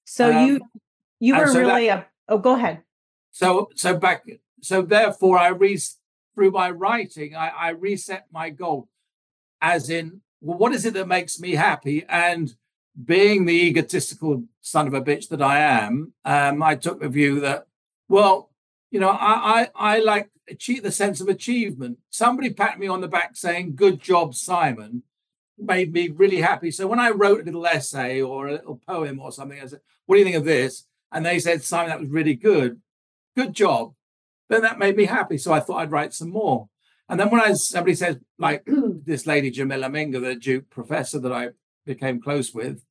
So 0.05 0.31
Um, 0.33 0.47
you 0.47 0.61
you 1.19 1.37
were 1.37 1.47
so 1.47 1.55
that- 1.55 1.61
really 1.61 1.89
a 1.89 2.07
oh 2.29 2.39
go 2.39 2.55
ahead. 2.55 2.83
So, 3.33 3.71
so 3.77 3.97
back, 3.97 4.25
so 4.61 4.83
therefore, 4.83 5.39
I 5.39 5.49
re 5.49 5.79
through 6.35 6.51
my 6.51 6.71
writing, 6.71 7.37
I, 7.37 7.49
I 7.49 7.69
reset 7.71 8.27
my 8.33 8.51
goal, 8.51 8.89
as 9.61 9.91
in, 9.91 10.23
well, 10.41 10.59
what 10.59 10.73
is 10.73 10.85
it 10.85 10.95
that 10.95 11.07
makes 11.07 11.39
me 11.39 11.55
happy? 11.55 12.05
And 12.09 12.55
being 13.05 13.45
the 13.45 13.53
egotistical 13.53 14.45
son 14.61 14.87
of 14.87 14.95
a 14.95 15.03
bitch 15.03 15.29
that 15.29 15.43
I 15.43 15.59
am, 15.59 16.13
um, 16.25 16.63
I 16.63 16.75
took 16.75 17.01
the 17.01 17.09
view 17.09 17.41
that, 17.41 17.67
well, 18.09 18.51
you 18.91 19.01
know, 19.01 19.11
I, 19.11 19.69
I, 19.75 19.95
I 19.95 19.99
like 20.01 20.31
achieve 20.49 20.83
the 20.83 20.93
sense 20.93 21.21
of 21.21 21.29
achievement. 21.29 21.99
Somebody 22.11 22.53
patted 22.53 22.81
me 22.81 22.89
on 22.89 23.01
the 23.01 23.09
back 23.09 23.37
saying, 23.37 23.77
"Good 23.77 24.01
job, 24.01 24.35
Simon," 24.35 25.05
made 25.57 25.93
me 25.93 26.09
really 26.09 26.41
happy. 26.41 26.71
So 26.71 26.87
when 26.87 26.99
I 26.99 27.11
wrote 27.11 27.43
a 27.43 27.45
little 27.45 27.67
essay 27.67 28.21
or 28.21 28.49
a 28.49 28.53
little 28.53 28.81
poem 28.87 29.21
or 29.21 29.33
something, 29.33 29.61
I 29.61 29.67
said, 29.67 29.81
"What 30.07 30.17
do 30.17 30.19
you 30.19 30.25
think 30.25 30.37
of 30.37 30.45
this?" 30.45 30.87
And 31.13 31.25
they 31.25 31.39
said, 31.39 31.63
"Simon, 31.63 31.91
that 31.91 32.01
was 32.01 32.09
really 32.09 32.35
good. 32.35 32.81
Good 33.37 33.55
job." 33.55 33.95
Then 34.49 34.63
that 34.63 34.81
made 34.81 34.97
me 34.97 35.05
happy. 35.05 35.39
So 35.39 35.53
I 35.53 35.61
thought 35.61 35.79
I'd 35.79 35.93
write 35.93 36.13
some 36.13 36.31
more. 36.31 36.69
And 37.09 37.19
then 37.19 37.31
when 37.31 37.41
I 37.41 37.53
somebody 37.53 37.95
says, 37.95 38.19
like 38.39 38.65
this 38.67 39.27
lady 39.27 39.51
Jamila 39.51 39.89
Minga, 39.89 40.21
the 40.21 40.35
Duke 40.35 40.71
professor 40.71 41.21
that 41.21 41.33
I 41.33 41.51
became 41.87 42.21
close 42.21 42.53
with, 42.53 42.85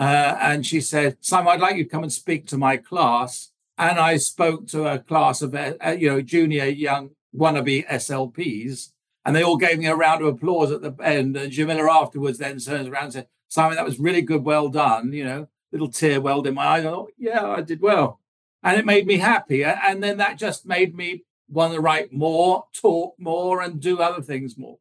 uh, 0.00 0.38
and 0.40 0.64
she 0.64 0.80
said, 0.80 1.18
"Simon, 1.20 1.52
I'd 1.52 1.60
like 1.60 1.76
you 1.76 1.84
to 1.84 1.90
come 1.90 2.02
and 2.02 2.12
speak 2.12 2.46
to 2.46 2.56
my 2.56 2.78
class." 2.78 3.52
And 3.76 3.98
I 3.98 4.16
spoke 4.16 4.66
to 4.68 4.86
a 4.86 4.98
class 4.98 5.42
of 5.42 5.54
uh, 5.54 5.74
uh, 5.84 5.90
you 5.90 6.08
know 6.08 6.22
junior 6.22 6.64
young 6.64 7.10
wannabe 7.36 7.86
SLPs, 7.86 8.92
and 9.26 9.36
they 9.36 9.42
all 9.42 9.58
gave 9.58 9.78
me 9.78 9.86
a 9.86 9.94
round 9.94 10.22
of 10.22 10.28
applause 10.28 10.72
at 10.72 10.80
the 10.80 10.94
end. 11.02 11.36
And 11.36 11.52
Jamila 11.52 11.92
afterwards 11.92 12.38
then 12.38 12.58
turns 12.58 12.88
around 12.88 13.04
and 13.04 13.12
said, 13.12 13.28
"Simon, 13.48 13.76
that 13.76 13.84
was 13.84 14.00
really 14.00 14.22
good, 14.22 14.42
well 14.42 14.70
done." 14.70 15.12
You 15.12 15.24
know, 15.24 15.48
little 15.70 15.90
tear 15.90 16.18
welled 16.18 16.46
in 16.46 16.54
my 16.54 16.64
eye. 16.64 16.78
I 16.78 16.82
thought, 16.82 17.12
"Yeah, 17.18 17.46
I 17.46 17.60
did 17.60 17.82
well," 17.82 18.20
and 18.62 18.78
it 18.78 18.86
made 18.86 19.06
me 19.06 19.18
happy. 19.18 19.62
And 19.62 20.02
then 20.02 20.16
that 20.16 20.38
just 20.38 20.64
made 20.64 20.96
me 20.96 21.24
want 21.46 21.74
to 21.74 21.80
write 21.80 22.10
more, 22.10 22.64
talk 22.72 23.16
more, 23.18 23.60
and 23.60 23.78
do 23.80 23.98
other 23.98 24.22
things 24.22 24.56
more. 24.56 24.78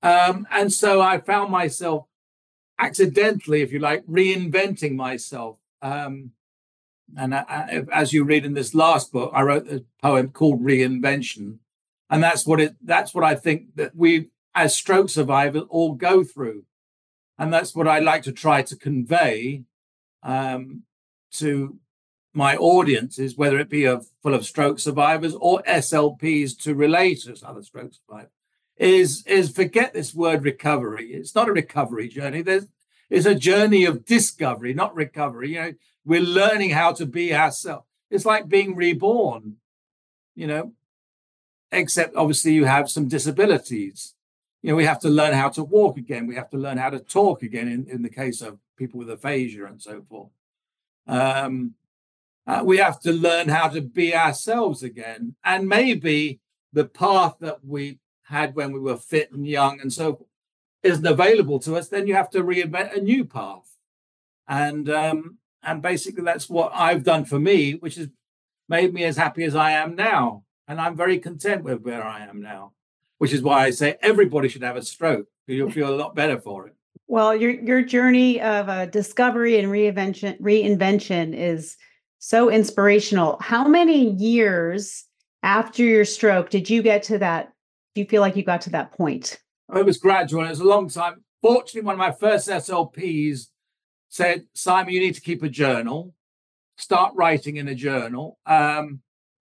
Um, 0.00 0.46
and 0.52 0.72
so 0.72 1.00
I 1.00 1.18
found 1.18 1.50
myself 1.50 2.06
accidentally, 2.78 3.62
if 3.62 3.72
you 3.72 3.78
like, 3.78 4.04
reinventing 4.06 4.94
myself. 4.94 5.58
Um, 5.82 6.32
and 7.16 7.34
I, 7.34 7.44
I, 7.48 7.82
as 7.92 8.12
you 8.12 8.24
read 8.24 8.44
in 8.44 8.54
this 8.54 8.74
last 8.74 9.12
book, 9.12 9.30
I 9.34 9.42
wrote 9.42 9.68
a 9.70 9.84
poem 10.02 10.30
called 10.30 10.62
Reinvention, 10.62 11.58
and 12.10 12.22
that's 12.22 12.46
what 12.46 12.60
it. 12.60 12.76
That's 12.82 13.14
what 13.14 13.24
I 13.24 13.34
think 13.34 13.76
that 13.76 13.94
we, 13.94 14.30
as 14.54 14.74
stroke 14.74 15.10
survivors, 15.10 15.64
all 15.68 15.94
go 15.94 16.24
through, 16.24 16.64
and 17.38 17.52
that's 17.52 17.74
what 17.74 17.86
I 17.86 17.98
like 17.98 18.22
to 18.24 18.32
try 18.32 18.62
to 18.62 18.76
convey 18.76 19.64
um, 20.22 20.84
to 21.32 21.78
my 22.32 22.56
audiences, 22.56 23.36
whether 23.36 23.58
it 23.58 23.68
be 23.68 23.84
of 23.84 24.06
full 24.22 24.34
of 24.34 24.44
stroke 24.44 24.80
survivors 24.80 25.34
or 25.38 25.62
SLPs 25.68 26.58
to 26.62 26.74
relate 26.74 27.26
as 27.28 27.44
other 27.44 27.62
stroke 27.62 27.92
survivors, 27.94 28.32
is 28.76 29.24
is 29.26 29.50
forget 29.50 29.92
this 29.92 30.14
word 30.14 30.44
recovery. 30.44 31.12
It's 31.12 31.34
not 31.34 31.48
a 31.48 31.52
recovery 31.52 32.08
journey. 32.08 32.42
There's 32.42 32.66
it's 33.10 33.26
a 33.26 33.34
journey 33.34 33.84
of 33.84 34.04
discovery, 34.04 34.74
not 34.74 34.94
recovery. 34.94 35.50
You 35.54 35.60
know, 35.60 35.72
we're 36.04 36.20
learning 36.20 36.70
how 36.70 36.92
to 36.92 37.06
be 37.06 37.34
ourselves. 37.34 37.86
It's 38.10 38.24
like 38.24 38.48
being 38.48 38.74
reborn, 38.74 39.56
you 40.34 40.46
know, 40.46 40.72
except 41.70 42.16
obviously 42.16 42.52
you 42.52 42.64
have 42.64 42.90
some 42.90 43.08
disabilities. 43.08 44.14
You 44.62 44.70
know, 44.70 44.76
we 44.76 44.84
have 44.86 45.00
to 45.00 45.10
learn 45.10 45.34
how 45.34 45.50
to 45.50 45.62
walk 45.62 45.98
again. 45.98 46.26
We 46.26 46.36
have 46.36 46.50
to 46.50 46.56
learn 46.56 46.78
how 46.78 46.90
to 46.90 46.98
talk 46.98 47.42
again 47.42 47.68
in, 47.68 47.86
in 47.88 48.02
the 48.02 48.08
case 48.08 48.40
of 48.40 48.58
people 48.76 48.98
with 48.98 49.10
aphasia 49.10 49.66
and 49.66 49.80
so 49.80 50.02
forth. 50.08 50.30
Um, 51.06 51.74
uh, 52.46 52.62
we 52.64 52.78
have 52.78 53.00
to 53.00 53.12
learn 53.12 53.48
how 53.48 53.68
to 53.68 53.80
be 53.80 54.14
ourselves 54.14 54.82
again. 54.82 55.36
And 55.44 55.68
maybe 55.68 56.40
the 56.72 56.84
path 56.84 57.36
that 57.40 57.64
we 57.64 57.98
had 58.24 58.54
when 58.54 58.72
we 58.72 58.80
were 58.80 58.96
fit 58.96 59.32
and 59.32 59.46
young 59.46 59.80
and 59.80 59.92
so 59.92 60.26
isn't 60.82 61.06
available 61.06 61.58
to 61.60 61.76
us, 61.76 61.88
then 61.88 62.06
you 62.06 62.14
have 62.14 62.30
to 62.30 62.42
reinvent 62.42 62.96
a 62.96 63.00
new 63.00 63.24
path. 63.24 63.76
And 64.46 64.90
um, 64.90 65.38
and 65.62 65.80
basically 65.80 66.24
that's 66.24 66.48
what 66.50 66.72
I've 66.74 67.04
done 67.04 67.24
for 67.24 67.38
me, 67.38 67.72
which 67.72 67.96
has 67.96 68.08
made 68.68 68.92
me 68.92 69.04
as 69.04 69.16
happy 69.16 69.44
as 69.44 69.56
I 69.56 69.72
am 69.72 69.94
now. 69.94 70.44
And 70.68 70.80
I'm 70.80 70.96
very 70.96 71.18
content 71.18 71.64
with 71.64 71.82
where 71.82 72.04
I 72.04 72.24
am 72.24 72.40
now, 72.40 72.72
which 73.18 73.32
is 73.32 73.42
why 73.42 73.64
I 73.64 73.70
say 73.70 73.96
everybody 74.02 74.48
should 74.48 74.62
have 74.62 74.76
a 74.76 74.82
stroke. 74.82 75.26
You'll 75.46 75.70
feel 75.70 75.90
a 75.90 75.96
lot 75.96 76.14
better 76.14 76.38
for 76.38 76.66
it. 76.66 76.74
Well, 77.06 77.34
your 77.36 77.50
your 77.50 77.82
journey 77.82 78.40
of 78.40 78.68
uh, 78.68 78.86
discovery 78.86 79.58
and 79.58 79.68
reinvention 79.68 80.40
reinvention 80.40 81.34
is 81.34 81.76
so 82.18 82.50
inspirational. 82.50 83.38
How 83.40 83.66
many 83.68 84.10
years 84.12 85.04
after 85.42 85.82
your 85.82 86.06
stroke 86.06 86.48
did 86.48 86.70
you 86.70 86.82
get 86.82 87.02
to 87.04 87.18
that? 87.18 87.53
Do 87.94 88.00
you 88.00 88.06
feel 88.06 88.20
like 88.20 88.36
you 88.36 88.42
got 88.42 88.62
to 88.62 88.70
that 88.70 88.92
point? 88.92 89.40
It 89.74 89.84
was 89.84 89.98
gradual 89.98 90.44
it 90.44 90.50
was 90.50 90.60
a 90.60 90.64
long 90.64 90.88
time. 90.88 91.24
Fortunately, 91.40 91.82
one 91.82 91.94
of 91.94 91.98
my 91.98 92.12
first 92.12 92.48
SLPs 92.48 93.48
said, 94.08 94.46
Simon, 94.54 94.92
you 94.92 95.00
need 95.00 95.14
to 95.14 95.20
keep 95.20 95.42
a 95.42 95.48
journal, 95.48 96.14
start 96.76 97.12
writing 97.14 97.56
in 97.56 97.68
a 97.68 97.74
journal. 97.74 98.38
Um, 98.46 99.00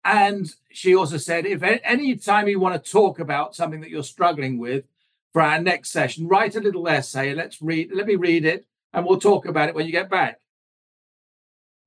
and 0.04 0.48
she 0.70 0.94
also 0.94 1.16
said, 1.16 1.46
if 1.46 1.62
any 1.62 2.14
time 2.16 2.48
you 2.48 2.60
want 2.60 2.82
to 2.82 2.90
talk 2.90 3.18
about 3.18 3.54
something 3.54 3.80
that 3.80 3.90
you're 3.90 4.02
struggling 4.02 4.58
with 4.58 4.84
for 5.32 5.42
our 5.42 5.60
next 5.60 5.90
session, 5.90 6.28
write 6.28 6.56
a 6.56 6.60
little 6.60 6.88
essay. 6.88 7.34
Let's 7.34 7.60
read, 7.60 7.90
let 7.92 8.06
me 8.06 8.16
read 8.16 8.44
it, 8.44 8.66
and 8.92 9.04
we'll 9.04 9.18
talk 9.18 9.46
about 9.46 9.68
it 9.68 9.74
when 9.74 9.86
you 9.86 9.92
get 9.92 10.10
back. 10.10 10.40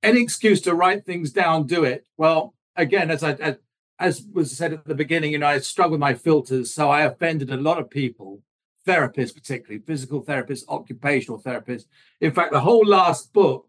Any 0.02 0.22
excuse 0.22 0.62
to 0.62 0.76
write 0.76 1.06
things 1.06 1.32
down, 1.32 1.66
do 1.66 1.84
it. 1.84 2.06
Well, 2.18 2.54
again, 2.76 3.12
as 3.12 3.24
I 3.24 3.34
as, 3.34 3.56
as 4.00 4.26
was 4.34 4.56
said 4.56 4.74
at 4.74 4.86
the 4.86 4.96
beginning, 4.96 5.34
you 5.34 5.38
know, 5.38 5.48
I 5.48 5.60
struggle 5.60 5.92
with 5.92 6.00
my 6.00 6.14
filters, 6.14 6.74
so 6.74 6.90
I 6.90 7.02
offended 7.02 7.52
a 7.52 7.58
lot 7.58 7.80
of 7.80 7.90
people, 7.90 8.42
therapists 8.88 9.34
particularly, 9.34 9.84
physical 9.86 10.24
therapists, 10.24 10.64
occupational 10.70 11.42
therapists. 11.42 11.86
In 12.22 12.32
fact, 12.32 12.54
the 12.54 12.62
whole 12.62 12.86
last 12.86 13.34
book 13.34 13.68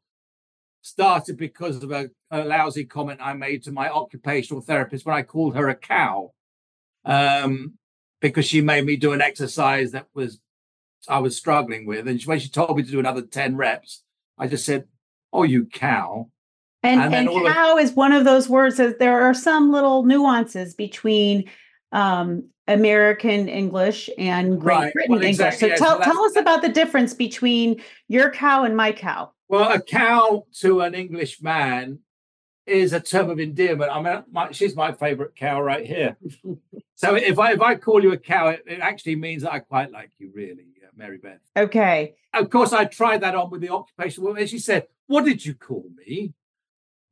started 0.83 1.37
because 1.37 1.83
of 1.83 1.91
a, 1.91 2.11
a 2.31 2.45
lousy 2.45 2.85
comment 2.85 3.19
I 3.21 3.33
made 3.33 3.65
to 3.65 3.73
my 3.73 3.91
occupational 3.91 4.63
therapist 4.63 5.05
when 5.05 5.17
I 5.17 5.23
called 5.23 5.57
her 5.57 5.69
a 5.69 5.75
cow, 5.75 6.33
um, 7.05 7.75
because 8.21 8.47
she 8.47 8.61
made 8.61 8.87
me 8.87 8.97
do 8.97 9.13
an 9.13 9.21
exercise 9.21 9.91
that 9.93 10.07
was 10.15 10.41
I 11.09 11.19
was 11.19 11.37
struggling 11.37 11.87
with, 11.87 12.07
and 12.07 12.23
when 12.23 12.39
she 12.39 12.51
told 12.51 12.77
me 12.77 12.83
to 12.83 12.91
do 12.91 13.01
another 13.01 13.23
ten 13.23 13.57
reps, 13.57 14.05
I 14.39 14.47
just 14.47 14.65
said, 14.65 14.87
"Oh, 15.33 15.43
you 15.43 15.65
cow." 15.65 16.31
And, 16.83 17.01
And 17.15 17.29
and 17.29 17.49
how 17.49 17.77
is 17.79 17.93
one 17.93 18.13
of 18.13 18.25
those 18.25 18.49
words 18.49 18.79
that 18.79 18.99
there 18.99 19.21
are 19.21 19.35
some 19.35 19.71
little 19.71 20.05
nuances 20.05 20.75
between 20.75 21.45
um, 21.93 22.45
American 22.69 23.49
English 23.49 24.09
and 24.17 24.59
Great 24.61 24.75
Right. 24.77 24.93
Britain 24.95 25.11
Well, 25.13 25.23
English. 25.23 25.35
exactly, 25.47 25.59
So 25.61 25.67
yeah. 25.67 25.77
Tell, 25.77 25.99
that's- 25.99 26.13
tell 26.15 26.25
us 26.25 26.37
about 26.37 26.63
the 26.63 26.69
difference 26.71 27.13
between 27.13 27.83
your 28.09 28.31
cow 28.31 28.65
and 28.65 28.77
my 28.77 28.93
cow. 28.93 29.33
Well, 29.49 29.71
a 29.73 29.81
cow 29.81 30.47
to 30.61 30.81
an 30.81 30.95
English 30.95 31.43
man 31.43 31.99
is 32.67 32.93
a 32.93 33.01
term 33.01 33.29
of 33.31 33.41
endearment. 33.41 33.91
I 33.91 34.01
mean, 34.01 34.23
my, 34.31 34.53
she's 34.53 34.77
my 34.77 34.93
favorite 34.93 35.35
cow 35.35 35.61
right 35.61 35.85
here. 35.85 36.17
so 36.95 37.17
if 37.17 37.39
I 37.39 37.53
if 37.53 37.61
I 37.61 37.75
call 37.75 38.01
you 38.03 38.13
a 38.13 38.17
cow, 38.17 38.49
it, 38.49 38.63
it 38.67 38.79
actually 38.79 39.17
means 39.17 39.43
that 39.43 39.53
I 39.53 39.59
quite 39.59 39.91
like 39.91 40.13
you, 40.19 40.31
really, 40.33 40.67
uh, 40.85 40.89
Mary 40.97 41.19
Beth. 41.19 41.41
Okay. 41.57 42.15
Of 42.33 42.49
course, 42.49 42.73
I 42.73 42.85
tried 42.85 43.23
that 43.23 43.35
on 43.35 43.51
with 43.51 43.61
the 43.61 43.71
occupational 43.71 44.29
woman. 44.29 44.47
She 44.47 44.61
said, 44.61 44.87
"What 45.09 45.25
did 45.25 45.45
you 45.45 45.55
call 45.55 45.85
me?" 46.07 46.33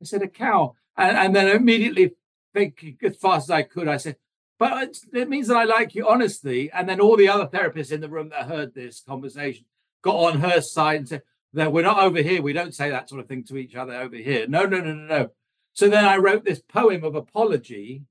I 0.01 0.05
said, 0.05 0.21
"A 0.21 0.27
cow," 0.27 0.75
and, 0.97 1.17
and 1.17 1.35
then 1.35 1.47
immediately 1.47 2.11
thinking 2.53 2.97
as 3.03 3.17
fast 3.17 3.47
as 3.47 3.51
I 3.51 3.63
could, 3.63 3.87
I 3.87 3.97
said, 3.97 4.17
"But 4.57 4.97
it 5.13 5.29
means 5.29 5.47
that 5.47 5.57
I 5.57 5.63
like 5.63 5.95
you 5.95 6.07
honestly." 6.07 6.71
And 6.71 6.87
then 6.87 6.99
all 6.99 7.17
the 7.17 7.29
other 7.29 7.47
therapists 7.47 7.91
in 7.91 8.01
the 8.01 8.09
room 8.09 8.29
that 8.29 8.47
heard 8.47 8.73
this 8.73 9.01
conversation 9.01 9.65
got 10.01 10.15
on 10.15 10.39
her 10.39 10.61
side 10.61 10.97
and 10.97 11.09
said, 11.09 11.23
"That 11.53 11.73
we're 11.73 11.83
not 11.83 11.99
over 11.99 12.21
here. 12.21 12.41
We 12.41 12.53
don't 12.53 12.75
say 12.75 12.89
that 12.89 13.09
sort 13.09 13.21
of 13.21 13.27
thing 13.27 13.43
to 13.45 13.57
each 13.57 13.75
other 13.75 13.93
over 13.93 14.15
here. 14.15 14.47
No, 14.47 14.65
no, 14.65 14.79
no, 14.79 14.93
no, 14.93 15.05
no." 15.05 15.29
So 15.73 15.89
then 15.89 16.05
I 16.05 16.17
wrote 16.17 16.45
this 16.45 16.61
poem 16.61 17.03
of 17.03 17.15
apology, 17.15 18.03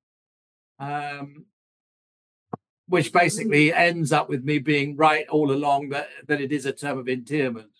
um, 0.79 1.46
which 2.87 3.12
basically 3.12 3.72
ends 3.72 4.12
up 4.12 4.29
with 4.29 4.44
me 4.44 4.59
being 4.59 4.96
right 4.96 5.27
all 5.29 5.51
along 5.51 5.90
that 5.90 6.09
that 6.27 6.40
it 6.40 6.53
is 6.53 6.66
a 6.66 6.72
term 6.72 6.98
of 6.98 7.09
endearment 7.09 7.77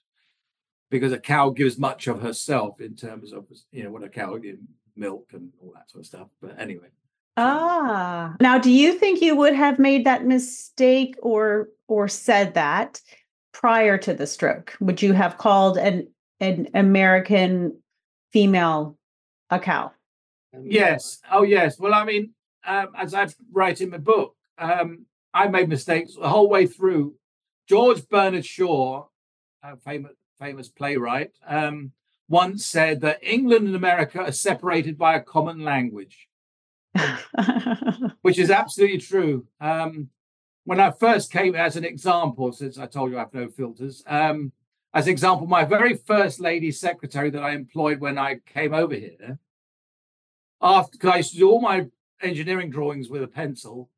because 0.90 1.12
a 1.12 1.18
cow 1.18 1.51
gives 1.51 1.79
much 1.79 2.07
of 2.07 2.22
herself 2.22 2.81
in 2.81 2.94
terms 2.96 3.33
of 3.33 3.46
you 3.72 3.85
know 3.85 3.90
what 3.90 4.05
a 4.05 4.09
cow 4.09 4.37
gives 4.37 4.61
milk 4.96 5.29
and 5.33 5.51
all 5.61 5.72
that 5.74 5.90
sort 5.90 6.03
of 6.03 6.07
stuff. 6.07 6.29
But 6.40 6.59
anyway, 6.59 6.88
Ah. 7.37 8.35
Now, 8.40 8.59
do 8.59 8.70
you 8.70 8.94
think 8.94 9.22
you 9.22 9.37
would 9.37 9.55
have 9.55 9.79
made 9.79 10.05
that 10.07 10.27
mistake 10.27 11.14
or 11.22 11.68
or 11.87 12.09
said 12.09 12.55
that 12.55 13.01
prior 13.53 13.96
to 13.98 14.12
the 14.12 14.27
stroke? 14.27 14.77
Would 14.81 15.01
you 15.03 15.12
have 15.12 15.38
called 15.38 15.79
an 15.79 16.09
an 16.40 16.68
American 16.74 17.81
female 18.33 18.98
a 19.51 19.59
cow? 19.59 19.92
Um, 20.55 20.64
Yes. 20.66 21.20
Oh, 21.31 21.42
yes. 21.42 21.79
Well, 21.79 21.94
I 21.94 22.05
mean, 22.05 22.35
um, 22.66 22.88
as 22.96 23.14
I 23.14 23.29
write 23.53 23.81
in 23.81 23.90
my 23.90 23.98
book, 23.98 24.35
um, 24.59 25.07
I 25.33 25.46
made 25.48 25.68
mistakes 25.68 26.14
the 26.14 26.29
whole 26.29 26.48
way 26.48 26.66
through. 26.66 27.14
George 27.68 28.07
Bernard 28.09 28.46
Shaw, 28.46 29.07
a 29.62 29.77
famous 29.77 30.12
famous 30.38 30.68
playwright, 30.68 31.33
um, 31.46 31.92
once 32.29 32.66
said 32.66 33.01
that 33.01 33.22
England 33.22 33.66
and 33.66 33.77
America 33.77 34.20
are 34.20 34.33
separated 34.33 34.98
by 34.98 35.14
a 35.14 35.22
common 35.22 35.64
language, 35.64 36.29
which 38.22 38.38
is 38.38 38.51
absolutely 38.51 38.98
true. 38.98 39.46
Um, 39.61 40.11
when 40.64 40.81
I 40.81 40.90
first 40.90 41.33
came, 41.33 41.55
as 41.55 41.77
an 41.77 41.85
example, 41.85 42.53
since 42.53 42.79
I 42.79 42.87
told 42.87 43.11
you 43.11 43.16
I 43.16 43.20
have 43.20 43.35
no 43.35 43.48
filters, 43.48 44.03
um, 44.07 44.53
as 44.92 45.07
an 45.07 45.12
example, 45.12 45.46
my 45.46 45.64
very 45.64 45.94
first 45.94 46.40
lady 46.40 46.70
secretary 46.70 47.31
that 47.31 47.42
I 47.42 47.53
employed 47.53 48.01
when 48.01 48.18
I 48.18 48.40
came 48.46 48.74
over 48.74 48.94
here, 48.94 49.38
after 50.61 51.11
I 51.11 51.18
used 51.18 51.33
to 51.33 51.38
do 51.38 51.51
all 51.51 51.61
my 51.61 51.87
engineering 52.20 52.70
drawings 52.70 53.09
with 53.09 53.22
a 53.22 53.29
pencil, 53.29 53.90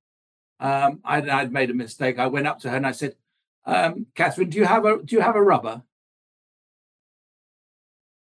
um, 0.60 1.00
I'd, 1.04 1.28
I'd 1.28 1.52
made 1.52 1.70
a 1.70 1.74
mistake. 1.74 2.18
I 2.18 2.26
went 2.26 2.46
up 2.46 2.60
to 2.60 2.70
her 2.70 2.76
and 2.76 2.86
I 2.86 2.92
said, 2.92 3.16
um, 3.64 4.06
"Catherine, 4.14 4.50
do 4.50 4.58
you 4.58 4.66
have 4.66 4.84
a 4.84 5.02
do 5.02 5.16
you 5.16 5.22
have 5.22 5.36
a 5.36 5.42
rubber?" 5.42 5.82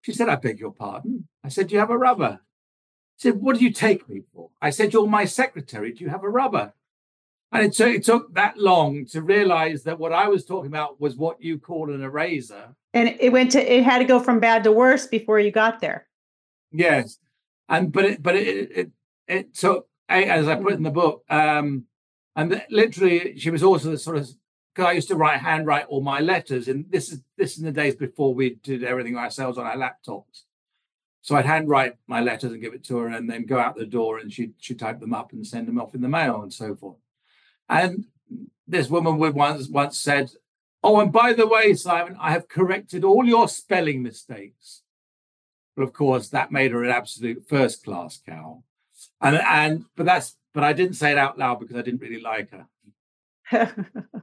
She 0.07 0.13
said, 0.13 0.29
"I 0.29 0.37
beg 0.37 0.61
your 0.61 0.71
pardon." 0.71 1.27
I 1.43 1.49
said, 1.49 1.67
"Do 1.67 1.73
you 1.73 1.79
have 1.79 1.89
a 1.89 1.97
rubber?" 1.97 2.39
She 3.17 3.27
said, 3.27 3.41
"What 3.41 3.57
do 3.57 3.65
you 3.65 3.73
take 3.73 4.07
me 4.07 4.21
for?" 4.33 4.51
I 4.61 4.69
said, 4.69 4.93
"You're 4.93 5.05
my 5.05 5.25
secretary. 5.25 5.91
Do 5.91 6.01
you 6.01 6.09
have 6.09 6.23
a 6.23 6.29
rubber?" 6.29 6.71
And 7.51 7.65
it 7.65 7.73
took, 7.73 7.89
it 7.89 8.05
took 8.05 8.33
that 8.33 8.57
long 8.57 9.05
to 9.07 9.21
realize 9.21 9.83
that 9.83 9.99
what 9.99 10.13
I 10.13 10.29
was 10.29 10.45
talking 10.45 10.67
about 10.67 11.01
was 11.01 11.17
what 11.17 11.41
you 11.41 11.59
call 11.59 11.93
an 11.93 12.01
eraser. 12.01 12.73
and 12.93 13.17
it 13.19 13.33
went 13.33 13.51
to 13.51 13.59
it 13.59 13.83
had 13.83 13.97
to 13.97 14.05
go 14.05 14.21
from 14.21 14.39
bad 14.39 14.63
to 14.63 14.71
worse 14.71 15.07
before 15.07 15.41
you 15.41 15.51
got 15.51 15.81
there. 15.81 16.07
Yes, 16.71 17.19
and 17.67 17.91
but 17.91 18.05
it 18.05 18.23
but 18.23 18.37
it 18.37 18.71
it, 18.71 18.91
it 19.27 19.55
took 19.55 19.89
as 20.07 20.47
I 20.47 20.55
put 20.55 20.71
in 20.71 20.83
the 20.83 20.89
book, 20.89 21.25
um, 21.29 21.83
and 22.33 22.63
literally 22.69 23.37
she 23.37 23.49
was 23.49 23.61
also 23.61 23.91
the 23.91 23.97
sort 23.97 24.15
of 24.15 24.29
because 24.77 24.89
I 24.91 24.93
used 24.93 25.07
to 25.07 25.15
write 25.15 25.39
handwrite 25.39 25.87
all 25.87 26.01
my 26.01 26.19
letters, 26.19 26.67
and 26.67 26.85
this 26.91 27.11
is 27.11 27.21
this 27.35 27.53
is 27.53 27.59
in 27.59 27.65
the 27.65 27.71
days 27.71 27.95
before 27.95 28.35
we 28.35 28.59
did 28.61 28.83
everything 28.83 29.17
ourselves 29.17 29.57
on 29.57 29.65
our 29.65 29.75
laptops. 29.75 30.43
So 31.23 31.35
I'd 31.35 31.47
handwrite 31.47 31.95
my 32.05 32.21
letters 32.21 32.51
and 32.51 32.61
give 32.61 32.75
it 32.75 32.83
to 32.85 32.97
her, 32.97 33.07
and 33.07 33.27
then 33.27 33.47
go 33.47 33.57
out 33.57 33.75
the 33.75 33.87
door, 33.87 34.19
and 34.19 34.31
she 34.31 34.51
she 34.59 34.75
type 34.75 34.99
them 34.99 35.15
up 35.15 35.33
and 35.33 35.45
send 35.45 35.67
them 35.67 35.81
off 35.81 35.95
in 35.95 36.01
the 36.01 36.07
mail 36.07 36.43
and 36.43 36.53
so 36.53 36.75
forth. 36.75 36.97
And 37.67 38.05
this 38.67 38.87
woman 38.87 39.17
would 39.17 39.33
once 39.33 39.67
once 39.67 39.97
said, 39.97 40.29
"Oh, 40.83 40.99
and 40.99 41.11
by 41.11 41.33
the 41.33 41.47
way, 41.47 41.73
Simon, 41.73 42.15
I 42.19 42.31
have 42.31 42.47
corrected 42.47 43.03
all 43.03 43.25
your 43.25 43.47
spelling 43.47 44.03
mistakes." 44.03 44.83
But 45.75 45.83
of 45.83 45.93
course, 45.93 46.29
that 46.29 46.51
made 46.51 46.71
her 46.71 46.83
an 46.83 46.91
absolute 46.91 47.49
first 47.49 47.83
class 47.83 48.21
cow. 48.23 48.61
And 49.21 49.37
and 49.37 49.85
but 49.95 50.05
that's 50.05 50.35
but 50.53 50.63
I 50.63 50.73
didn't 50.73 50.97
say 50.97 51.13
it 51.13 51.17
out 51.17 51.39
loud 51.39 51.59
because 51.59 51.77
I 51.77 51.81
didn't 51.81 52.01
really 52.01 52.21
like 52.21 52.51
her. 52.51 52.67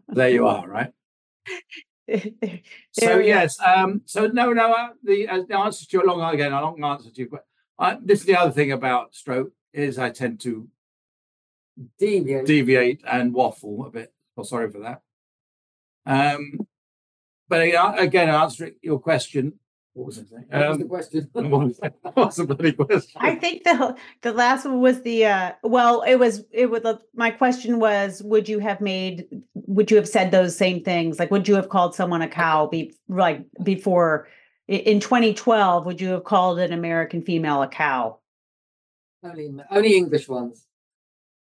There 0.09 0.29
you 0.31 0.47
are, 0.55 0.69
right? 0.69 0.93
So 2.93 3.07
There 3.07 3.17
we 3.19 3.23
are. 3.25 3.27
yes, 3.27 3.59
um, 3.61 4.03
so 4.05 4.27
no, 4.27 4.53
no. 4.53 4.73
Uh, 4.73 4.89
the, 5.03 5.29
uh, 5.29 5.43
the 5.49 5.57
answer 5.57 5.87
to 5.87 5.93
your 5.97 6.07
long 6.07 6.35
again, 6.35 6.53
a 6.53 6.61
long 6.61 6.83
answer 6.85 7.11
to 7.11 7.17
your 7.21 7.29
question. 7.29 7.47
Uh, 7.79 7.97
this 8.05 8.21
is 8.21 8.27
the 8.27 8.37
other 8.37 8.53
thing 8.53 8.73
about 8.73 9.15
stroke 9.15 9.53
is 9.73 9.99
I 9.99 10.11
tend 10.11 10.41
to 10.41 10.69
Deviate. 11.99 12.47
deviate 12.47 13.03
and 13.11 13.35
waffle 13.35 13.87
a 13.87 13.91
bit. 13.91 14.13
Well, 14.37 14.45
sorry 14.45 14.71
for 14.71 14.81
that. 14.81 15.03
Um, 16.07 16.67
but 17.49 17.75
uh, 17.75 17.95
again, 17.99 18.29
answering 18.29 18.75
your 18.83 19.01
question, 19.01 19.55
what 19.95 20.07
was 20.07 20.19
I? 20.19 20.23
What 20.23 20.69
was 20.69 20.79
the 20.79 20.85
Um, 20.85 20.89
question? 20.89 21.29
what 21.33 22.17
was, 22.17 22.37
the 22.37 22.45
bloody 22.47 22.73
question? 22.73 23.13
I 23.17 23.37
think 23.37 23.63
the 23.63 23.97
the 24.23 24.33
last 24.33 24.65
one 24.65 24.81
was 24.81 25.03
the 25.03 25.27
uh 25.27 25.53
well 25.63 26.03
it 26.03 26.17
was 26.17 26.45
it 26.51 26.71
would 26.71 26.85
my 27.15 27.31
question 27.31 27.79
was 27.79 28.21
would 28.25 28.49
you 28.49 28.59
have 28.59 28.81
made 28.81 29.27
would 29.55 29.91
you 29.91 29.97
have 29.97 30.09
said 30.09 30.33
those 30.33 30.57
same 30.57 30.83
things 30.83 31.21
like 31.21 31.31
would 31.31 31.47
you 31.47 31.55
have 31.55 31.69
called 31.69 31.95
someone 31.95 32.23
a 32.23 32.29
cow 32.29 32.67
be 32.67 32.93
like 33.09 33.45
before 33.63 34.27
in 34.67 34.99
2012 34.99 35.87
would 35.87 36.01
you 36.01 36.09
have 36.09 36.25
called 36.25 36.59
an 36.59 36.73
American 36.73 37.23
female 37.23 37.63
a 37.63 37.69
cow 37.69 38.19
only 39.23 39.55
only 39.71 39.97
English 39.97 40.29
ones. 40.29 40.67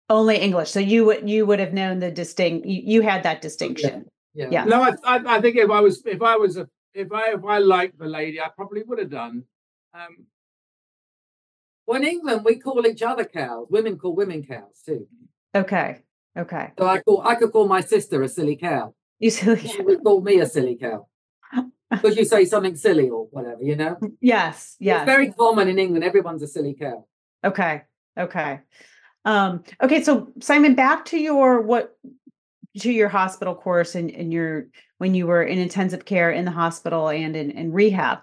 only 0.08 0.37
English 0.38 0.70
so 0.70 0.80
you 0.80 1.04
would 1.04 1.28
you 1.28 1.44
would 1.44 1.61
have 1.61 1.74
known 1.74 1.98
the 1.98 2.11
distinct 2.11 2.66
you, 2.66 2.80
you 2.84 3.02
had 3.02 3.22
that 3.24 3.42
distinction 3.42 4.06
Yeah. 4.34 4.48
Yeah. 4.50 4.64
No, 4.64 4.82
I, 4.82 4.92
I, 5.04 5.37
I 5.37 5.40
think 5.42 5.56
if 5.56 5.70
I 5.70 5.80
was 5.80 6.02
if 6.06 6.22
I 6.22 6.37
was 6.37 6.56
a 6.56 6.66
if 6.94 7.12
I 7.12 7.33
if 7.33 7.44
I 7.44 7.59
liked 7.59 7.98
the 7.98 8.07
lady, 8.07 8.40
I 8.40 8.48
probably 8.55 8.83
would 8.83 8.98
have 8.98 9.11
done. 9.11 9.44
Um, 9.94 10.27
Well, 11.87 12.03
in 12.03 12.07
England, 12.09 12.42
we 12.44 12.57
call 12.57 12.87
each 12.87 13.03
other 13.03 13.24
cows. 13.24 13.66
Women 13.70 13.98
call 13.98 14.14
women 14.14 14.42
cows 14.44 14.83
too. 14.85 15.07
okay 15.55 16.03
okay 16.37 16.72
So 16.79 16.87
I 16.87 17.01
call 17.01 17.22
I 17.27 17.35
could 17.35 17.53
call 17.53 17.66
my 17.66 17.81
sister 17.81 18.22
a 18.22 18.29
silly 18.29 18.57
cow. 18.57 18.94
you 19.18 19.31
said 19.31 19.61
She 19.61 19.83
would 19.83 20.03
call 20.05 20.20
me 20.20 20.40
a 20.40 20.46
silly 20.46 20.77
cow. 20.77 21.07
Because 21.90 22.16
you 22.18 22.27
say 22.27 22.44
something 22.44 22.77
silly 22.77 23.09
or 23.09 23.24
whatever, 23.35 23.62
you 23.62 23.74
know? 23.83 23.96
yes 24.20 24.77
yes 24.79 25.01
It's 25.03 25.07
very 25.14 25.33
common 25.33 25.68
in 25.68 25.79
England. 25.79 26.05
Everyone's 26.05 26.42
a 26.42 26.46
silly 26.46 26.74
cow. 26.74 27.07
Okay. 27.42 27.83
Okay. 28.27 28.61
Um, 29.24 29.62
okay. 29.85 30.03
So 30.03 30.12
Simon, 30.40 30.74
back 30.74 31.05
to 31.07 31.18
your 31.18 31.62
what 31.62 31.96
to 32.80 32.92
your 32.92 33.08
hospital 33.08 33.54
course 33.54 33.94
and, 33.94 34.10
and 34.10 34.32
your 34.32 34.66
when 34.98 35.14
you 35.14 35.26
were 35.26 35.42
in 35.42 35.58
intensive 35.58 36.04
care 36.04 36.30
in 36.30 36.44
the 36.44 36.50
hospital 36.50 37.08
and 37.08 37.36
in, 37.36 37.50
in 37.52 37.72
rehab. 37.72 38.18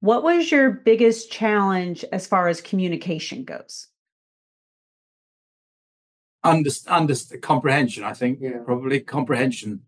What 0.00 0.22
was 0.22 0.50
your 0.50 0.70
biggest 0.70 1.30
challenge 1.32 2.04
as 2.12 2.26
far 2.26 2.48
as 2.48 2.60
communication 2.60 3.44
goes? 3.44 3.88
under, 6.44 6.70
under 6.86 7.14
comprehension, 7.42 8.04
I 8.04 8.12
think 8.14 8.38
Yeah. 8.40 8.58
probably 8.64 9.00
comprehension. 9.00 9.82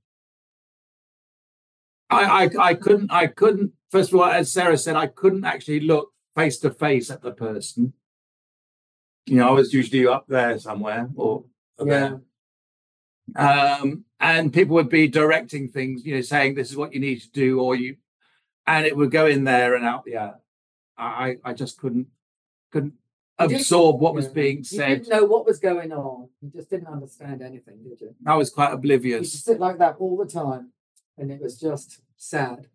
I, 2.08 2.44
I 2.44 2.70
I 2.70 2.74
couldn't 2.74 3.12
I 3.12 3.28
couldn't 3.28 3.72
first 3.90 4.12
of 4.12 4.18
all, 4.18 4.24
as 4.24 4.52
Sarah 4.52 4.76
said, 4.76 4.96
I 4.96 5.06
couldn't 5.06 5.44
actually 5.44 5.80
look 5.80 6.12
face 6.34 6.58
to 6.58 6.70
face 6.70 7.08
at 7.10 7.22
the 7.22 7.30
person. 7.30 7.92
You 9.26 9.36
know, 9.36 9.48
I 9.48 9.52
was 9.52 9.72
usually 9.72 10.06
up 10.06 10.26
there 10.26 10.58
somewhere 10.58 11.08
or 11.14 11.44
there. 11.78 12.20
Um, 13.36 14.04
and 14.18 14.52
people 14.52 14.74
would 14.74 14.88
be 14.88 15.08
directing 15.08 15.68
things, 15.68 16.04
you 16.04 16.14
know, 16.14 16.20
saying 16.20 16.54
this 16.54 16.70
is 16.70 16.76
what 16.76 16.92
you 16.92 17.00
need 17.00 17.20
to 17.22 17.30
do, 17.30 17.60
or 17.60 17.74
you, 17.74 17.96
and 18.66 18.86
it 18.86 18.96
would 18.96 19.10
go 19.10 19.26
in 19.26 19.44
there 19.44 19.74
and 19.74 19.84
out. 19.84 20.04
Yeah, 20.06 20.32
I 20.98 21.36
I 21.44 21.52
just 21.54 21.78
couldn't 21.78 22.08
couldn't 22.72 22.94
absorb 23.38 24.00
what 24.00 24.14
was 24.14 24.26
Yeah. 24.26 24.32
being 24.32 24.58
You 24.58 24.64
said. 24.64 24.88
didn't 25.04 25.08
know 25.08 25.24
what 25.24 25.46
was 25.46 25.58
going 25.58 25.92
on. 25.92 26.28
You 26.42 26.50
just 26.50 26.68
didn't 26.70 26.88
understand 26.88 27.40
anything, 27.42 27.82
did 27.82 28.00
you? 28.00 28.14
I 28.26 28.36
was 28.36 28.50
quite 28.50 28.72
oblivious. 28.72 29.32
just 29.32 29.44
sit 29.46 29.58
like 29.58 29.78
that 29.78 29.96
all 29.98 30.16
the 30.16 30.26
time. 30.26 30.72
And 31.16 31.30
it 31.32 31.40
was 31.40 31.58
just 31.58 32.00
sad. 32.16 32.66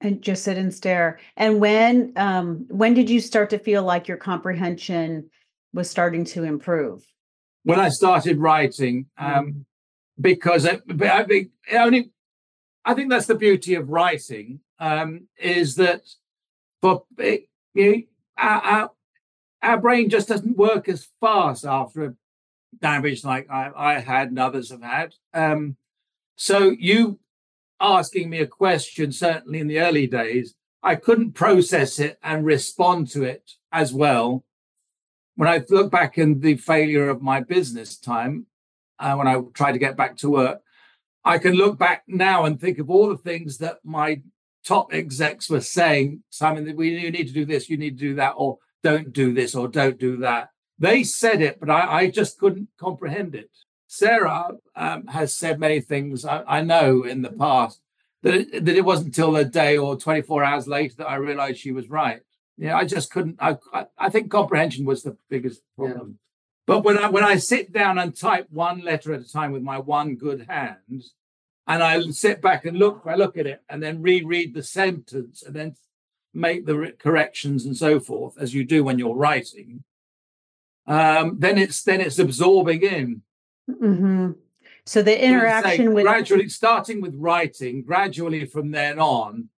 And 0.00 0.22
just 0.22 0.44
sit 0.44 0.56
and 0.56 0.72
stare. 0.72 1.18
And 1.36 1.60
when 1.60 2.12
um 2.16 2.66
when 2.70 2.94
did 2.94 3.10
you 3.10 3.20
start 3.20 3.50
to 3.50 3.58
feel 3.58 3.82
like 3.82 4.08
your 4.08 4.16
comprehension 4.16 5.30
was 5.74 5.90
starting 5.90 6.24
to 6.26 6.44
improve? 6.44 7.04
when 7.64 7.78
I 7.78 7.90
started 7.90 8.38
writing, 8.38 9.04
um, 9.18 9.66
because 10.20 10.64
it, 10.64 10.82
I 11.02 11.24
think 11.24 11.50
only, 11.72 12.10
I 12.84 12.94
think 12.94 13.10
that's 13.10 13.26
the 13.26 13.34
beauty 13.34 13.74
of 13.74 13.88
writing 13.88 14.60
um, 14.78 15.28
is 15.38 15.76
that 15.76 16.02
for 16.80 17.04
it, 17.18 17.48
you 17.74 17.90
know, 17.90 18.02
our, 18.38 18.62
our 18.62 18.90
our 19.62 19.80
brain 19.80 20.08
just 20.08 20.28
doesn't 20.28 20.56
work 20.56 20.88
as 20.88 21.08
fast 21.20 21.66
after 21.66 22.16
damage 22.80 23.24
like 23.24 23.50
I, 23.50 23.70
I 23.76 24.00
had 24.00 24.28
and 24.28 24.38
others 24.38 24.70
have 24.70 24.82
had. 24.82 25.14
Um, 25.34 25.76
so 26.36 26.74
you 26.78 27.20
asking 27.78 28.30
me 28.30 28.38
a 28.38 28.46
question, 28.46 29.12
certainly 29.12 29.58
in 29.58 29.68
the 29.68 29.80
early 29.80 30.06
days, 30.06 30.54
I 30.82 30.96
couldn't 30.96 31.32
process 31.32 31.98
it 31.98 32.18
and 32.22 32.44
respond 32.44 33.08
to 33.10 33.22
it 33.22 33.52
as 33.70 33.92
well 33.92 34.44
when 35.40 35.48
I 35.48 35.64
look 35.70 35.90
back 35.90 36.18
in 36.18 36.40
the 36.40 36.56
failure 36.56 37.08
of 37.08 37.22
my 37.22 37.40
business 37.40 37.96
time, 37.96 38.46
uh, 39.00 39.14
when 39.16 39.26
I 39.26 39.40
tried 39.54 39.72
to 39.72 39.78
get 39.78 39.96
back 39.96 40.16
to 40.18 40.30
work, 40.30 40.60
I 41.24 41.38
can 41.38 41.54
look 41.54 41.78
back 41.78 42.04
now 42.06 42.44
and 42.44 42.60
think 42.60 42.78
of 42.78 42.90
all 42.90 43.08
the 43.08 43.16
things 43.16 43.58
that 43.58 43.78
my 43.84 44.22
top 44.64 44.92
execs 44.92 45.50
were 45.50 45.60
saying. 45.60 46.22
Simon, 46.30 46.76
we 46.76 46.90
you 46.90 47.10
need 47.10 47.26
to 47.26 47.32
do 47.32 47.44
this, 47.44 47.68
you 47.68 47.76
need 47.76 47.98
to 47.98 48.08
do 48.08 48.14
that, 48.14 48.34
or 48.36 48.58
don't 48.82 49.12
do 49.12 49.32
this, 49.32 49.54
or 49.54 49.68
don't 49.68 49.98
do 49.98 50.16
that. 50.18 50.50
They 50.78 51.02
said 51.02 51.42
it, 51.42 51.60
but 51.60 51.68
I, 51.68 52.00
I 52.00 52.10
just 52.10 52.38
couldn't 52.38 52.68
comprehend 52.78 53.34
it. 53.34 53.50
Sarah 53.86 54.52
um, 54.76 55.08
has 55.08 55.34
said 55.34 55.58
many 55.58 55.80
things 55.80 56.24
I, 56.24 56.42
I 56.46 56.62
know 56.62 57.02
in 57.02 57.22
the 57.22 57.32
past 57.32 57.80
that 58.22 58.34
it, 58.34 58.64
that 58.64 58.76
it 58.76 58.84
wasn't 58.84 59.08
until 59.08 59.36
a 59.36 59.44
day 59.44 59.76
or 59.76 59.96
24 59.96 60.44
hours 60.44 60.68
later 60.68 60.94
that 60.98 61.08
I 61.08 61.16
realized 61.16 61.58
she 61.58 61.72
was 61.72 61.90
right. 61.90 62.20
Yeah, 62.56 62.76
I 62.76 62.84
just 62.84 63.10
couldn't. 63.10 63.36
I, 63.40 63.56
I, 63.98 64.10
think 64.10 64.30
comprehension 64.30 64.84
was 64.84 65.02
the 65.02 65.16
biggest 65.28 65.62
Yeah. 65.78 65.94
But 66.70 66.84
when 66.84 66.98
I 66.98 67.08
when 67.08 67.24
I 67.24 67.34
sit 67.36 67.72
down 67.72 67.98
and 67.98 68.16
type 68.16 68.46
one 68.48 68.82
letter 68.82 69.12
at 69.12 69.22
a 69.22 69.28
time 69.28 69.50
with 69.50 69.62
my 69.62 69.78
one 69.78 70.14
good 70.14 70.46
hand, 70.48 71.02
and 71.66 71.82
I 71.82 72.00
sit 72.10 72.40
back 72.40 72.64
and 72.64 72.78
look, 72.78 73.02
I 73.06 73.16
look 73.16 73.36
at 73.36 73.48
it 73.48 73.64
and 73.68 73.82
then 73.82 74.02
reread 74.02 74.54
the 74.54 74.62
sentence 74.62 75.42
and 75.42 75.52
then 75.56 75.74
make 76.32 76.66
the 76.66 76.94
corrections 76.96 77.66
and 77.66 77.76
so 77.76 77.98
forth, 77.98 78.38
as 78.38 78.54
you 78.54 78.64
do 78.64 78.84
when 78.84 79.00
you're 79.00 79.16
writing. 79.16 79.82
um, 80.90 81.36
then 81.38 81.56
it's 81.56 81.82
then 81.82 82.00
it's 82.00 82.18
absorbing 82.18 82.82
in. 82.82 83.22
Mm-hmm. 83.70 84.32
So 84.84 85.02
the 85.02 85.24
interaction 85.24 85.86
say, 85.86 85.88
with 85.88 86.04
gradually 86.04 86.48
starting 86.48 87.00
with 87.00 87.14
writing, 87.16 87.82
gradually 87.82 88.44
from 88.44 88.72
then 88.72 88.98
on, 88.98 89.50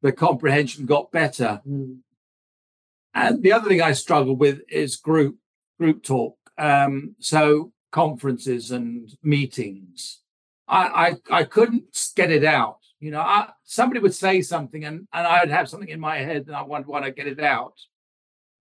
the 0.00 0.12
comprehension 0.12 0.86
got 0.86 1.12
better. 1.12 1.60
Mm. 1.68 1.98
And 3.12 3.42
the 3.42 3.52
other 3.52 3.68
thing 3.68 3.82
I 3.82 3.92
struggle 3.92 4.36
with 4.36 4.60
is 4.70 4.96
group 4.96 5.36
group 5.78 6.02
talk. 6.02 6.38
Um, 6.60 7.16
so 7.18 7.72
conferences 7.90 8.70
and 8.70 9.10
meetings. 9.22 10.20
I, 10.68 11.16
I 11.30 11.38
I 11.40 11.44
couldn't 11.44 12.12
get 12.14 12.30
it 12.30 12.44
out. 12.44 12.78
You 13.00 13.10
know, 13.10 13.20
I, 13.20 13.48
somebody 13.64 14.00
would 14.00 14.14
say 14.14 14.42
something 14.42 14.84
and, 14.84 15.08
and 15.12 15.26
I 15.26 15.40
would 15.40 15.50
have 15.50 15.68
something 15.70 15.88
in 15.88 16.00
my 16.00 16.18
head 16.18 16.46
and 16.46 16.54
I 16.54 16.62
would 16.62 16.86
want 16.86 17.04
to 17.06 17.10
get 17.10 17.26
it 17.26 17.40
out. 17.40 17.74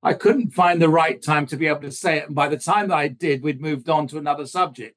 I 0.01 0.13
couldn't 0.13 0.51
find 0.51 0.81
the 0.81 0.87
right 0.87 1.21
time 1.21 1.45
to 1.47 1.57
be 1.57 1.67
able 1.67 1.81
to 1.81 1.91
say 1.91 2.19
it. 2.19 2.27
And 2.27 2.35
by 2.35 2.47
the 2.47 2.57
time 2.57 2.87
that 2.87 2.97
I 2.97 3.09
did, 3.09 3.43
we'd 3.43 3.59
moved 3.61 3.89
on 3.89 4.07
to 4.07 4.17
another 4.17 4.47
subject. 4.47 4.95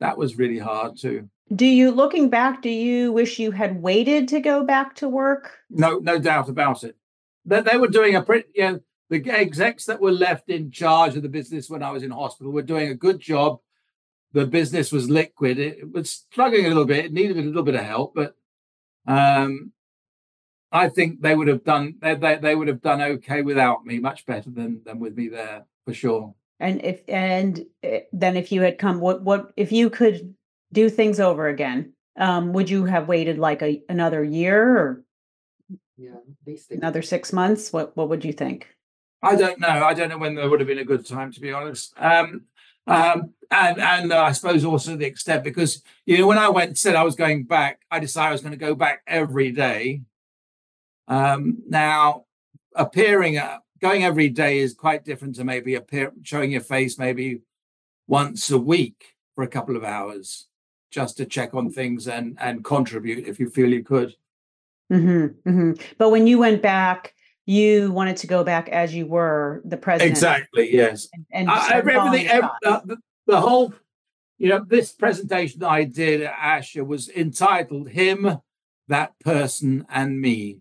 That 0.00 0.18
was 0.18 0.36
really 0.36 0.58
hard 0.58 0.98
too. 0.98 1.30
Do 1.54 1.66
you, 1.66 1.90
looking 1.90 2.28
back, 2.28 2.60
do 2.60 2.68
you 2.68 3.12
wish 3.12 3.38
you 3.38 3.50
had 3.50 3.82
waited 3.82 4.28
to 4.28 4.40
go 4.40 4.62
back 4.64 4.94
to 4.96 5.08
work? 5.08 5.58
No, 5.70 5.98
no 5.98 6.18
doubt 6.18 6.50
about 6.50 6.84
it. 6.84 6.96
That 7.46 7.64
they, 7.64 7.72
they 7.72 7.78
were 7.78 7.88
doing 7.88 8.14
a 8.14 8.22
pretty, 8.22 8.48
you 8.54 8.62
know, 8.62 8.80
the 9.20 9.30
execs 9.30 9.84
that 9.84 10.00
were 10.00 10.12
left 10.12 10.48
in 10.48 10.70
charge 10.70 11.16
of 11.16 11.22
the 11.22 11.28
business 11.28 11.68
when 11.68 11.82
I 11.82 11.90
was 11.90 12.02
in 12.02 12.10
hospital 12.10 12.52
were 12.52 12.62
doing 12.62 12.88
a 12.88 12.94
good 12.94 13.20
job 13.20 13.60
the 14.32 14.46
business 14.46 14.90
was 14.90 15.10
liquid. 15.10 15.58
It 15.58 15.92
was 15.92 16.10
struggling 16.10 16.64
a 16.64 16.68
little 16.68 16.84
bit. 16.84 17.06
It 17.06 17.12
needed 17.12 17.36
a 17.36 17.42
little 17.42 17.62
bit 17.62 17.74
of 17.74 17.84
help, 17.84 18.14
but 18.14 18.34
um, 19.06 19.72
I 20.70 20.88
think 20.88 21.20
they 21.20 21.34
would 21.34 21.48
have 21.48 21.64
done 21.64 21.96
they, 22.00 22.14
they, 22.14 22.36
they 22.36 22.54
would 22.54 22.68
have 22.68 22.80
done 22.80 23.02
okay 23.02 23.42
without 23.42 23.84
me, 23.84 23.98
much 23.98 24.24
better 24.26 24.50
than 24.50 24.80
than 24.84 24.98
with 24.98 25.16
me 25.16 25.28
there 25.28 25.64
for 25.84 25.92
sure. 25.92 26.34
And 26.60 26.82
if 26.84 27.02
and 27.08 27.64
eh, 27.82 28.00
then 28.12 28.36
if 28.36 28.52
you 28.52 28.62
had 28.62 28.78
come, 28.78 29.00
what 29.00 29.22
what 29.22 29.52
if 29.56 29.70
you 29.70 29.90
could 29.90 30.34
do 30.72 30.88
things 30.88 31.20
over 31.20 31.48
again? 31.48 31.92
Um, 32.16 32.52
would 32.52 32.70
you 32.70 32.84
have 32.84 33.08
waited 33.08 33.38
like 33.38 33.62
a 33.62 33.82
another 33.88 34.24
year 34.24 34.78
or 34.78 35.04
Yeah, 35.98 36.20
these 36.46 36.68
another 36.70 37.02
six 37.02 37.32
months? 37.32 37.72
What 37.72 37.94
what 37.96 38.08
would 38.08 38.24
you 38.24 38.32
think? 38.32 38.68
I 39.22 39.36
don't 39.36 39.60
know. 39.60 39.68
I 39.68 39.94
don't 39.94 40.08
know 40.08 40.18
when 40.18 40.34
there 40.34 40.48
would 40.48 40.60
have 40.60 40.66
been 40.66 40.78
a 40.78 40.84
good 40.84 41.06
time, 41.06 41.32
to 41.32 41.40
be 41.40 41.52
honest. 41.52 41.94
Um, 41.96 42.42
um, 42.86 43.34
and 43.50 43.78
and 43.78 44.12
uh, 44.12 44.22
I 44.22 44.32
suppose 44.32 44.64
also 44.64 44.96
the 44.96 45.06
extent 45.06 45.44
because 45.44 45.82
you 46.06 46.18
know 46.18 46.26
when 46.26 46.38
I 46.38 46.48
went 46.48 46.78
said 46.78 46.96
I 46.96 47.04
was 47.04 47.14
going 47.14 47.44
back, 47.44 47.80
I 47.90 48.00
decided 48.00 48.28
I 48.28 48.32
was 48.32 48.40
going 48.40 48.52
to 48.52 48.58
go 48.58 48.74
back 48.74 49.02
every 49.06 49.52
day. 49.52 50.02
Um, 51.06 51.58
now, 51.68 52.24
appearing 52.74 53.38
uh, 53.38 53.58
going 53.80 54.04
every 54.04 54.28
day 54.28 54.58
is 54.58 54.74
quite 54.74 55.04
different 55.04 55.36
to 55.36 55.44
maybe 55.44 55.74
appear 55.74 56.12
showing 56.22 56.50
your 56.50 56.60
face 56.60 56.98
maybe 56.98 57.42
once 58.08 58.50
a 58.50 58.58
week 58.58 59.14
for 59.34 59.44
a 59.44 59.48
couple 59.48 59.76
of 59.76 59.84
hours 59.84 60.48
just 60.90 61.16
to 61.18 61.24
check 61.24 61.54
on 61.54 61.70
things 61.70 62.08
and 62.08 62.36
and 62.40 62.64
contribute 62.64 63.26
if 63.28 63.38
you 63.38 63.48
feel 63.48 63.68
you 63.68 63.84
could. 63.84 64.16
Mm-hmm, 64.92 65.48
mm-hmm. 65.48 65.72
But 65.98 66.10
when 66.10 66.26
you 66.26 66.38
went 66.38 66.62
back, 66.62 67.14
you 67.46 67.90
wanted 67.92 68.16
to 68.18 68.26
go 68.26 68.44
back 68.44 68.68
as 68.68 68.94
you 68.94 69.06
were 69.06 69.62
the 69.64 69.76
president. 69.76 70.10
Exactly. 70.12 70.74
Yes. 70.74 71.08
And, 71.12 71.26
and 71.32 71.50
I, 71.50 71.74
everything, 71.74 72.00
following 72.00 72.26
ev- 72.28 72.40
shots. 72.42 72.66
uh, 72.66 72.80
the, 72.84 72.96
the 73.26 73.40
whole, 73.40 73.74
you 74.38 74.48
know, 74.48 74.64
this 74.66 74.92
presentation 74.92 75.62
I 75.64 75.84
did 75.84 76.22
at 76.22 76.34
ASHA 76.34 76.86
was 76.86 77.08
entitled 77.08 77.90
"Him, 77.90 78.38
That 78.88 79.18
Person, 79.20 79.86
and 79.88 80.20
Me," 80.20 80.58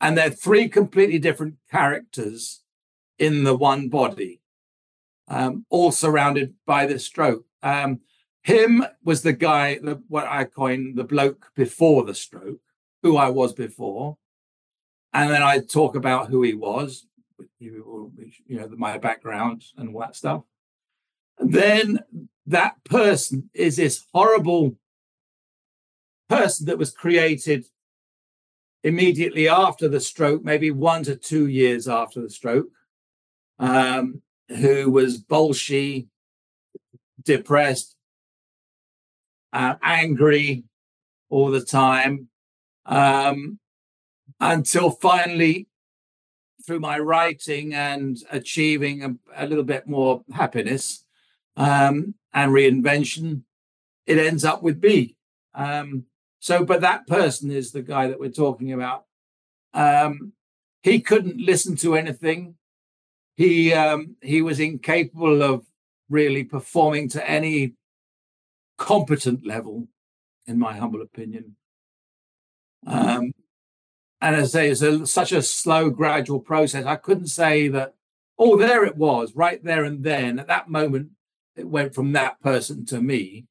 and 0.00 0.16
they're 0.16 0.30
three 0.30 0.68
completely 0.68 1.18
different 1.18 1.56
characters 1.70 2.62
in 3.18 3.44
the 3.44 3.56
one 3.56 3.88
body, 3.88 4.40
um, 5.28 5.64
all 5.70 5.92
surrounded 5.92 6.54
by 6.66 6.86
the 6.86 6.98
stroke. 6.98 7.46
Um, 7.62 8.00
him 8.42 8.84
was 9.02 9.22
the 9.22 9.32
guy, 9.32 9.78
the, 9.82 10.02
what 10.08 10.26
I 10.26 10.44
coined 10.44 10.96
the 10.96 11.04
bloke 11.04 11.50
before 11.56 12.04
the 12.04 12.14
stroke, 12.14 12.60
who 13.02 13.16
I 13.16 13.28
was 13.30 13.52
before, 13.52 14.18
and 15.16 15.30
then 15.30 15.42
I 15.42 15.60
talk 15.60 15.96
about 15.96 16.28
who 16.28 16.42
he 16.42 16.52
was, 16.52 17.06
you 17.58 18.36
know, 18.50 18.68
my 18.76 18.98
background 18.98 19.64
and 19.78 19.94
all 19.94 20.00
that 20.00 20.14
stuff. 20.14 20.42
And 21.38 21.54
then 21.54 22.00
that 22.44 22.84
person 22.84 23.48
is 23.54 23.76
this 23.76 24.04
horrible 24.12 24.76
person 26.28 26.66
that 26.66 26.76
was 26.76 26.90
created 26.90 27.64
immediately 28.84 29.48
after 29.48 29.88
the 29.88 30.00
stroke, 30.00 30.44
maybe 30.44 30.70
one 30.70 31.02
to 31.04 31.16
two 31.16 31.46
years 31.46 31.88
after 31.88 32.20
the 32.20 32.28
stroke, 32.28 32.68
um, 33.58 34.20
who 34.50 34.90
was 34.90 35.22
bolshy, 35.22 36.08
depressed, 37.24 37.96
uh, 39.54 39.76
angry 39.82 40.64
all 41.30 41.50
the 41.50 41.64
time, 41.64 42.28
um, 42.84 43.58
until 44.40 44.90
finally 44.90 45.68
through 46.66 46.80
my 46.80 46.98
writing 46.98 47.74
and 47.74 48.18
achieving 48.30 49.02
a, 49.02 49.44
a 49.44 49.46
little 49.46 49.64
bit 49.64 49.86
more 49.86 50.22
happiness 50.32 51.04
um, 51.56 52.14
and 52.32 52.52
reinvention, 52.52 53.42
it 54.06 54.18
ends 54.18 54.44
up 54.44 54.62
with 54.62 54.80
B. 54.80 55.16
Um, 55.54 56.04
so, 56.40 56.64
but 56.64 56.80
that 56.80 57.06
person 57.06 57.50
is 57.50 57.72
the 57.72 57.82
guy 57.82 58.08
that 58.08 58.20
we're 58.20 58.30
talking 58.30 58.72
about. 58.72 59.04
Um, 59.72 60.32
he 60.82 61.00
couldn't 61.00 61.40
listen 61.40 61.76
to 61.76 61.96
anything. 61.96 62.56
He 63.36 63.72
um, 63.72 64.16
he 64.22 64.42
was 64.42 64.60
incapable 64.60 65.42
of 65.42 65.66
really 66.08 66.44
performing 66.44 67.08
to 67.10 67.30
any 67.30 67.74
competent 68.78 69.46
level, 69.46 69.88
in 70.46 70.58
my 70.58 70.76
humble 70.76 71.02
opinion. 71.02 71.56
Um, 72.86 73.32
and 74.20 74.36
as 74.36 74.54
I 74.54 74.58
say, 74.58 74.70
it's 74.70 74.82
a, 74.82 75.06
such 75.06 75.32
a 75.32 75.42
slow, 75.42 75.90
gradual 75.90 76.40
process. 76.40 76.84
I 76.86 76.96
couldn't 76.96 77.28
say 77.28 77.68
that, 77.68 77.94
oh, 78.38 78.56
there 78.56 78.84
it 78.84 78.96
was, 78.96 79.34
right 79.34 79.62
there 79.62 79.84
and 79.84 80.02
then. 80.02 80.38
At 80.38 80.48
that 80.48 80.68
moment, 80.68 81.10
it 81.54 81.68
went 81.68 81.94
from 81.94 82.12
that 82.12 82.40
person 82.40 82.86
to 82.86 83.00
me. 83.00 83.46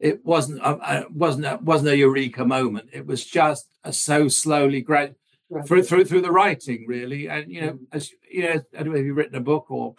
It 0.00 0.24
wasn't 0.24 0.60
a, 0.62 1.06
wasn't 1.10 1.46
a, 1.46 1.58
wasn't 1.60 1.90
a 1.90 1.96
eureka 1.96 2.44
moment. 2.44 2.90
It 2.92 3.06
was 3.06 3.24
just 3.24 3.68
a 3.84 3.92
so 3.92 4.28
slowly 4.28 4.80
grad 4.80 5.14
Right. 5.50 5.66
through 5.66 5.84
through 5.84 6.04
through 6.04 6.20
the 6.20 6.30
writing, 6.30 6.84
really. 6.86 7.26
And 7.26 7.50
you 7.50 7.62
know, 7.62 7.78
as 7.90 8.10
you 8.30 8.42
know, 8.42 8.60
I 8.78 8.82
don't 8.82 8.92
know 8.92 8.98
if 8.98 9.06
you've 9.06 9.16
written 9.16 9.34
a 9.36 9.40
book 9.40 9.70
or 9.70 9.94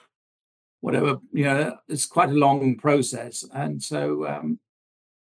whatever. 0.82 1.17
You 1.34 1.45
know, 1.45 1.77
it's 1.88 2.05
quite 2.05 2.29
a 2.29 2.34
long 2.34 2.75
process, 2.75 3.43
and 3.51 3.82
so 3.82 4.27
um, 4.27 4.60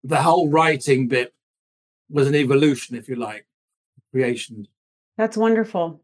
the 0.05 0.21
whole 0.21 0.51
writing 0.51 1.09
bit 1.09 1.33
was 2.11 2.29
an 2.29 2.35
evolution, 2.35 2.95
if 2.95 3.09
you 3.09 3.17
like 3.17 3.47
creation. 4.13 4.67
That's 5.17 5.37
wonderful. 5.37 6.03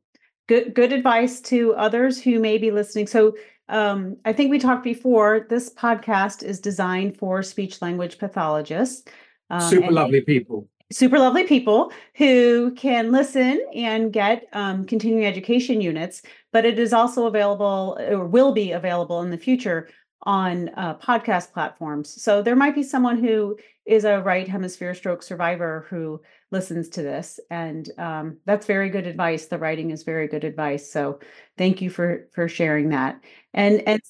Good 0.48 0.74
good 0.74 0.92
advice 0.92 1.40
to 1.42 1.74
others 1.74 2.20
who 2.20 2.38
may 2.38 2.58
be 2.58 2.70
listening. 2.70 3.06
So 3.06 3.34
um, 3.68 4.16
I 4.24 4.32
think 4.32 4.50
we 4.50 4.58
talked 4.58 4.84
before. 4.84 5.46
This 5.48 5.72
podcast 5.72 6.42
is 6.42 6.60
designed 6.60 7.16
for 7.16 7.42
speech 7.42 7.80
language 7.80 8.18
pathologists. 8.18 9.08
Um, 9.50 9.60
Super 9.60 9.90
lovely 9.92 10.20
people. 10.20 10.68
super 10.92 11.18
lovely 11.18 11.44
people 11.44 11.92
who 12.16 12.72
can 12.72 13.10
listen 13.10 13.60
and 13.74 14.12
get 14.12 14.46
um, 14.52 14.84
continuing 14.84 15.24
education 15.24 15.80
units, 15.80 16.20
but 16.52 16.64
it 16.66 16.78
is 16.78 16.92
also 16.92 17.26
available 17.26 17.96
or 18.08 18.26
will 18.26 18.52
be 18.52 18.72
available 18.72 19.22
in 19.22 19.30
the 19.30 19.38
future 19.38 19.88
on 20.24 20.70
uh, 20.76 20.94
podcast 20.98 21.52
platforms. 21.52 22.22
So 22.22 22.42
there 22.42 22.56
might 22.56 22.74
be 22.74 22.82
someone 22.82 23.18
who 23.18 23.56
is 23.86 24.04
a 24.04 24.20
right 24.20 24.48
hemisphere 24.48 24.94
stroke 24.94 25.22
survivor 25.22 25.86
who 25.90 26.20
listens 26.50 26.88
to 26.90 27.02
this, 27.02 27.38
and 27.50 27.90
um, 27.98 28.38
that's 28.46 28.66
very 28.66 28.88
good 28.88 29.06
advice. 29.06 29.46
The 29.46 29.58
writing 29.58 29.90
is 29.90 30.02
very 30.02 30.26
good 30.28 30.44
advice. 30.44 30.90
So 30.90 31.20
thank 31.58 31.82
you 31.82 31.90
for 31.90 32.28
for 32.32 32.48
sharing 32.48 32.90
that. 32.90 33.20
And 33.52 33.82
and 33.86 34.00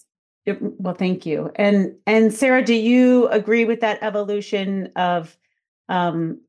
well, 0.60 0.94
thank 0.94 1.26
you. 1.26 1.50
And 1.56 1.94
and 2.06 2.32
Sarah, 2.32 2.64
do 2.64 2.74
you 2.74 3.28
agree 3.28 3.64
with 3.64 3.80
that 3.80 4.02
evolution 4.02 4.92
of 4.96 5.36
um, 5.88 6.40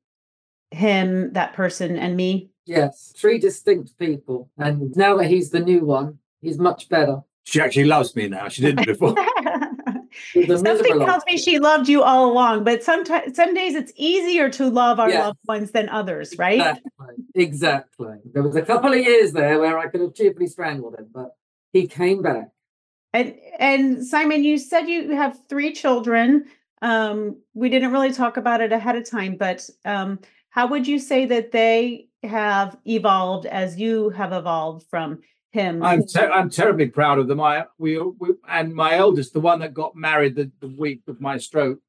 him, 0.71 1.33
that 1.33 1.53
person, 1.53 1.97
and 1.97 2.15
me? 2.15 2.49
Yes, 2.65 3.13
three 3.15 3.37
distinct 3.37 3.97
people. 3.97 4.49
And 4.57 4.95
now 4.95 5.17
that 5.17 5.27
he's 5.27 5.51
the 5.51 5.59
new 5.59 5.85
one, 5.85 6.19
he's 6.41 6.57
much 6.57 6.89
better. 6.89 7.21
She 7.43 7.61
actually 7.61 7.85
loves 7.85 8.15
me 8.15 8.27
now. 8.27 8.49
She 8.49 8.63
didn't 8.63 8.85
before. 8.85 9.15
Something 10.33 10.99
tells 10.99 11.23
me 11.25 11.37
she 11.37 11.59
loved 11.59 11.89
you 11.89 12.03
all 12.03 12.31
along, 12.31 12.63
but 12.63 12.83
sometimes 12.83 13.35
some 13.35 13.53
days 13.53 13.75
it's 13.75 13.91
easier 13.95 14.49
to 14.51 14.69
love 14.69 14.99
our 14.99 15.09
loved 15.09 15.39
ones 15.47 15.71
than 15.71 15.89
others, 15.89 16.35
right? 16.37 16.59
Exactly. 16.59 17.15
Exactly. 17.35 18.17
There 18.33 18.43
was 18.43 18.55
a 18.55 18.61
couple 18.61 18.93
of 18.93 18.99
years 18.99 19.31
there 19.31 19.59
where 19.59 19.77
I 19.77 19.87
could 19.87 20.01
have 20.01 20.13
cheerfully 20.13 20.47
strangled 20.47 20.95
him, 20.95 21.07
but 21.13 21.35
he 21.73 21.87
came 21.87 22.21
back. 22.21 22.49
And 23.13 23.35
and 23.59 24.05
Simon, 24.05 24.43
you 24.43 24.57
said 24.57 24.87
you 24.87 25.11
have 25.11 25.39
three 25.47 25.73
children. 25.73 26.45
Um, 26.81 27.37
we 27.53 27.69
didn't 27.69 27.91
really 27.91 28.11
talk 28.11 28.37
about 28.37 28.61
it 28.61 28.71
ahead 28.71 28.95
of 28.95 29.09
time, 29.09 29.37
but 29.37 29.69
um, 29.85 30.19
how 30.49 30.67
would 30.67 30.87
you 30.87 30.99
say 30.99 31.25
that 31.25 31.51
they 31.51 32.07
have 32.23 32.77
evolved 32.85 33.45
as 33.45 33.79
you 33.79 34.09
have 34.09 34.33
evolved 34.33 34.85
from 34.89 35.21
him. 35.55 35.81
I'm 35.81 36.05
ter- 36.05 36.31
I'm 36.31 36.49
terribly 36.49 36.87
proud 36.87 37.17
of 37.17 37.27
them. 37.27 37.41
I 37.41 37.65
we, 37.79 37.97
we 37.97 38.35
and 38.47 38.75
my 38.75 38.93
eldest, 38.93 39.33
the 39.33 39.39
one 39.39 39.59
that 39.59 39.73
got 39.73 39.95
married 39.95 40.35
the, 40.35 40.51
the 40.59 40.67
week 40.67 41.01
of 41.07 41.19
my 41.19 41.37
stroke, 41.37 41.79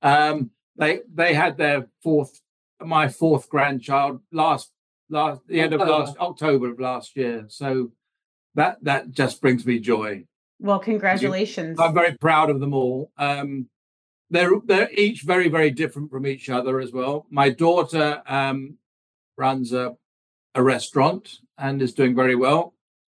um, 0.00 0.50
they 0.76 1.00
they 1.12 1.34
had 1.34 1.58
their 1.58 1.88
fourth 2.02 2.40
my 2.80 3.08
fourth 3.08 3.48
grandchild 3.50 4.20
last 4.32 4.72
last 5.10 5.40
the 5.46 5.60
end 5.60 5.74
of 5.74 5.80
last 5.80 6.16
October 6.18 6.70
of 6.70 6.80
last 6.80 7.16
year. 7.16 7.46
So 7.48 7.92
that 8.54 8.78
that 8.84 9.10
just 9.10 9.40
brings 9.40 9.66
me 9.66 9.78
joy. 9.80 10.24
Well, 10.58 10.78
congratulations. 10.78 11.78
I'm 11.78 11.92
very 11.92 12.16
proud 12.16 12.48
of 12.48 12.60
them 12.60 12.72
all. 12.72 13.10
Um, 13.18 13.68
they're 14.30 14.52
they're 14.64 14.90
each 14.92 15.22
very 15.22 15.48
very 15.48 15.70
different 15.70 16.10
from 16.10 16.26
each 16.26 16.48
other 16.48 16.80
as 16.80 16.92
well. 16.92 17.26
My 17.30 17.50
daughter 17.50 18.22
um, 18.26 18.78
runs 19.36 19.72
a 19.72 19.96
a 20.54 20.62
restaurant 20.62 21.40
and 21.58 21.82
is 21.82 21.92
doing 21.92 22.14
very 22.14 22.34
well, 22.34 22.72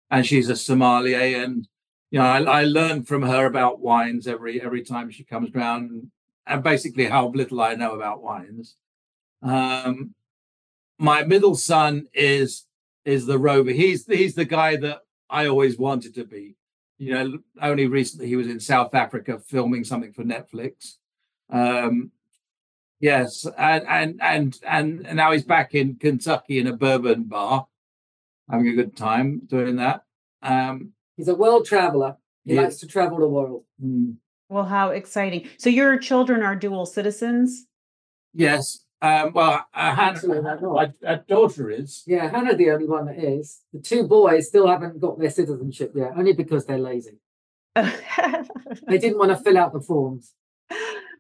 and 0.10 0.26
she's 0.26 0.50
a 0.50 0.56
sommelier. 0.56 1.44
And 1.44 1.68
you 2.12 2.20
know, 2.20 2.26
I, 2.26 2.42
I 2.42 2.64
learn 2.64 3.04
from 3.04 3.24
her 3.24 3.46
about 3.46 3.80
wines 3.80 4.28
every 4.28 4.62
every 4.62 4.84
time 4.84 5.10
she 5.10 5.24
comes 5.24 5.50
around, 5.54 6.12
and 6.46 6.64
basically 6.64 7.06
how 7.06 7.30
little 7.30 7.62
I 7.62 7.76
know 7.76 7.96
about 7.96 8.24
wines. 8.24 8.76
Um, 9.42 10.14
my 10.98 11.24
middle 11.24 11.56
son 11.56 12.08
is 12.14 12.66
is 13.06 13.26
the 13.26 13.38
rover. 13.38 13.72
He's 13.72 14.06
he's 14.06 14.36
the 14.36 14.46
guy 14.46 14.76
that 14.78 15.02
I 15.30 15.48
always 15.48 15.78
wanted 15.78 16.16
to 16.16 16.24
be 16.24 16.58
you 16.98 17.14
know, 17.14 17.40
only 17.62 17.88
recently 17.88 18.28
he 18.28 18.36
was 18.36 18.48
in 18.48 18.60
South 18.60 18.96
Africa 18.96 19.40
filming 19.40 19.84
something 19.84 20.14
for 20.14 20.24
Netflix. 20.24 20.96
Um, 21.50 22.12
yes, 23.00 23.46
and 23.58 23.86
and 23.88 24.20
and 24.22 24.60
and 24.66 25.16
now 25.16 25.32
he's 25.32 25.44
back 25.44 25.76
in 25.76 25.96
Kentucky 25.96 26.60
in 26.60 26.68
a 26.68 26.74
bourbon 26.74 27.24
bar, 27.24 27.68
having 28.50 28.68
a 28.68 28.74
good 28.74 28.96
time 28.96 29.42
doing 29.46 29.78
that. 29.78 30.04
Um, 30.42 30.94
he's 31.16 31.28
a 31.28 31.36
world 31.36 31.66
traveler. 31.66 32.18
He 32.46 32.56
yeah. 32.56 32.62
likes 32.62 32.78
to 32.78 32.88
travel 32.88 33.20
the 33.20 33.28
world. 33.28 33.64
Mm. 33.84 34.18
Well, 34.50 34.66
how 34.66 34.92
exciting! 34.92 35.50
So 35.58 35.70
your 35.70 35.98
children 35.98 36.42
are 36.42 36.56
dual 36.56 36.86
citizens. 36.86 37.66
Yes, 38.34 38.86
um, 39.02 39.32
well, 39.34 39.66
uh, 39.74 39.96
Hannah, 39.96 40.62
my 41.02 41.16
daughter 41.28 41.70
is. 41.70 42.04
Yeah, 42.08 42.30
Hannah, 42.30 42.56
the 42.56 42.72
only 42.72 42.88
one 42.88 43.06
that 43.06 43.20
is. 43.20 43.62
The 43.72 43.80
two 43.80 44.08
boys 44.08 44.48
still 44.48 44.68
haven't 44.68 45.00
got 45.00 45.20
their 45.20 45.30
citizenship 45.30 45.92
yet, 45.96 46.14
only 46.18 46.34
because 46.34 46.66
they're 46.66 46.80
lazy. 46.80 47.20
they 47.76 48.98
didn't 48.98 49.20
want 49.20 49.30
to 49.30 49.38
fill 49.38 49.58
out 49.58 49.74
the 49.74 49.82
forms. 49.82 50.34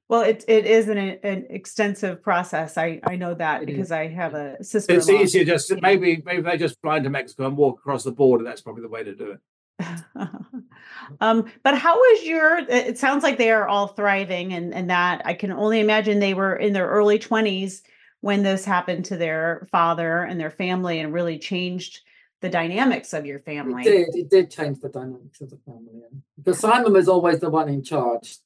Well, 0.09 0.21
it 0.21 0.45
it 0.47 0.65
is 0.65 0.87
an, 0.87 0.97
an 0.97 1.47
extensive 1.49 2.21
process. 2.21 2.77
I 2.77 3.01
I 3.03 3.17
know 3.17 3.33
that 3.33 3.65
because. 3.65 3.91
I 3.91 4.07
have 4.07 4.33
a 4.33 4.63
sister. 4.63 4.93
It's 4.93 5.09
easier 5.09 5.43
just 5.43 5.73
maybe 5.81 6.21
maybe 6.25 6.41
they 6.41 6.57
just 6.57 6.79
fly 6.81 6.97
into 6.97 7.09
Mexico 7.09 7.47
and 7.47 7.57
walk 7.57 7.79
across 7.79 8.03
the 8.03 8.11
border. 8.11 8.43
That's 8.43 8.61
probably 8.61 8.83
the 8.83 8.89
way 8.89 9.03
to 9.03 9.15
do 9.15 9.31
it. 9.31 9.39
um, 11.21 11.45
but 11.63 11.77
how 11.77 12.01
is 12.13 12.25
your? 12.25 12.57
It 12.57 12.97
sounds 12.97 13.23
like 13.23 13.37
they 13.37 13.51
are 13.51 13.67
all 13.67 13.87
thriving, 13.87 14.53
and 14.53 14.73
and 14.73 14.89
that 14.89 15.21
I 15.25 15.33
can 15.33 15.51
only 15.51 15.79
imagine 15.79 16.19
they 16.19 16.33
were 16.33 16.55
in 16.55 16.73
their 16.73 16.87
early 16.87 17.19
twenties 17.19 17.83
when 18.21 18.43
this 18.43 18.65
happened 18.65 19.05
to 19.05 19.17
their 19.17 19.67
father 19.71 20.23
and 20.23 20.39
their 20.39 20.51
family, 20.51 20.99
and 20.99 21.13
really 21.13 21.37
changed 21.37 22.01
the 22.41 22.49
dynamics 22.49 23.13
of 23.13 23.25
your 23.25 23.39
family. 23.39 23.83
It 23.83 23.85
did. 23.85 24.15
It 24.15 24.29
did 24.29 24.51
change 24.51 24.79
the 24.79 24.89
dynamics 24.89 25.41
of 25.41 25.49
the 25.49 25.59
family 25.65 26.01
because 26.37 26.59
Simon 26.59 26.93
was 26.93 27.07
always 27.07 27.39
the 27.39 27.49
one 27.49 27.67
in 27.69 27.83
charge, 27.83 28.37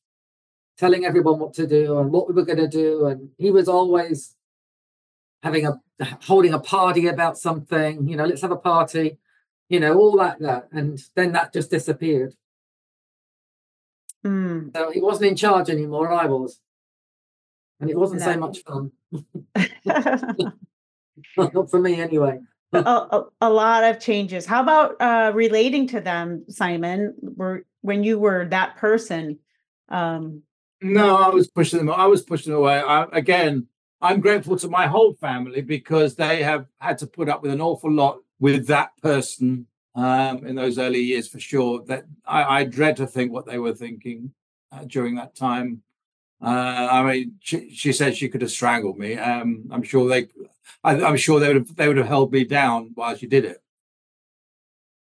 telling 0.78 1.06
everyone 1.06 1.40
what 1.40 1.54
to 1.56 1.68
do 1.68 2.00
and 2.00 2.12
what 2.12 2.28
we 2.28 2.34
were 2.34 2.46
going 2.46 2.58
to 2.58 2.68
do, 2.68 3.06
and 3.06 3.30
he 3.38 3.52
was 3.52 3.68
always 3.68 4.36
having 5.44 5.66
a 5.66 5.80
holding 6.24 6.54
a 6.54 6.60
party 6.60 7.08
about 7.08 7.38
something. 7.38 8.08
You 8.08 8.18
know, 8.18 8.26
let's 8.26 8.42
have 8.42 8.52
a 8.52 8.58
party 8.58 9.18
you 9.72 9.80
know, 9.80 9.98
all 9.98 10.14
like 10.14 10.38
that. 10.40 10.68
And 10.74 11.02
then 11.16 11.32
that 11.32 11.54
just 11.54 11.72
disappeared. 11.72 12.36
Mm. 14.26 14.76
So 14.76 14.92
he 14.92 15.00
wasn't 15.00 15.30
in 15.30 15.38
charge 15.38 15.70
anymore, 15.70 16.12
I 16.12 16.26
was. 16.26 16.60
And 17.80 17.90
it 17.90 17.96
wasn't 17.96 18.20
no. 18.20 18.34
so 18.34 18.38
much 18.38 18.58
fun. 18.64 18.92
Not 21.54 21.72
for 21.72 21.80
me, 21.80 22.02
anyway. 22.02 22.42
a, 22.74 22.80
a, 22.80 23.26
a, 23.40 23.50
lot 23.50 23.86
of 23.86 24.02
changes. 24.02 24.46
How 24.46 24.62
about 24.62 25.00
uh, 25.00 25.32
relating 25.34 25.88
to 25.88 26.02
them, 26.02 26.44
Simon? 26.50 27.14
Were 27.22 27.66
when 27.80 28.04
you 28.04 28.20
were 28.20 28.46
that 28.50 28.76
person? 28.76 29.40
Um, 29.88 30.44
no, 30.82 31.16
I 31.16 31.30
was 31.30 31.48
pushing 31.48 31.80
them. 31.80 31.90
I 31.90 32.08
was 32.08 32.24
pushing 32.24 32.54
away. 32.54 32.80
I, 32.80 33.04
again, 33.12 33.68
I'm 34.02 34.20
grateful 34.20 34.58
to 34.58 34.68
my 34.68 34.88
whole 34.88 35.14
family 35.14 35.62
because 35.62 36.16
they 36.16 36.42
have 36.42 36.66
had 36.80 36.98
to 37.00 37.08
put 37.08 37.30
up 37.30 37.44
with 37.44 37.52
an 37.52 37.62
awful 37.62 37.92
lot 37.92 38.20
with 38.40 38.68
that 38.68 38.92
person 39.02 39.68
um, 39.94 40.46
in 40.46 40.56
those 40.56 40.80
early 40.80 41.02
years 41.02 41.28
for 41.28 41.40
sure. 41.40 41.84
That 41.86 42.06
I, 42.26 42.60
I 42.60 42.64
dread 42.64 42.98
to 42.98 43.08
think 43.08 43.32
what 43.32 43.46
they 43.46 43.60
were 43.60 43.74
thinking 43.74 44.34
uh, 44.72 44.86
during 44.86 45.16
that 45.16 45.36
time. 45.36 45.84
Uh, 46.44 46.88
I 46.92 47.04
mean, 47.04 47.36
she, 47.40 47.70
she, 47.70 47.94
said 47.94 48.18
she 48.18 48.28
could 48.28 48.42
have 48.42 48.50
strangled 48.50 48.98
me. 48.98 49.16
Um, 49.16 49.70
I'm 49.72 49.84
sure 49.84 50.10
they, 50.10 50.28
I, 50.84 50.96
am 50.96 51.16
sure 51.16 51.40
they 51.40 51.50
would 51.50 51.58
have 51.58 51.76
they 51.76 51.88
would 51.88 51.98
have 51.98 52.08
held 52.08 52.32
me 52.32 52.44
down 52.44 52.92
while 52.96 53.16
she 53.16 53.28
did 53.28 53.46
it. 53.46 53.62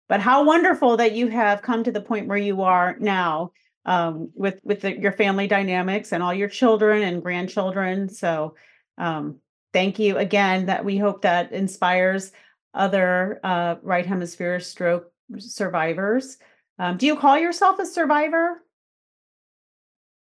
But 0.08 0.20
how 0.20 0.42
wonderful 0.42 0.96
that 0.96 1.12
you 1.12 1.28
have 1.28 1.62
come 1.62 1.84
to 1.84 1.92
the 1.92 2.00
point 2.00 2.26
where 2.26 2.38
you 2.38 2.62
are 2.62 2.96
now 2.98 3.52
um, 3.88 4.30
with 4.34 4.60
with 4.62 4.82
the, 4.82 5.00
your 5.00 5.12
family 5.12 5.46
dynamics 5.46 6.12
and 6.12 6.22
all 6.22 6.34
your 6.34 6.48
children 6.48 7.02
and 7.02 7.22
grandchildren. 7.22 8.10
So 8.10 8.54
um, 8.98 9.38
thank 9.72 9.98
you 9.98 10.18
again. 10.18 10.66
That 10.66 10.84
we 10.84 10.98
hope 10.98 11.22
that 11.22 11.52
inspires 11.52 12.32
other 12.74 13.40
uh, 13.42 13.76
right 13.82 14.04
hemisphere 14.04 14.60
stroke 14.60 15.10
survivors. 15.38 16.36
Um, 16.78 16.98
do 16.98 17.06
you 17.06 17.16
call 17.16 17.38
yourself 17.38 17.78
a 17.78 17.86
survivor? 17.86 18.62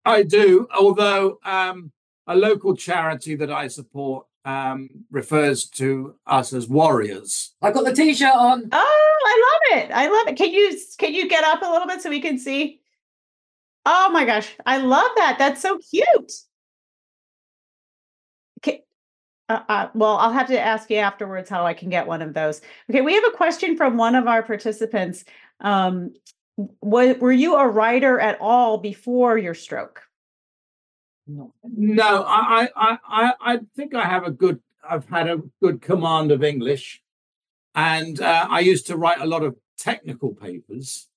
I 0.05 0.21
do, 0.21 0.67
although 0.79 1.39
um, 1.43 1.91
a 2.27 2.35
local 2.35 2.75
charity 2.75 3.35
that 3.35 3.51
I 3.51 3.69
support 3.69 4.27
um, 4.45 4.87
refers 5.09 5.67
to 5.71 6.13
us 6.27 6.53
as 6.53 6.69
warriors. 6.69 7.55
I've 7.63 7.73
got 7.73 7.85
the 7.85 7.93
t-shirt 7.93 8.35
on. 8.35 8.69
Oh, 8.71 9.19
I 9.25 9.43
love 9.47 9.79
it! 9.79 9.91
I 9.91 10.07
love 10.09 10.27
it. 10.27 10.37
Can 10.37 10.53
you 10.53 10.77
can 10.99 11.15
you 11.15 11.27
get 11.27 11.43
up 11.43 11.63
a 11.63 11.71
little 11.71 11.87
bit 11.87 12.03
so 12.03 12.11
we 12.11 12.21
can 12.21 12.37
see? 12.37 12.81
Oh 13.89 14.09
my 14.11 14.25
gosh, 14.25 14.53
I 14.65 14.79
love 14.79 15.09
that. 15.15 15.37
That's 15.39 15.61
so 15.61 15.79
cute. 15.79 16.33
Uh, 19.49 19.61
uh, 19.69 19.87
well, 19.93 20.17
I'll 20.17 20.33
have 20.33 20.47
to 20.47 20.59
ask 20.59 20.89
you 20.89 20.97
afterwards 20.97 21.49
how 21.49 21.65
I 21.65 21.73
can 21.73 21.89
get 21.89 22.05
one 22.05 22.21
of 22.21 22.33
those. 22.33 22.59
Okay, 22.89 22.99
we 22.99 23.13
have 23.13 23.23
a 23.23 23.31
question 23.31 23.77
from 23.77 23.95
one 23.95 24.15
of 24.15 24.27
our 24.27 24.43
participants. 24.43 25.23
Um, 25.61 26.13
were 26.81 27.31
you 27.31 27.55
a 27.55 27.65
writer 27.65 28.19
at 28.19 28.37
all 28.41 28.77
before 28.77 29.37
your 29.37 29.53
stroke? 29.53 30.01
No, 31.27 31.53
no. 31.63 32.25
I, 32.27 32.67
I, 32.75 32.97
I, 33.07 33.33
I 33.39 33.59
think 33.75 33.95
I 33.95 34.03
have 34.03 34.25
a 34.25 34.31
good. 34.31 34.59
I've 34.87 35.07
had 35.07 35.29
a 35.29 35.41
good 35.61 35.81
command 35.81 36.31
of 36.31 36.43
English, 36.43 37.01
and 37.73 38.19
uh, 38.19 38.47
I 38.49 38.59
used 38.59 38.87
to 38.87 38.97
write 38.97 39.21
a 39.21 39.25
lot 39.25 39.43
of 39.43 39.55
technical 39.77 40.33
papers. 40.33 41.07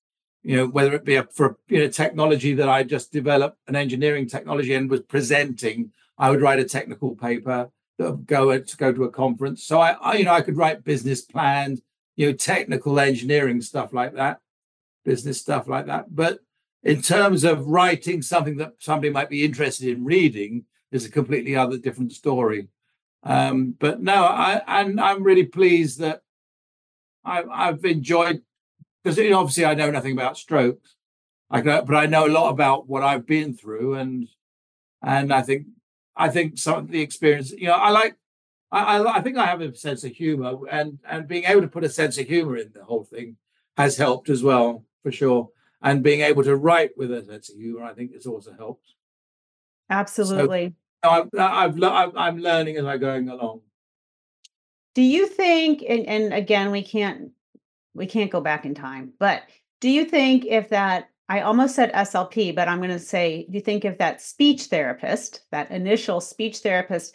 You 0.43 0.57
know, 0.57 0.67
whether 0.67 0.95
it 0.95 1.05
be 1.05 1.17
a, 1.17 1.25
for 1.25 1.59
you 1.69 1.81
know 1.81 1.89
technology 1.89 2.55
that 2.55 2.69
I 2.69 2.83
just 2.83 3.13
developed, 3.13 3.59
an 3.69 3.77
engineering 3.77 4.27
technology, 4.27 4.75
and 4.75 4.91
was 4.91 5.03
presenting, 5.03 5.93
I 6.17 6.31
would 6.31 6.41
write 6.41 6.59
a 6.59 6.65
technical 6.65 7.15
paper 7.15 7.71
that 7.99 8.11
would 8.11 8.27
go 8.27 8.59
to 8.59 8.77
go 8.77 8.93
to 8.93 9.05
a 9.05 9.11
conference. 9.11 9.65
So 9.65 9.81
I, 9.81 9.93
I, 9.93 10.15
you 10.15 10.25
know, 10.25 10.33
I 10.33 10.41
could 10.41 10.57
write 10.57 10.85
business 10.85 11.21
plans, 11.21 11.83
you 12.17 12.27
know, 12.27 12.33
technical 12.33 12.99
engineering 12.99 13.61
stuff 13.61 13.93
like 13.93 14.15
that, 14.15 14.41
business 15.05 15.41
stuff 15.41 15.69
like 15.69 15.87
that. 15.87 16.15
But 16.15 16.41
in 16.83 17.03
terms 17.03 17.45
of 17.45 17.67
writing 17.67 18.23
something 18.23 18.57
that 18.57 18.75
somebody 18.79 19.11
might 19.11 19.29
be 19.29 19.45
interested 19.45 19.89
in 19.89 20.05
reading, 20.05 20.65
is 20.91 21.05
a 21.05 21.11
completely 21.11 21.57
other 21.57 21.79
different 21.79 22.13
story. 22.13 22.69
Um, 23.23 23.75
but 23.79 24.01
no, 24.01 24.25
I 24.25 24.63
and 24.67 25.01
I'm 25.01 25.23
really 25.23 25.45
pleased 25.45 26.01
that 26.01 26.23
I, 27.25 27.43
I've 27.43 27.85
enjoyed 27.85 28.43
because 29.03 29.19
you 29.19 29.31
know, 29.31 29.41
obviously 29.41 29.65
I 29.65 29.75
know 29.75 29.91
nothing 29.91 30.13
about 30.13 30.37
strokes, 30.37 30.97
I 31.51 31.61
can, 31.61 31.85
but 31.85 31.97
I 31.97 32.07
know 32.07 32.27
a 32.27 32.29
lot 32.29 32.51
about 32.51 32.89
what 32.89 33.03
I've 33.03 33.27
been 33.27 33.55
through, 33.55 33.95
and 33.95 34.29
and 35.03 35.33
I 35.33 35.43
think 35.43 35.67
I 36.17 36.29
think 36.29 36.59
some 36.59 36.79
of 36.79 36.89
the 36.91 37.01
experience, 37.01 37.51
you 37.51 37.67
know, 37.67 37.75
I 37.75 37.91
like, 37.91 38.17
I, 38.71 38.99
I, 38.99 39.17
I 39.17 39.21
think 39.23 39.37
I 39.37 39.47
have 39.47 39.61
a 39.61 39.75
sense 39.75 40.05
of 40.05 40.13
humor, 40.13 40.55
and 40.71 40.99
and 41.09 41.27
being 41.27 41.45
able 41.45 41.63
to 41.63 41.69
put 41.69 41.85
a 41.85 41.89
sense 41.89 42.19
of 42.19 42.27
humor 42.27 42.57
in 42.57 42.71
the 42.75 42.85
whole 42.85 43.05
thing 43.05 43.37
has 43.77 43.97
helped 43.97 44.29
as 44.29 44.43
well, 44.43 44.85
for 45.03 45.11
sure. 45.13 45.49
And 45.83 46.03
being 46.03 46.21
able 46.21 46.45
to 46.45 46.57
write 46.57 46.91
with 46.97 47.11
a 47.11 47.25
sense 47.25 47.49
of 47.49 47.57
humor, 47.57 47.85
I 47.85 47.95
think, 47.95 48.13
has 48.13 48.27
also 48.27 48.53
helped. 48.53 48.95
Absolutely. 49.89 50.75
So, 51.03 51.11
I've, 51.11 51.29
I've, 51.39 51.83
I've, 51.83 52.17
I'm 52.17 52.39
learning 52.39 52.77
as 52.77 52.85
I'm 52.85 53.01
going 53.01 53.31
along. 53.31 53.63
Do 54.95 55.03
you 55.03 55.27
think, 55.27 55.83
and, 55.89 56.07
and 56.07 56.35
again, 56.35 56.71
we 56.71 56.83
can't 56.83 57.31
we 57.95 58.07
can't 58.07 58.31
go 58.31 58.41
back 58.41 58.65
in 58.65 58.75
time, 58.75 59.13
but 59.19 59.43
do 59.81 59.89
you 59.89 60.05
think 60.05 60.45
if 60.47 60.69
that 60.71 61.09
I 61.29 61.43
almost 61.43 61.77
said 61.77 61.93
SLP, 61.93 62.57
but 62.57 62.67
I'm 62.67 62.79
going 62.79 62.91
to 62.91 62.99
say, 62.99 63.47
do 63.49 63.55
you 63.57 63.61
think 63.61 63.85
if 63.85 63.99
that 63.99 64.21
speech 64.21 64.65
therapist, 64.65 65.43
that 65.53 65.71
initial 65.71 66.21
speech 66.21 66.59
therapist, 66.59 67.15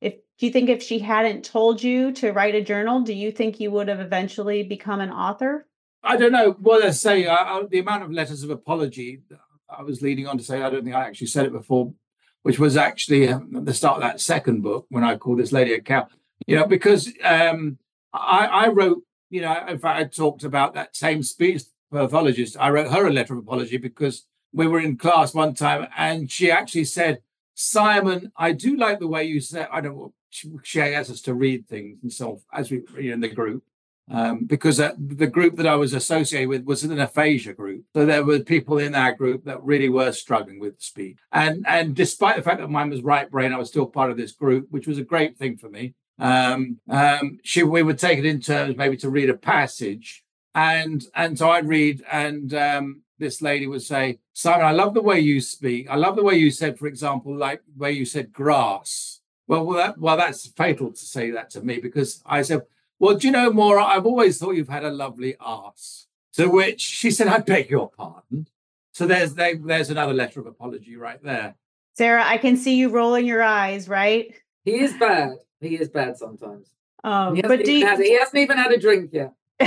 if 0.00 0.14
do 0.38 0.46
you 0.46 0.52
think 0.52 0.68
if 0.68 0.82
she 0.82 0.98
hadn't 0.98 1.44
told 1.44 1.80
you 1.80 2.10
to 2.14 2.32
write 2.32 2.56
a 2.56 2.60
journal, 2.60 3.02
do 3.02 3.12
you 3.12 3.30
think 3.30 3.60
you 3.60 3.70
would 3.70 3.86
have 3.86 4.00
eventually 4.00 4.64
become 4.64 5.00
an 5.00 5.10
author? 5.10 5.68
I 6.02 6.16
don't 6.16 6.32
know 6.32 6.56
what 6.58 6.84
I 6.84 6.90
say. 6.90 7.26
I, 7.26 7.36
I, 7.36 7.62
the 7.70 7.78
amount 7.78 8.02
of 8.02 8.10
letters 8.10 8.42
of 8.42 8.50
apology 8.50 9.22
I 9.70 9.82
was 9.82 10.02
leading 10.02 10.26
on 10.26 10.38
to 10.38 10.44
say, 10.44 10.60
I 10.60 10.68
don't 10.68 10.82
think 10.82 10.96
I 10.96 11.06
actually 11.06 11.28
said 11.28 11.46
it 11.46 11.52
before, 11.52 11.94
which 12.42 12.58
was 12.58 12.76
actually 12.76 13.28
um, 13.28 13.64
the 13.64 13.72
start 13.72 13.96
of 13.96 14.02
that 14.02 14.20
second 14.20 14.62
book 14.62 14.86
when 14.88 15.04
I 15.04 15.16
called 15.16 15.38
this 15.38 15.52
lady 15.52 15.72
a 15.74 15.80
cow. 15.80 16.08
You 16.48 16.56
know, 16.56 16.66
because 16.66 17.12
um, 17.22 17.78
I, 18.12 18.46
I 18.46 18.68
wrote, 18.68 19.04
you 19.32 19.40
know, 19.40 19.64
in 19.66 19.78
fact, 19.78 19.98
I 19.98 20.04
talked 20.04 20.44
about 20.44 20.74
that 20.74 20.94
same 20.94 21.22
speech 21.22 21.62
pathologist. 21.90 22.54
I 22.60 22.68
wrote 22.68 22.92
her 22.92 23.06
a 23.06 23.12
letter 23.12 23.32
of 23.32 23.40
apology 23.40 23.78
because 23.78 24.26
we 24.52 24.66
were 24.66 24.78
in 24.78 24.98
class 24.98 25.32
one 25.32 25.54
time 25.54 25.88
and 25.96 26.30
she 26.30 26.50
actually 26.50 26.84
said, 26.84 27.22
Simon, 27.54 28.30
I 28.36 28.52
do 28.52 28.76
like 28.76 28.98
the 28.98 29.08
way 29.08 29.24
you 29.24 29.40
said, 29.40 29.68
I 29.72 29.80
don't 29.80 29.96
know, 29.96 30.12
she, 30.28 30.80
asked 30.80 31.10
us 31.10 31.22
to 31.22 31.34
read 31.34 31.66
things 31.66 31.98
and 32.02 32.12
so 32.12 32.42
as 32.52 32.70
we 32.70 32.78
know, 32.78 33.12
in 33.14 33.20
the 33.20 33.28
group. 33.28 33.64
Um, 34.10 34.44
because 34.44 34.80
uh, 34.80 34.92
the 34.98 35.28
group 35.28 35.56
that 35.56 35.66
I 35.66 35.76
was 35.76 35.94
associated 35.94 36.48
with 36.48 36.64
was 36.64 36.82
an 36.82 36.98
aphasia 36.98 37.54
group. 37.54 37.84
So 37.94 38.04
there 38.04 38.24
were 38.24 38.40
people 38.40 38.76
in 38.76 38.94
our 38.94 39.14
group 39.14 39.44
that 39.44 39.62
really 39.62 39.88
were 39.88 40.12
struggling 40.12 40.60
with 40.60 40.82
speech. 40.82 41.16
And 41.30 41.64
and 41.66 41.94
despite 41.94 42.36
the 42.36 42.42
fact 42.42 42.60
that 42.60 42.68
mine 42.68 42.90
was 42.90 43.00
right 43.00 43.30
brain, 43.30 43.54
I 43.54 43.58
was 43.58 43.68
still 43.68 43.86
part 43.86 44.10
of 44.10 44.18
this 44.18 44.32
group, 44.32 44.66
which 44.70 44.86
was 44.86 44.98
a 44.98 45.04
great 45.04 45.38
thing 45.38 45.56
for 45.56 45.70
me. 45.70 45.94
Um, 46.18 46.78
um, 46.88 47.38
she, 47.42 47.62
we 47.62 47.82
would 47.82 47.98
take 47.98 48.18
it 48.18 48.26
in 48.26 48.40
terms 48.40 48.76
maybe 48.76 48.96
to 48.98 49.10
read 49.10 49.30
a 49.30 49.34
passage. 49.34 50.24
And 50.54 51.02
and 51.14 51.38
so 51.38 51.50
I'd 51.50 51.66
read, 51.66 52.02
and 52.10 52.52
um, 52.54 53.02
this 53.18 53.40
lady 53.40 53.66
would 53.66 53.82
say, 53.82 54.18
Simon, 54.34 54.66
I 54.66 54.72
love 54.72 54.92
the 54.92 55.02
way 55.02 55.18
you 55.18 55.40
speak. 55.40 55.88
I 55.88 55.96
love 55.96 56.16
the 56.16 56.22
way 56.22 56.34
you 56.34 56.50
said, 56.50 56.78
for 56.78 56.86
example, 56.86 57.34
like 57.34 57.62
the 57.64 57.82
way 57.82 57.92
you 57.92 58.04
said 58.04 58.32
grass. 58.32 59.20
Well, 59.46 59.64
well, 59.64 59.76
that, 59.78 59.98
well, 59.98 60.16
that's 60.16 60.46
fatal 60.46 60.92
to 60.92 60.98
say 60.98 61.30
that 61.30 61.50
to 61.50 61.62
me 61.62 61.78
because 61.78 62.22
I 62.26 62.42
said, 62.42 62.62
well, 62.98 63.16
do 63.16 63.26
you 63.26 63.32
know, 63.32 63.50
Maura, 63.52 63.84
I've 63.84 64.06
always 64.06 64.38
thought 64.38 64.52
you've 64.52 64.68
had 64.68 64.84
a 64.84 64.90
lovely 64.90 65.36
ass. 65.40 66.06
To 66.34 66.48
which 66.48 66.80
she 66.80 67.10
said, 67.10 67.28
I 67.28 67.38
beg 67.38 67.68
your 67.68 67.90
pardon. 67.90 68.48
So 68.92 69.06
there's 69.06 69.34
they, 69.34 69.54
there's 69.54 69.90
another 69.90 70.14
letter 70.14 70.40
of 70.40 70.46
apology 70.46 70.96
right 70.96 71.22
there. 71.22 71.56
Sarah, 71.94 72.24
I 72.24 72.38
can 72.38 72.56
see 72.56 72.76
you 72.76 72.88
rolling 72.88 73.26
your 73.26 73.42
eyes, 73.42 73.88
right? 73.88 74.34
He 74.64 74.80
is 74.80 74.94
bad. 74.94 75.32
He 75.62 75.76
is 75.76 75.88
bad 75.88 76.16
sometimes. 76.16 76.68
Um, 77.04 77.36
he, 77.36 77.42
but 77.42 77.64
do 77.64 77.72
you, 77.72 77.86
had, 77.86 77.98
he 77.98 78.18
hasn't 78.18 78.38
even 78.38 78.58
had 78.58 78.72
a 78.72 78.78
drink 78.78 79.10
yet. 79.12 79.32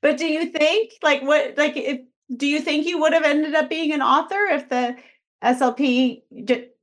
but 0.00 0.16
do 0.16 0.26
you 0.26 0.46
think, 0.46 0.92
like, 1.02 1.22
what, 1.22 1.56
like, 1.56 1.76
if 1.76 2.00
do 2.34 2.46
you 2.46 2.60
think 2.60 2.86
you 2.86 3.00
would 3.00 3.12
have 3.12 3.24
ended 3.24 3.54
up 3.54 3.68
being 3.68 3.92
an 3.92 4.02
author 4.02 4.46
if 4.50 4.68
the 4.68 4.96
SLP 5.42 6.22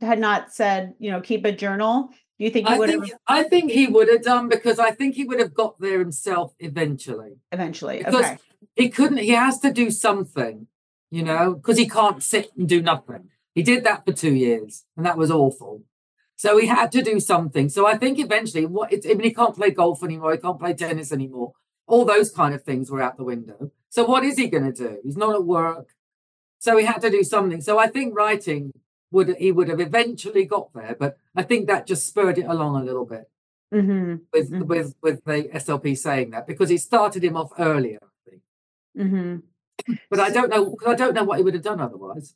had 0.02 0.20
not 0.20 0.54
said, 0.54 0.94
you 1.00 1.12
know, 1.12 1.22
keep 1.22 1.46
a 1.46 1.52
journal? 1.52 2.10
Do 2.38 2.46
you 2.46 2.52
think 2.52 2.68
he 2.68 2.74
I 2.74 2.78
would 2.78 2.90
think, 2.90 3.10
have? 3.10 3.20
I 3.28 3.44
think 3.44 3.72
he 3.72 3.88
would 3.88 4.08
have 4.08 4.24
done 4.24 4.48
because 4.48 4.80
I 4.80 4.92
think 4.92 5.16
he 5.16 5.26
would 5.26 5.40
have 5.40 5.54
got 5.54 5.80
there 5.80 6.00
himself 6.00 6.54
eventually. 6.60 7.34
Eventually, 7.52 7.98
because 7.98 8.26
okay. 8.26 8.38
he 8.76 8.90
couldn't. 8.90 9.18
He 9.18 9.32
has 9.32 9.60
to 9.60 9.74
do 9.74 9.92
something, 9.92 10.68
you 11.12 11.24
know, 11.24 11.56
because 11.56 11.78
he 11.78 11.90
can't 11.90 12.24
sit 12.24 12.52
and 12.58 12.68
do 12.70 12.82
nothing. 12.82 13.30
He 13.56 13.64
did 13.64 13.84
that 13.84 14.06
for 14.06 14.14
two 14.14 14.34
years, 14.34 14.86
and 14.96 15.06
that 15.06 15.18
was 15.18 15.32
awful. 15.32 15.84
So 16.40 16.58
he 16.58 16.68
had 16.68 16.90
to 16.94 17.02
do 17.02 17.20
something. 17.20 17.68
So 17.68 17.86
I 17.86 17.98
think 17.98 18.18
eventually, 18.18 18.66
what 18.66 18.94
it's, 18.94 19.06
I 19.06 19.10
mean, 19.10 19.24
he 19.24 19.34
can't 19.34 19.54
play 19.54 19.72
golf 19.72 20.02
anymore. 20.02 20.32
He 20.32 20.38
can't 20.38 20.58
play 20.58 20.74
tennis 20.74 21.12
anymore. 21.12 21.52
All 21.86 22.06
those 22.06 22.32
kind 22.32 22.56
of 22.56 22.64
things 22.64 22.90
were 22.90 23.02
out 23.02 23.18
the 23.18 23.26
window. 23.26 23.72
So 23.90 24.06
what 24.06 24.24
is 24.24 24.38
he 24.38 24.48
going 24.48 24.72
to 24.72 24.72
do? 24.72 25.00
He's 25.04 25.18
not 25.18 25.36
at 25.36 25.44
work. 25.44 25.90
So 26.58 26.78
he 26.78 26.86
had 26.86 27.02
to 27.02 27.10
do 27.10 27.26
something. 27.26 27.60
So 27.60 27.78
I 27.78 27.88
think 27.88 28.16
writing 28.16 28.72
would 29.12 29.36
he 29.38 29.52
would 29.52 29.68
have 29.68 29.82
eventually 29.82 30.46
got 30.46 30.74
there, 30.74 30.96
but 30.98 31.18
I 31.36 31.44
think 31.44 31.68
that 31.68 31.86
just 31.86 32.08
spurred 32.08 32.38
it 32.38 32.46
along 32.46 32.78
a 32.78 32.86
little 32.86 33.06
bit 33.06 33.30
mm-hmm. 33.74 34.16
with 34.32 34.50
mm-hmm. 34.50 34.66
with 34.66 34.96
with 35.02 35.26
the 35.26 35.50
SLP 35.54 35.98
saying 35.98 36.30
that 36.30 36.48
because 36.48 36.72
it 36.72 36.80
started 36.80 37.22
him 37.22 37.36
off 37.36 37.52
earlier. 37.60 38.00
I 38.02 38.30
think. 38.30 38.42
Mm-hmm. 38.98 39.96
But 40.10 40.20
I 40.22 40.30
don't 40.30 40.50
know. 40.50 40.78
I 40.88 40.96
don't 40.96 41.16
know 41.16 41.26
what 41.26 41.40
he 41.40 41.44
would 41.44 41.56
have 41.56 41.64
done 41.64 41.82
otherwise. 41.82 42.34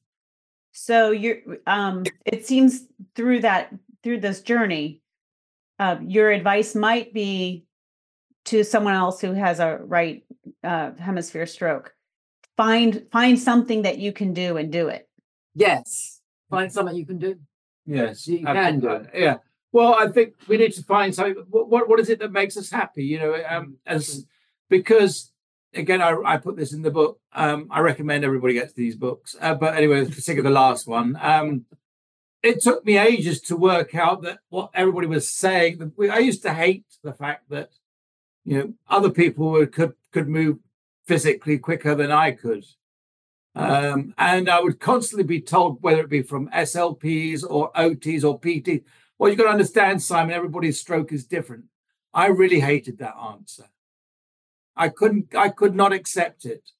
So 0.74 1.12
you're. 1.12 1.38
Um, 1.66 2.04
it 2.26 2.46
seems 2.46 2.88
through 3.16 3.42
that 3.42 3.74
through 4.04 4.20
this 4.20 4.42
journey, 4.42 5.02
uh, 5.80 5.98
your 6.02 6.32
advice 6.32 6.76
might 6.76 7.14
be 7.14 7.66
to 8.46 8.64
someone 8.64 8.94
else 8.94 9.22
who 9.22 9.34
has 9.34 9.60
a 9.60 9.80
right 9.82 10.24
uh, 10.64 10.92
hemisphere 11.00 11.46
stroke 11.46 11.94
find 12.58 13.08
find 13.12 13.40
something 13.40 13.82
that 13.84 13.98
you 13.98 14.12
can 14.12 14.34
do 14.34 14.58
and 14.58 14.72
do 14.72 14.88
it. 14.90 15.10
Yes 15.56 16.22
find 16.50 16.72
something 16.72 16.96
you 16.96 17.06
can 17.06 17.18
do. 17.18 17.36
Yes 17.86 18.28
you 18.28 18.46
can 18.46 18.80
do 18.80 18.90
It. 18.90 19.10
yeah. 19.16 19.38
Well 19.72 19.96
i 19.96 20.08
think 20.08 20.36
we 20.48 20.58
need 20.58 20.74
to 20.74 20.84
find 20.84 21.14
something 21.16 21.44
what, 21.50 21.90
what 21.90 22.00
is 22.00 22.10
it 22.10 22.20
that 22.20 22.32
makes 22.32 22.58
us 22.58 22.70
happy 22.70 23.04
you 23.04 23.18
know 23.18 23.42
um 23.50 23.78
as 23.88 24.26
because 24.70 25.32
again 25.74 26.00
i, 26.02 26.16
I 26.24 26.38
put 26.38 26.56
this 26.56 26.74
in 26.74 26.84
the 26.84 26.92
book 26.92 27.20
um 27.34 27.68
i 27.72 27.80
recommend 27.80 28.24
everybody 28.24 28.54
gets 28.54 28.74
these 28.74 28.96
books 28.96 29.36
uh, 29.42 29.56
but 29.56 29.76
anyway 29.76 30.06
particularly 30.06 30.44
the 30.44 30.52
last 30.52 30.86
one 30.86 31.18
um 31.20 31.66
it 32.44 32.62
took 32.62 32.86
me 32.86 32.98
ages 32.98 33.42
to 33.42 33.56
work 33.56 33.96
out 33.96 34.22
that 34.22 34.40
what 34.50 34.70
everybody 34.74 35.08
was 35.08 35.30
saying 35.30 35.92
i 36.12 36.20
used 36.20 36.44
to 36.44 36.54
hate 36.54 36.86
the 37.04 37.14
fact 37.14 37.50
that 37.50 37.70
you 38.46 38.58
know 38.58 38.74
other 38.90 39.10
people 39.10 39.66
could 39.68 39.94
could 40.12 40.30
move 40.30 40.60
physically 41.06 41.58
quicker 41.58 41.96
than 41.96 42.12
I 42.12 42.32
could. 42.32 42.66
Um, 43.56 44.14
and 44.18 44.50
I 44.50 44.62
would 44.62 44.80
constantly 44.80 45.26
be 45.26 45.42
told, 45.42 45.82
whether 45.82 46.02
it 46.02 46.10
be 46.10 46.24
from 46.24 46.50
SLPs 46.50 47.44
or 47.48 47.72
OTs 47.74 48.24
or 48.24 48.40
PT, 48.40 48.84
well, 49.18 49.30
you've 49.30 49.38
got 49.38 49.46
to 49.46 49.52
understand, 49.52 50.02
Simon, 50.02 50.34
everybody's 50.34 50.80
stroke 50.80 51.12
is 51.12 51.26
different. 51.26 51.66
I 52.14 52.28
really 52.28 52.62
hated 52.62 52.98
that 52.98 53.16
answer. 53.16 53.66
I 54.76 54.90
couldn't, 54.90 55.36
I 55.36 55.50
could 55.50 55.76
not 55.76 55.94
accept 55.94 56.46
it. 56.46 56.72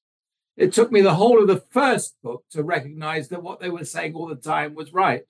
It 0.56 0.72
took 0.72 0.90
me 0.90 1.00
the 1.00 1.14
whole 1.14 1.40
of 1.40 1.46
the 1.46 1.62
first 1.70 2.16
book 2.22 2.44
to 2.50 2.62
recognize 2.62 3.28
that 3.28 3.42
what 3.42 3.60
they 3.60 3.70
were 3.70 3.84
saying 3.84 4.14
all 4.14 4.26
the 4.26 4.34
time 4.36 4.74
was 4.74 4.92
right. 4.92 5.22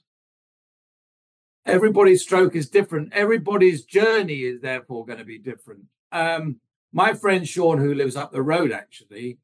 Everybody's 1.67 2.23
stroke 2.23 2.55
is 2.55 2.69
different. 2.69 3.13
Everybody's 3.13 3.85
journey 3.85 4.43
is 4.43 4.61
therefore 4.61 5.07
going 5.07 5.19
to 5.19 5.25
be 5.25 5.39
different. 5.39 5.85
Um, 6.13 6.61
my 6.93 7.15
friend 7.15 7.49
Sean, 7.49 7.79
who 7.79 7.95
lives 7.95 8.17
up 8.17 8.33
the 8.33 8.43
road, 8.43 8.71
actually, 8.71 9.39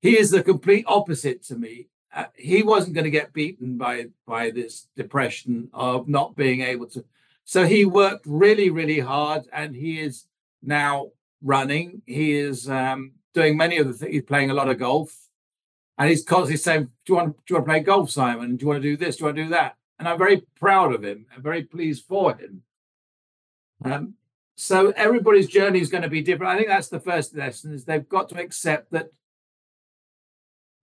he 0.00 0.18
is 0.18 0.30
the 0.30 0.42
complete 0.42 0.84
opposite 0.86 1.42
to 1.44 1.56
me. 1.56 1.88
Uh, 2.14 2.26
he 2.34 2.62
wasn't 2.62 2.94
going 2.94 3.04
to 3.04 3.10
get 3.10 3.32
beaten 3.32 3.76
by 3.76 4.06
by 4.26 4.50
this 4.50 4.88
depression 4.96 5.68
of 5.74 6.08
not 6.08 6.36
being 6.36 6.62
able 6.62 6.86
to. 6.86 7.04
So 7.44 7.66
he 7.66 7.84
worked 7.84 8.24
really, 8.26 8.70
really 8.70 9.00
hard, 9.00 9.48
and 9.52 9.74
he 9.74 10.00
is 10.00 10.26
now 10.62 11.10
running. 11.42 12.02
He 12.06 12.36
is 12.38 12.68
um, 12.70 13.12
doing 13.34 13.56
many 13.56 13.78
of 13.78 13.88
the 13.88 13.92
things. 13.92 14.12
He's 14.12 14.22
playing 14.22 14.50
a 14.50 14.54
lot 14.54 14.68
of 14.68 14.78
golf, 14.78 15.28
and 15.98 16.08
he's 16.08 16.24
constantly 16.24 16.56
saying, 16.56 16.84
"Do 17.04 17.12
you 17.12 17.14
want? 17.16 17.36
Do 17.36 17.42
you 17.48 17.56
want 17.56 17.66
to 17.66 17.72
play 17.72 17.80
golf, 17.80 18.10
Simon? 18.10 18.56
Do 18.56 18.64
you 18.64 18.68
want 18.68 18.82
to 18.82 18.88
do 18.88 18.96
this? 18.96 19.16
Do 19.16 19.22
you 19.22 19.26
want 19.26 19.36
to 19.36 19.44
do 19.44 19.50
that?" 19.50 19.77
And 19.98 20.08
I'm 20.08 20.18
very 20.18 20.42
proud 20.60 20.94
of 20.94 21.02
him. 21.02 21.26
I'm 21.34 21.42
very 21.42 21.64
pleased 21.64 22.04
for 22.04 22.36
him. 22.36 22.62
Um, 23.84 24.14
so 24.54 24.92
everybody's 24.96 25.48
journey 25.48 25.80
is 25.80 25.88
going 25.88 26.02
to 26.02 26.08
be 26.08 26.22
different. 26.22 26.52
I 26.52 26.56
think 26.56 26.68
that's 26.68 26.88
the 26.88 27.00
first 27.00 27.36
lesson 27.36 27.72
is 27.72 27.84
they've 27.84 28.08
got 28.08 28.28
to 28.30 28.40
accept 28.40 28.90
that 28.92 29.10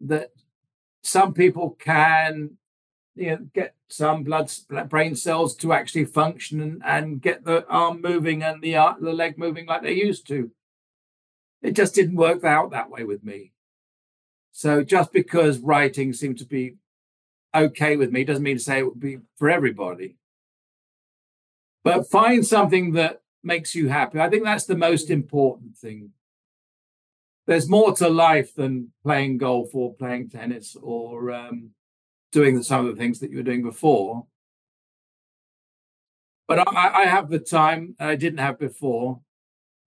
that 0.01 0.32
some 1.03 1.34
people 1.34 1.72
can 1.80 2.57
you 3.16 3.32
know 3.32 3.47
get 3.53 3.76
some 3.88 4.24
blood 4.24 4.51
brain 4.89 5.16
cells 5.16 5.55
to 5.55 5.74
actually 5.74 6.05
function 6.05 6.61
and, 6.61 6.82
and 6.86 7.22
get 7.22 7.45
the 7.45 7.66
arm 7.68 8.01
moving 8.01 8.43
and 8.43 8.61
the 8.61 8.76
uh, 8.76 8.93
the 8.99 9.13
leg 9.13 9.38
moving 9.38 9.66
like 9.66 9.82
they 9.82 9.93
used 9.93 10.28
to. 10.28 10.51
It 11.61 11.72
just 11.72 11.95
didn't 11.95 12.16
work 12.16 12.43
out 12.43 12.72
that 12.72 12.89
way 12.89 13.03
with 13.03 13.24
me. 13.24 13.51
So 14.51 14.84
just 14.84 15.11
because 15.11 15.59
writing 15.59 16.13
seemed 16.13 16.38
to 16.38 16.45
be 16.45 16.76
okay 17.55 17.95
with 17.95 18.11
me 18.11 18.23
doesn't 18.23 18.43
mean 18.43 18.57
to 18.57 18.63
say 18.63 18.79
it 18.79 18.85
would 18.85 18.99
be 18.99 19.17
for 19.37 19.49
everybody. 19.49 20.17
But 21.83 22.09
find 22.09 22.45
something 22.45 22.93
that 22.93 23.21
makes 23.43 23.75
you 23.75 23.87
happy. 23.87 24.19
I 24.19 24.29
think 24.29 24.43
that's 24.43 24.65
the 24.65 24.77
most 24.77 25.09
important 25.09 25.77
thing. 25.77 26.11
There's 27.47 27.69
more 27.69 27.93
to 27.97 28.09
life 28.09 28.55
than 28.55 28.91
playing 29.03 29.37
golf 29.37 29.69
or 29.73 29.93
playing 29.93 30.29
tennis 30.29 30.75
or 30.81 31.31
um, 31.31 31.71
doing 32.31 32.63
some 32.63 32.85
of 32.85 32.95
the 32.95 32.99
things 32.99 33.19
that 33.19 33.29
you 33.29 33.37
were 33.37 33.43
doing 33.43 33.61
before. 33.61 34.25
But 36.47 36.67
I, 36.67 37.03
I 37.03 37.05
have 37.05 37.29
the 37.29 37.39
time 37.39 37.95
I 37.99 38.15
didn't 38.15 38.39
have 38.39 38.59
before 38.59 39.21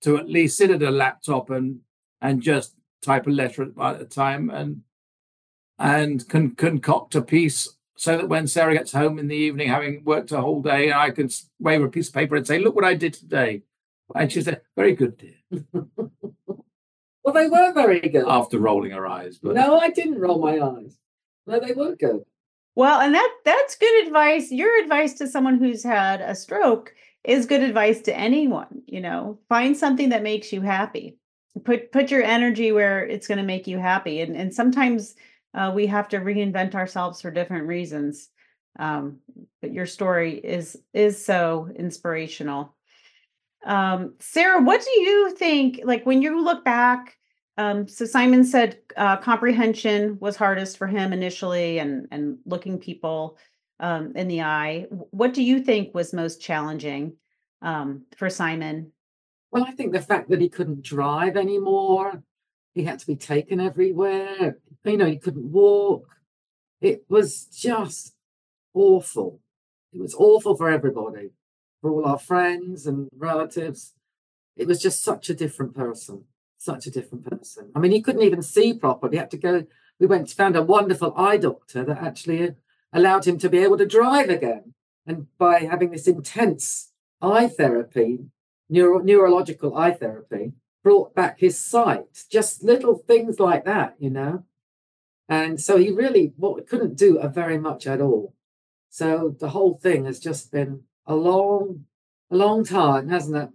to 0.02 0.16
at 0.16 0.28
least 0.28 0.56
sit 0.56 0.70
at 0.70 0.82
a 0.82 0.90
laptop 0.90 1.50
and 1.50 1.80
and 2.20 2.42
just 2.42 2.74
type 3.02 3.26
a 3.26 3.30
letter 3.30 3.70
at 3.80 4.00
a 4.00 4.04
time 4.04 4.50
and 4.50 4.82
and 5.78 6.28
con- 6.28 6.54
concoct 6.54 7.14
a 7.14 7.22
piece 7.22 7.68
so 7.96 8.16
that 8.16 8.28
when 8.28 8.46
Sarah 8.46 8.74
gets 8.74 8.92
home 8.92 9.18
in 9.18 9.26
the 9.26 9.36
evening, 9.36 9.68
having 9.68 10.04
worked 10.04 10.30
a 10.30 10.40
whole 10.40 10.62
day, 10.62 10.92
I 10.92 11.10
can 11.10 11.28
wave 11.58 11.82
a 11.82 11.88
piece 11.88 12.08
of 12.08 12.14
paper 12.14 12.36
and 12.36 12.46
say, 12.46 12.58
"Look 12.58 12.76
what 12.76 12.84
I 12.84 12.94
did 12.94 13.12
today," 13.12 13.62
and 14.14 14.30
she 14.30 14.40
said, 14.40 14.62
"Very 14.76 14.94
good, 14.94 15.18
dear." 15.18 15.34
well, 15.72 17.34
they 17.34 17.48
were 17.48 17.72
very 17.72 18.00
good. 18.00 18.24
After 18.26 18.58
rolling 18.58 18.92
her 18.92 19.06
eyes, 19.06 19.38
but 19.38 19.54
no, 19.54 19.78
I 19.78 19.90
didn't 19.90 20.20
roll 20.20 20.38
my 20.38 20.60
eyes. 20.60 20.96
No, 21.46 21.58
they 21.58 21.72
were 21.72 21.96
good. 21.96 22.24
Well, 22.76 23.00
and 23.00 23.12
that 23.14 23.34
that's 23.44 23.76
good 23.76 24.06
advice. 24.06 24.52
Your 24.52 24.80
advice 24.80 25.14
to 25.14 25.26
someone 25.26 25.58
who's 25.58 25.82
had 25.82 26.20
a 26.20 26.36
stroke 26.36 26.94
is 27.24 27.46
good 27.46 27.62
advice 27.64 28.00
to 28.02 28.16
anyone. 28.16 28.82
You 28.86 29.00
know, 29.00 29.38
find 29.48 29.76
something 29.76 30.10
that 30.10 30.22
makes 30.22 30.52
you 30.52 30.60
happy. 30.60 31.18
put 31.64 31.90
put 31.90 32.12
your 32.12 32.22
energy 32.22 32.70
where 32.70 33.04
it's 33.04 33.26
going 33.26 33.38
to 33.38 33.44
make 33.44 33.66
you 33.66 33.78
happy 33.78 34.20
and 34.20 34.36
and 34.36 34.54
sometimes 34.54 35.16
uh, 35.54 35.72
we 35.74 35.86
have 35.86 36.08
to 36.08 36.18
reinvent 36.18 36.74
ourselves 36.74 37.20
for 37.20 37.30
different 37.30 37.66
reasons 37.66 38.28
um, 38.78 39.18
but 39.60 39.72
your 39.72 39.86
story 39.86 40.38
is 40.38 40.76
is 40.94 41.24
so 41.24 41.68
inspirational. 41.76 42.74
Um, 43.66 44.14
sarah 44.20 44.62
what 44.62 44.84
do 44.84 45.00
you 45.00 45.34
think 45.34 45.80
like 45.84 46.06
when 46.06 46.22
you 46.22 46.40
look 46.40 46.64
back 46.64 47.16
um, 47.56 47.88
so 47.88 48.04
simon 48.04 48.44
said 48.44 48.78
uh, 48.96 49.16
comprehension 49.16 50.16
was 50.20 50.36
hardest 50.36 50.78
for 50.78 50.86
him 50.86 51.12
initially 51.12 51.78
and 51.80 52.06
and 52.12 52.38
looking 52.46 52.78
people 52.78 53.36
um, 53.80 54.12
in 54.16 54.28
the 54.28 54.42
eye. 54.42 54.86
What 54.90 55.34
do 55.34 55.42
you 55.42 55.60
think 55.60 55.94
was 55.94 56.12
most 56.12 56.40
challenging 56.40 57.16
um, 57.62 58.04
for 58.16 58.30
simon? 58.30 58.92
Well, 59.50 59.64
I 59.64 59.72
think 59.72 59.92
the 59.92 60.00
fact 60.00 60.28
that 60.30 60.40
he 60.40 60.48
couldn't 60.48 60.82
drive 60.82 61.36
anymore, 61.36 62.22
he 62.74 62.84
had 62.84 62.98
to 62.98 63.06
be 63.06 63.16
taken 63.16 63.60
everywhere, 63.60 64.58
you 64.88 64.96
know, 64.96 65.06
he 65.06 65.18
couldn't 65.18 65.52
walk. 65.52 66.16
It 66.80 67.04
was 67.08 67.44
just 67.46 68.14
awful. 68.74 69.40
It 69.92 70.00
was 70.00 70.14
awful 70.14 70.56
for 70.56 70.70
everybody, 70.70 71.30
for 71.80 71.90
all 71.90 72.06
our 72.06 72.18
friends 72.18 72.86
and 72.86 73.08
relatives. 73.16 73.94
It 74.56 74.66
was 74.66 74.80
just 74.80 75.02
such 75.02 75.30
a 75.30 75.34
different 75.34 75.74
person, 75.74 76.24
such 76.58 76.86
a 76.86 76.90
different 76.90 77.24
person. 77.24 77.70
I 77.74 77.78
mean, 77.78 77.92
he 77.92 78.02
couldn't 78.02 78.22
even 78.22 78.42
see 78.42 78.74
properly. 78.74 79.12
He 79.12 79.18
had 79.18 79.30
to 79.30 79.36
go. 79.36 79.66
We 79.98 80.06
went 80.06 80.28
to 80.28 80.34
found 80.34 80.56
a 80.56 80.62
wonderful 80.62 81.12
eye 81.16 81.38
doctor 81.38 81.84
that 81.84 81.98
actually 81.98 82.48
uh, 82.48 82.52
allowed 82.92 83.26
him 83.26 83.38
to 83.38 83.48
be 83.48 83.58
able 83.58 83.78
to 83.78 83.86
drive 83.86 84.28
again. 84.28 84.74
And 85.06 85.26
by 85.38 85.60
having 85.60 85.90
this 85.90 86.06
intense 86.06 86.92
eye 87.20 87.48
therapy, 87.48 88.26
neuro- 88.68 89.02
neurological 89.02 89.76
eye 89.76 89.92
therapy, 89.92 90.52
brought 90.84 91.14
back 91.14 91.40
his 91.40 91.58
sight. 91.58 92.24
Just 92.30 92.62
little 92.62 92.96
things 92.96 93.40
like 93.40 93.64
that, 93.64 93.96
you 93.98 94.10
know. 94.10 94.44
And 95.28 95.60
so 95.60 95.76
he 95.76 95.90
really 95.90 96.32
what 96.36 96.66
couldn't 96.66 96.96
do 96.96 97.18
a 97.18 97.28
very 97.28 97.58
much 97.58 97.86
at 97.86 98.00
all. 98.00 98.34
So 98.88 99.36
the 99.38 99.50
whole 99.50 99.78
thing 99.82 100.06
has 100.06 100.18
just 100.18 100.50
been 100.50 100.84
a 101.06 101.14
long, 101.14 101.84
a 102.30 102.36
long 102.36 102.64
time, 102.64 103.08
hasn't 103.08 103.36
it? 103.36 103.50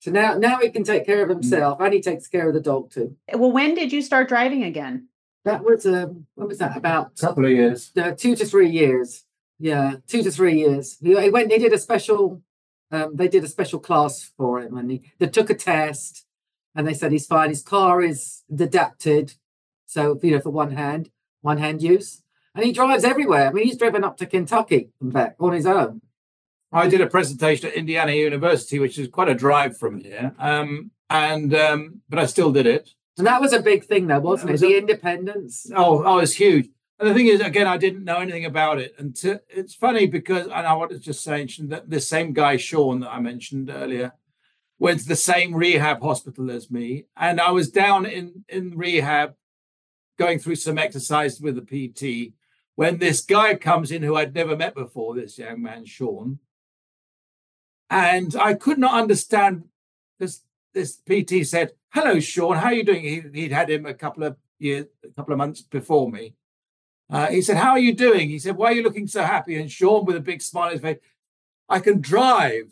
So 0.00 0.10
now, 0.10 0.34
now 0.38 0.58
he 0.58 0.70
can 0.70 0.82
take 0.84 1.04
care 1.04 1.22
of 1.22 1.28
mm. 1.28 1.34
himself, 1.34 1.78
and 1.80 1.92
he 1.92 2.00
takes 2.00 2.26
care 2.26 2.48
of 2.48 2.54
the 2.54 2.60
dog 2.60 2.90
too. 2.90 3.16
Well, 3.34 3.52
when 3.52 3.74
did 3.74 3.92
you 3.92 4.00
start 4.00 4.28
driving 4.28 4.64
again? 4.64 5.08
That 5.44 5.62
was 5.62 5.84
um, 5.86 6.26
what 6.34 6.48
was 6.48 6.58
that 6.58 6.76
about? 6.76 7.12
A 7.18 7.26
couple 7.26 7.44
of 7.44 7.50
years. 7.50 7.92
Uh, 7.96 8.12
two 8.12 8.34
to 8.36 8.46
three 8.46 8.70
years. 8.70 9.24
Yeah, 9.58 9.96
two 10.06 10.22
to 10.22 10.30
three 10.30 10.58
years. 10.58 10.96
He, 11.02 11.20
he 11.20 11.30
went. 11.30 11.50
They 11.50 11.58
did 11.58 11.72
a 11.74 11.78
special 11.78 12.42
um, 12.90 13.14
they 13.14 13.28
did 13.28 13.44
a 13.44 13.48
special 13.48 13.78
class 13.78 14.32
for 14.36 14.60
him 14.60 14.76
and 14.76 14.90
he, 14.90 15.02
they 15.18 15.28
took 15.28 15.50
a 15.50 15.54
test 15.54 16.26
and 16.74 16.86
they 16.86 16.94
said 16.94 17.12
he's 17.12 17.26
fine. 17.26 17.50
His 17.50 17.62
car 17.62 18.02
is 18.02 18.42
adapted. 18.50 19.34
So, 19.90 20.16
you 20.22 20.30
know, 20.30 20.40
for 20.40 20.50
one 20.50 20.70
hand, 20.70 21.10
one 21.40 21.58
hand 21.58 21.82
use. 21.82 22.22
And 22.54 22.64
he 22.64 22.70
drives 22.70 23.02
everywhere. 23.02 23.48
I 23.48 23.52
mean, 23.52 23.64
he's 23.64 23.76
driven 23.76 24.04
up 24.04 24.16
to 24.18 24.26
Kentucky 24.26 24.90
and 25.00 25.12
back 25.12 25.34
on 25.40 25.52
his 25.52 25.66
own. 25.66 26.00
I 26.72 26.86
did 26.88 27.00
a 27.00 27.08
presentation 27.08 27.70
at 27.70 27.74
Indiana 27.74 28.12
University, 28.12 28.78
which 28.78 28.98
is 28.98 29.08
quite 29.08 29.28
a 29.28 29.34
drive 29.34 29.76
from 29.76 29.98
here. 29.98 30.32
Um, 30.38 30.92
and 31.08 31.52
um, 31.52 32.02
but 32.08 32.20
I 32.20 32.26
still 32.26 32.52
did 32.52 32.66
it. 32.66 32.90
And 33.18 33.26
that 33.26 33.40
was 33.40 33.52
a 33.52 33.60
big 33.60 33.84
thing, 33.84 34.06
though, 34.06 34.20
wasn't 34.20 34.52
it? 34.52 34.60
The 34.60 34.78
independence. 34.78 35.66
Oh, 35.74 36.04
oh, 36.04 36.18
it's 36.18 36.34
huge. 36.34 36.68
And 37.00 37.08
the 37.08 37.14
thing 37.14 37.26
is, 37.26 37.40
again, 37.40 37.66
I 37.66 37.76
didn't 37.76 38.04
know 38.04 38.18
anything 38.18 38.44
about 38.44 38.78
it. 38.78 38.94
And 38.96 39.16
to, 39.16 39.40
it's 39.48 39.74
funny 39.74 40.06
because, 40.06 40.44
and 40.44 40.52
I 40.52 40.74
want 40.74 40.92
to 40.92 41.00
just 41.00 41.24
say 41.24 41.44
that 41.62 41.90
the 41.90 42.00
same 42.00 42.32
guy, 42.32 42.58
Sean, 42.58 43.00
that 43.00 43.10
I 43.10 43.18
mentioned 43.18 43.70
earlier, 43.70 44.12
went 44.78 45.00
to 45.00 45.08
the 45.08 45.16
same 45.16 45.52
rehab 45.54 46.00
hospital 46.00 46.48
as 46.52 46.70
me. 46.70 47.06
And 47.16 47.40
I 47.40 47.50
was 47.50 47.70
down 47.70 48.06
in, 48.06 48.44
in 48.48 48.78
rehab 48.78 49.34
going 50.20 50.38
through 50.38 50.56
some 50.56 50.76
exercise 50.76 51.40
with 51.40 51.56
the 51.56 51.62
PT 51.62 52.34
when 52.76 52.98
this 52.98 53.22
guy 53.22 53.54
comes 53.54 53.90
in 53.90 54.02
who 54.02 54.16
I'd 54.16 54.34
never 54.34 54.54
met 54.54 54.74
before, 54.74 55.14
this 55.14 55.38
young 55.38 55.62
man, 55.62 55.86
Sean. 55.86 56.38
And 57.88 58.36
I 58.36 58.52
could 58.54 58.78
not 58.78 59.00
understand 59.00 59.64
this. 60.18 60.42
This 60.72 61.00
PT 61.08 61.44
said, 61.44 61.72
Hello, 61.92 62.20
Sean, 62.20 62.56
how 62.56 62.66
are 62.66 62.74
you 62.74 62.84
doing? 62.84 63.02
He, 63.02 63.22
he'd 63.40 63.52
had 63.52 63.68
him 63.68 63.86
a 63.86 63.94
couple 63.94 64.22
of 64.22 64.36
years, 64.58 64.86
a 65.04 65.08
couple 65.08 65.32
of 65.32 65.38
months 65.38 65.62
before 65.62 66.10
me. 66.10 66.34
Uh, 67.10 67.26
he 67.26 67.42
said, 67.42 67.56
How 67.56 67.70
are 67.70 67.78
you 67.78 67.94
doing? 67.94 68.28
He 68.28 68.38
said, 68.38 68.56
Why 68.56 68.66
are 68.66 68.74
you 68.74 68.82
looking 68.82 69.08
so 69.08 69.22
happy? 69.22 69.56
And 69.56 69.70
Sean, 69.70 70.04
with 70.04 70.16
a 70.16 70.20
big 70.20 70.42
smile 70.42 70.66
on 70.66 70.72
his 70.72 70.82
face, 70.82 70.98
I 71.68 71.80
can 71.80 72.00
drive. 72.00 72.70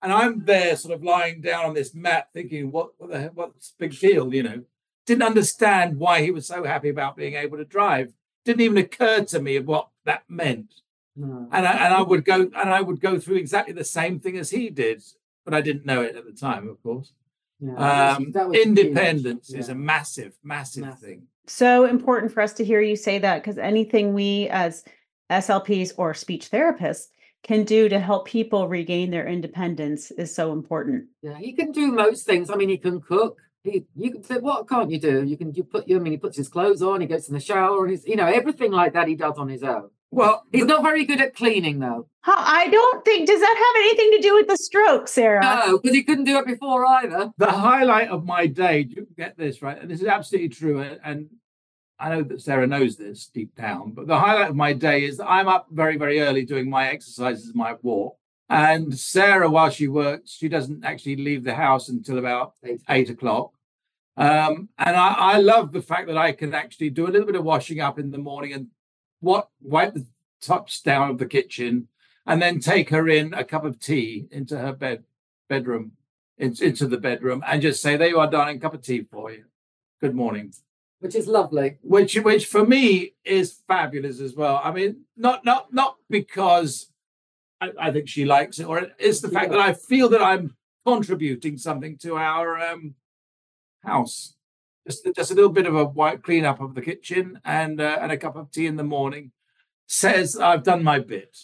And 0.00 0.12
I'm 0.12 0.44
there, 0.44 0.76
sort 0.76 0.94
of 0.94 1.02
lying 1.02 1.40
down 1.40 1.66
on 1.66 1.74
this 1.74 1.94
mat, 1.94 2.28
thinking, 2.32 2.70
What, 2.70 2.90
what 2.98 3.10
the 3.10 3.20
heck, 3.20 3.36
what's 3.36 3.72
the 3.72 3.86
big 3.86 3.98
deal? 3.98 4.32
You 4.32 4.42
know, 4.44 4.62
didn't 5.06 5.22
understand 5.22 5.98
why 5.98 6.22
he 6.22 6.30
was 6.30 6.46
so 6.46 6.64
happy 6.64 6.88
about 6.88 7.16
being 7.16 7.34
able 7.34 7.58
to 7.58 7.64
drive. 7.64 8.12
Didn't 8.44 8.62
even 8.62 8.78
occur 8.78 9.24
to 9.24 9.40
me 9.40 9.56
of 9.56 9.66
what 9.66 9.88
that 10.04 10.24
meant. 10.28 10.74
No. 11.16 11.48
And, 11.52 11.66
I, 11.66 11.72
and 11.72 11.94
I 11.94 12.02
would 12.02 12.24
go 12.24 12.42
and 12.42 12.70
I 12.70 12.80
would 12.80 13.00
go 13.00 13.18
through 13.18 13.36
exactly 13.36 13.72
the 13.72 13.84
same 13.84 14.18
thing 14.18 14.36
as 14.36 14.50
he 14.50 14.70
did, 14.70 15.02
but 15.44 15.54
I 15.54 15.60
didn't 15.60 15.86
know 15.86 16.02
it 16.02 16.16
at 16.16 16.24
the 16.24 16.32
time, 16.32 16.68
of 16.68 16.82
course. 16.82 17.12
Yeah, 17.60 17.74
that 17.78 17.78
was, 17.78 18.16
um, 18.16 18.32
that 18.32 18.48
was 18.48 18.58
independence 18.58 19.50
yeah. 19.50 19.60
is 19.60 19.68
a 19.68 19.74
massive, 19.74 20.36
massive, 20.42 20.84
massive, 20.84 21.00
thing 21.00 21.26
so 21.46 21.84
important 21.84 22.32
for 22.32 22.40
us 22.40 22.52
to 22.54 22.64
hear 22.64 22.80
you 22.80 22.96
say 22.96 23.18
that 23.18 23.42
because 23.42 23.58
anything 23.58 24.14
we 24.14 24.48
as 24.48 24.84
SLPs 25.30 25.92
or 25.96 26.14
speech 26.14 26.50
therapists 26.50 27.06
can 27.42 27.64
do 27.64 27.88
to 27.88 28.00
help 28.00 28.26
people 28.26 28.68
regain 28.68 29.10
their 29.10 29.26
independence 29.26 30.10
is 30.12 30.34
so 30.34 30.52
important. 30.52 31.04
Yeah, 31.22 31.36
he 31.38 31.52
can 31.52 31.72
do 31.72 31.92
most 31.92 32.24
things. 32.24 32.50
I 32.50 32.56
mean, 32.56 32.70
he 32.70 32.78
can 32.78 33.00
cook. 33.00 33.38
He, 33.64 33.86
you 33.96 34.10
can 34.12 34.22
say, 34.22 34.36
what 34.36 34.68
can't 34.68 34.90
you 34.90 35.00
do? 35.00 35.24
You 35.24 35.38
can 35.38 35.54
you 35.54 35.64
put 35.64 35.88
you. 35.88 35.96
I 35.96 35.98
mean, 35.98 36.12
he 36.12 36.18
puts 36.18 36.36
his 36.36 36.48
clothes 36.48 36.82
on. 36.82 37.00
He 37.00 37.06
goes 37.06 37.28
in 37.28 37.34
the 37.34 37.40
shower, 37.40 37.82
and 37.82 37.90
he's 37.90 38.06
you 38.06 38.14
know 38.14 38.26
everything 38.26 38.70
like 38.70 38.92
that 38.92 39.08
he 39.08 39.16
does 39.16 39.38
on 39.38 39.48
his 39.48 39.62
own. 39.62 39.88
Well, 40.10 40.44
he's 40.52 40.66
not 40.66 40.82
very 40.82 41.04
good 41.04 41.20
at 41.20 41.34
cleaning 41.34 41.80
though. 41.80 42.06
I 42.24 42.68
don't 42.70 43.04
think 43.04 43.26
does 43.26 43.40
that 43.40 43.56
have 43.56 43.82
anything 43.84 44.10
to 44.12 44.28
do 44.28 44.34
with 44.34 44.48
the 44.48 44.56
stroke, 44.56 45.08
Sarah? 45.08 45.40
No, 45.42 45.78
because 45.78 45.96
he 45.96 46.04
couldn't 46.04 46.24
do 46.24 46.38
it 46.38 46.46
before 46.46 46.86
either. 46.86 47.32
The 47.38 47.50
highlight 47.50 48.08
of 48.08 48.24
my 48.24 48.46
day, 48.46 48.86
you 48.88 49.08
get 49.16 49.36
this 49.36 49.62
right, 49.62 49.80
and 49.80 49.90
this 49.90 50.00
is 50.00 50.06
absolutely 50.06 50.50
true, 50.50 50.80
and 51.02 51.30
I 51.98 52.10
know 52.10 52.22
that 52.22 52.42
Sarah 52.42 52.66
knows 52.66 52.96
this 52.96 53.26
deep 53.26 53.54
down, 53.56 53.92
but 53.92 54.06
the 54.06 54.18
highlight 54.18 54.50
of 54.50 54.56
my 54.56 54.72
day 54.72 55.04
is 55.04 55.16
that 55.16 55.30
I'm 55.30 55.48
up 55.48 55.68
very, 55.70 55.96
very 55.96 56.20
early 56.20 56.44
doing 56.44 56.68
my 56.68 56.88
exercises, 56.88 57.54
my 57.54 57.76
walk. 57.82 58.16
And 58.50 58.98
Sarah, 58.98 59.48
while 59.48 59.70
she 59.70 59.88
works, 59.88 60.32
she 60.32 60.48
doesn't 60.48 60.84
actually 60.84 61.16
leave 61.16 61.44
the 61.44 61.54
house 61.54 61.88
until 61.88 62.18
about 62.18 62.54
eight, 62.62 62.82
eight 62.88 63.10
o'clock. 63.10 63.53
Um, 64.16 64.68
and 64.78 64.96
I, 64.96 65.14
I, 65.14 65.38
love 65.38 65.72
the 65.72 65.82
fact 65.82 66.06
that 66.06 66.16
I 66.16 66.30
can 66.30 66.54
actually 66.54 66.90
do 66.90 67.08
a 67.08 67.10
little 67.10 67.26
bit 67.26 67.34
of 67.34 67.42
washing 67.42 67.80
up 67.80 67.98
in 67.98 68.12
the 68.12 68.18
morning 68.18 68.52
and 68.52 68.68
what 69.18 69.48
wipe 69.60 69.94
the 69.94 70.06
tops 70.40 70.80
down 70.80 71.10
of 71.10 71.18
the 71.18 71.26
kitchen 71.26 71.88
and 72.24 72.40
then 72.40 72.60
take 72.60 72.90
her 72.90 73.08
in 73.08 73.34
a 73.34 73.42
cup 73.42 73.64
of 73.64 73.80
tea 73.80 74.28
into 74.30 74.56
her 74.56 74.72
bed 74.72 75.02
bedroom, 75.48 75.92
in, 76.38 76.54
into 76.62 76.86
the 76.86 76.96
bedroom, 76.96 77.42
and 77.44 77.60
just 77.60 77.82
say, 77.82 77.96
There 77.96 78.08
you 78.08 78.20
are, 78.20 78.30
darling, 78.30 78.60
cup 78.60 78.74
of 78.74 78.82
tea 78.82 79.04
for 79.10 79.32
you. 79.32 79.44
Good 80.00 80.14
morning 80.14 80.52
which 81.04 81.14
is 81.14 81.26
lovely. 81.26 81.76
Which, 81.82 82.14
which 82.14 82.46
for 82.46 82.64
me 82.64 83.12
is 83.26 83.60
fabulous 83.68 84.20
as 84.20 84.34
well. 84.34 84.58
I 84.64 84.72
mean, 84.72 85.02
not 85.18 85.44
not 85.44 85.70
not 85.70 85.96
because 86.08 86.90
I, 87.60 87.72
I 87.78 87.90
think 87.90 88.08
she 88.08 88.24
likes 88.24 88.58
it, 88.58 88.64
or 88.64 88.86
it's 88.98 89.20
the 89.20 89.28
fact 89.28 89.50
that 89.50 89.60
I 89.60 89.74
feel 89.74 90.08
that 90.08 90.22
I'm 90.22 90.56
contributing 90.86 91.58
something 91.58 91.98
to 91.98 92.16
our 92.16 92.58
um, 92.58 92.94
house. 93.84 94.34
Just, 94.86 95.08
just 95.16 95.30
a 95.30 95.34
little 95.34 95.50
bit 95.50 95.66
of 95.66 95.74
a 95.74 95.84
white 95.84 96.22
cleanup 96.22 96.60
of 96.60 96.74
the 96.74 96.82
kitchen 96.82 97.40
and 97.44 97.80
uh, 97.80 97.98
and 98.02 98.12
a 98.12 98.18
cup 98.18 98.36
of 98.36 98.50
tea 98.50 98.66
in 98.66 98.76
the 98.76 98.84
morning 98.84 99.32
says 99.86 100.36
I've 100.36 100.62
done 100.62 100.82
my 100.82 100.98
bit, 100.98 101.36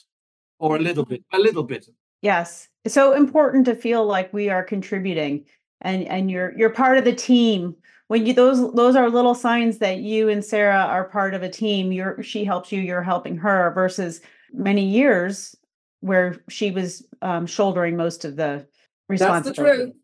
or 0.59 0.77
a 0.77 0.79
little 0.79 1.05
bit, 1.05 1.25
a 1.33 1.39
little 1.39 1.63
bit. 1.63 1.87
Yes, 2.21 2.69
it's 2.85 2.95
so 2.95 3.15
important 3.15 3.65
to 3.67 3.75
feel 3.75 4.05
like 4.05 4.33
we 4.33 4.51
are 4.51 4.63
contributing, 4.63 5.47
and 5.81 6.07
and 6.07 6.31
you're 6.31 6.53
you're 6.59 6.71
part 6.71 6.99
of 6.99 7.05
the 7.05 7.15
team 7.15 7.77
when 8.09 8.27
you 8.27 8.35
those 8.35 8.75
those 8.75 8.97
are 8.97 9.09
little 9.09 9.35
signs 9.35 9.79
that 9.79 9.99
you 9.99 10.29
and 10.29 10.45
Sarah 10.45 10.85
are 10.85 11.09
part 11.09 11.33
of 11.33 11.43
a 11.43 11.49
team. 11.49 11.93
You're 11.93 12.23
she 12.23 12.45
helps 12.45 12.73
you, 12.73 12.81
you're 12.81 13.03
helping 13.03 13.37
her. 13.39 13.73
Versus 13.75 14.21
many 14.53 14.85
years 14.85 15.57
where 16.01 16.43
she 16.49 16.73
was 16.73 17.07
um, 17.23 17.47
shouldering 17.47 17.97
most 17.97 18.25
of 18.25 18.37
the 18.37 18.67
responsibility. 19.09 19.63
That's 19.63 19.79
the 19.79 19.85
truth. 19.85 19.97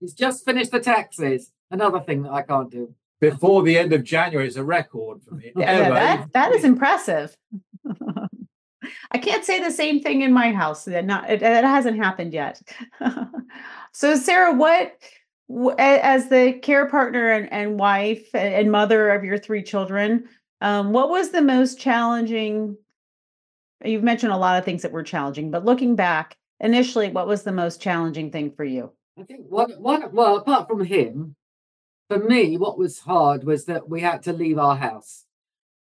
He's 0.00 0.14
just 0.14 0.44
finished 0.44 0.72
the 0.72 0.80
taxes. 0.80 1.50
Another 1.70 2.00
thing 2.00 2.22
that 2.22 2.32
I 2.32 2.42
can't 2.42 2.70
do. 2.70 2.94
Before 3.20 3.62
the 3.62 3.78
end 3.78 3.92
of 3.92 4.04
January 4.04 4.46
is 4.46 4.56
a 4.56 4.64
record 4.64 5.22
for 5.22 5.34
me. 5.34 5.52
yeah, 5.56 5.90
that, 5.90 6.32
that 6.32 6.52
is 6.52 6.64
impressive. 6.64 7.34
I 9.10 9.18
can't 9.18 9.44
say 9.44 9.62
the 9.62 9.70
same 9.70 10.00
thing 10.00 10.22
in 10.22 10.32
my 10.32 10.52
house. 10.52 10.84
That 10.84 11.04
not 11.04 11.30
it, 11.30 11.42
it 11.42 11.64
hasn't 11.64 11.96
happened 11.96 12.32
yet. 12.32 12.60
so, 13.92 14.16
Sarah, 14.16 14.52
what 14.52 14.98
as 15.78 16.28
the 16.28 16.54
care 16.62 16.86
partner 16.86 17.30
and, 17.30 17.52
and 17.52 17.78
wife 17.78 18.34
and 18.34 18.70
mother 18.70 19.10
of 19.10 19.24
your 19.24 19.38
three 19.38 19.62
children, 19.62 20.28
um, 20.60 20.92
what 20.92 21.10
was 21.10 21.30
the 21.30 21.42
most 21.42 21.78
challenging? 21.78 22.76
You've 23.84 24.02
mentioned 24.02 24.32
a 24.32 24.38
lot 24.38 24.58
of 24.58 24.64
things 24.64 24.82
that 24.82 24.92
were 24.92 25.02
challenging, 25.02 25.50
but 25.50 25.64
looking 25.64 25.94
back, 25.94 26.36
initially, 26.60 27.10
what 27.10 27.26
was 27.26 27.42
the 27.42 27.52
most 27.52 27.80
challenging 27.80 28.30
thing 28.30 28.50
for 28.50 28.64
you? 28.64 28.90
I 29.18 29.24
think 29.24 29.46
one, 29.48 29.70
one, 29.72 30.10
well, 30.12 30.36
apart 30.38 30.68
from 30.68 30.84
him, 30.84 31.36
for 32.08 32.18
me, 32.18 32.56
what 32.56 32.78
was 32.78 33.00
hard 33.00 33.44
was 33.44 33.64
that 33.66 33.88
we 33.88 34.00
had 34.00 34.22
to 34.24 34.32
leave 34.32 34.58
our 34.58 34.76
house 34.76 35.24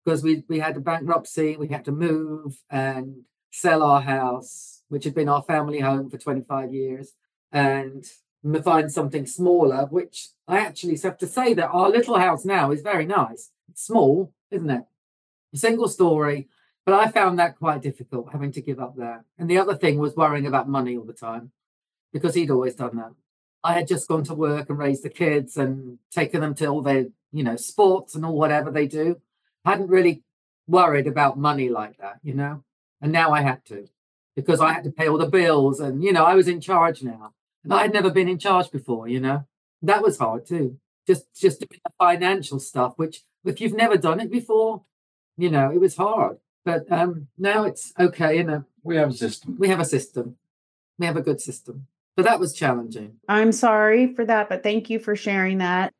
because 0.04 0.22
we, 0.22 0.44
we 0.48 0.58
had 0.58 0.76
a 0.76 0.80
bankruptcy, 0.80 1.56
we 1.56 1.68
had 1.68 1.84
to 1.86 1.92
move 1.92 2.58
and 2.68 3.22
sell 3.50 3.82
our 3.82 4.02
house, 4.02 4.82
which 4.88 5.04
had 5.04 5.14
been 5.14 5.28
our 5.28 5.42
family 5.42 5.80
home 5.80 6.10
for 6.10 6.18
25 6.18 6.74
years, 6.74 7.12
and 7.50 8.04
find 8.62 8.92
something 8.92 9.26
smaller, 9.26 9.86
which 9.86 10.28
I 10.46 10.58
actually 10.58 10.98
have 10.98 11.16
to 11.18 11.26
say 11.26 11.54
that 11.54 11.70
our 11.70 11.88
little 11.88 12.18
house 12.18 12.44
now 12.44 12.70
is 12.70 12.82
very 12.82 13.06
nice. 13.06 13.50
It's 13.70 13.86
small, 13.86 14.32
isn't 14.50 14.68
it? 14.68 14.84
A 15.54 15.56
single 15.56 15.88
story, 15.88 16.48
but 16.84 16.94
I 16.94 17.10
found 17.10 17.38
that 17.38 17.56
quite 17.56 17.80
difficult 17.80 18.32
having 18.32 18.52
to 18.52 18.60
give 18.60 18.80
up 18.80 18.96
that. 18.96 19.24
And 19.38 19.48
the 19.48 19.58
other 19.58 19.74
thing 19.74 19.98
was 19.98 20.16
worrying 20.16 20.46
about 20.46 20.68
money 20.68 20.96
all 20.96 21.04
the 21.04 21.14
time 21.14 21.52
because 22.12 22.34
he'd 22.34 22.50
always 22.50 22.74
done 22.74 22.96
that. 22.96 23.12
I 23.64 23.72
had 23.72 23.88
just 23.88 24.08
gone 24.08 24.24
to 24.24 24.34
work 24.34 24.68
and 24.68 24.78
raised 24.78 25.02
the 25.02 25.08
kids 25.08 25.56
and 25.56 25.98
taken 26.10 26.42
them 26.42 26.54
to 26.56 26.66
all 26.66 26.82
their, 26.82 27.06
you 27.32 27.42
know, 27.42 27.56
sports 27.56 28.14
and 28.14 28.24
all 28.24 28.36
whatever 28.36 28.70
they 28.70 28.86
do. 28.86 29.20
I 29.64 29.70
hadn't 29.70 29.88
really 29.88 30.22
worried 30.68 31.06
about 31.06 31.38
money 31.38 31.70
like 31.70 31.96
that, 31.96 32.20
you 32.22 32.34
know. 32.34 32.62
And 33.00 33.10
now 33.10 33.32
I 33.32 33.40
had 33.40 33.64
to 33.66 33.88
because 34.36 34.60
I 34.60 34.72
had 34.74 34.84
to 34.84 34.90
pay 34.90 35.08
all 35.08 35.16
the 35.16 35.26
bills 35.26 35.80
and 35.80 36.04
you 36.04 36.12
know, 36.12 36.24
I 36.24 36.34
was 36.34 36.46
in 36.46 36.60
charge 36.60 37.02
now. 37.02 37.32
And 37.62 37.72
I 37.72 37.82
had 37.82 37.94
never 37.94 38.10
been 38.10 38.28
in 38.28 38.38
charge 38.38 38.70
before, 38.70 39.08
you 39.08 39.18
know. 39.18 39.46
That 39.80 40.02
was 40.02 40.18
hard 40.18 40.46
too. 40.46 40.78
Just 41.06 41.24
just 41.34 41.60
the 41.60 41.68
financial 41.98 42.60
stuff, 42.60 42.92
which 42.96 43.22
if 43.46 43.62
you've 43.62 43.74
never 43.74 43.96
done 43.96 44.20
it 44.20 44.30
before, 44.30 44.82
you 45.38 45.50
know, 45.50 45.70
it 45.70 45.80
was 45.80 45.96
hard. 45.96 46.36
But 46.66 46.90
um 46.92 47.28
now 47.38 47.64
it's 47.64 47.94
okay, 47.98 48.36
you 48.36 48.44
know. 48.44 48.64
We 48.82 48.96
have 48.96 49.10
a 49.10 49.14
system. 49.14 49.56
We 49.58 49.68
have 49.68 49.80
a 49.80 49.86
system. 49.86 50.36
We 50.98 51.06
have 51.06 51.16
a 51.16 51.22
good 51.22 51.40
system. 51.40 51.86
But 52.16 52.24
that 52.26 52.40
was 52.40 52.54
challenging. 52.54 53.16
I'm 53.28 53.52
sorry 53.52 54.14
for 54.14 54.24
that, 54.24 54.48
but 54.48 54.62
thank 54.62 54.88
you 54.88 54.98
for 54.98 55.16
sharing 55.16 55.58
that. 55.58 55.92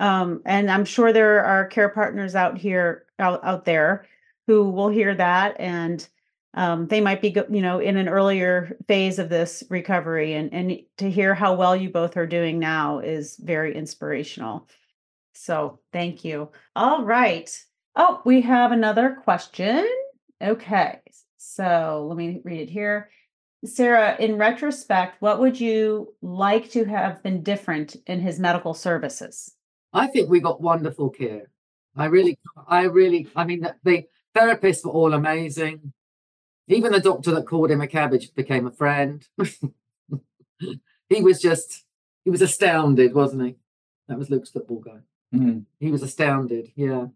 Um, 0.00 0.42
and 0.44 0.70
I'm 0.70 0.84
sure 0.84 1.12
there 1.12 1.44
are 1.44 1.66
care 1.66 1.88
partners 1.88 2.34
out 2.34 2.58
here 2.58 3.06
out, 3.18 3.44
out 3.44 3.64
there 3.64 4.06
who 4.46 4.70
will 4.70 4.88
hear 4.88 5.14
that 5.14 5.54
and 5.60 6.06
um, 6.54 6.86
they 6.88 7.00
might 7.00 7.22
be 7.22 7.34
you 7.50 7.62
know 7.62 7.78
in 7.78 7.96
an 7.96 8.08
earlier 8.08 8.76
phase 8.88 9.18
of 9.18 9.28
this 9.28 9.62
recovery 9.70 10.34
and 10.34 10.52
and 10.52 10.80
to 10.98 11.10
hear 11.10 11.34
how 11.34 11.54
well 11.54 11.76
you 11.76 11.90
both 11.90 12.16
are 12.16 12.26
doing 12.26 12.58
now 12.58 12.98
is 12.98 13.36
very 13.36 13.74
inspirational. 13.76 14.66
So 15.34 15.78
thank 15.92 16.24
you. 16.24 16.50
All 16.74 17.04
right. 17.04 17.50
Oh 17.94 18.20
we 18.24 18.40
have 18.40 18.72
another 18.72 19.18
question. 19.22 19.86
Okay 20.42 21.00
so 21.44 22.06
let 22.08 22.16
me 22.16 22.40
read 22.44 22.60
it 22.60 22.70
here 22.70 23.10
Sarah, 23.64 24.16
in 24.18 24.36
retrospect, 24.38 25.22
what 25.22 25.38
would 25.38 25.60
you 25.60 26.14
like 26.20 26.70
to 26.72 26.84
have 26.84 27.22
been 27.22 27.42
different 27.42 27.96
in 28.06 28.20
his 28.20 28.40
medical 28.40 28.74
services? 28.74 29.54
I 29.92 30.08
think 30.08 30.28
we 30.28 30.40
got 30.40 30.60
wonderful 30.60 31.10
care. 31.10 31.50
I 31.96 32.06
really, 32.06 32.38
I 32.66 32.84
really, 32.84 33.28
I 33.36 33.44
mean, 33.44 33.68
the 33.84 34.04
therapists 34.34 34.84
were 34.84 34.90
all 34.90 35.12
amazing. 35.12 35.92
Even 36.68 36.92
the 36.92 37.00
doctor 37.00 37.30
that 37.32 37.46
called 37.46 37.70
him 37.70 37.80
a 37.80 37.86
cabbage 37.86 38.34
became 38.34 38.66
a 38.66 38.72
friend. 38.72 39.26
he 41.08 41.22
was 41.22 41.40
just, 41.40 41.84
he 42.24 42.30
was 42.30 42.42
astounded, 42.42 43.14
wasn't 43.14 43.46
he? 43.46 43.56
That 44.08 44.18
was 44.18 44.30
Luke's 44.30 44.50
football 44.50 44.80
guy. 44.80 45.00
Mm. 45.34 45.64
He 45.78 45.90
was 45.90 46.02
astounded, 46.02 46.72
yeah. 46.74 47.06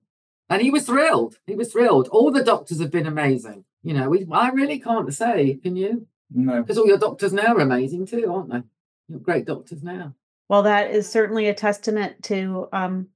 And 0.49 0.63
he 0.63 0.71
was 0.71 0.87
thrilled. 0.87 1.39
He 1.47 1.57
was 1.57 1.73
thrilled. 1.73 2.09
All 2.09 2.31
the 2.31 2.45
doctors 2.45 2.81
have 2.81 2.91
been 2.91 3.07
amazing. 3.07 3.65
You 3.83 3.95
know, 3.95 4.09
we, 4.09 4.27
I 4.31 4.51
really 4.51 4.79
can't 4.79 5.13
say, 5.13 5.59
can 5.63 5.77
you? 5.77 6.07
No. 6.33 6.61
Because 6.61 6.79
all 6.79 6.87
your 6.87 6.99
doctors 6.99 7.33
now 7.33 7.55
are 7.55 7.61
amazing 7.61 8.07
too, 8.07 8.33
aren't 8.33 8.51
they? 8.51 8.63
You're 9.09 9.21
great 9.21 9.47
doctors 9.47 9.83
now. 9.83 10.15
Well, 10.49 10.63
that 10.63 10.91
is 10.91 11.09
certainly 11.09 11.49
a 11.49 11.55
testament 11.55 12.23
to 12.25 12.69
um, 12.73 13.09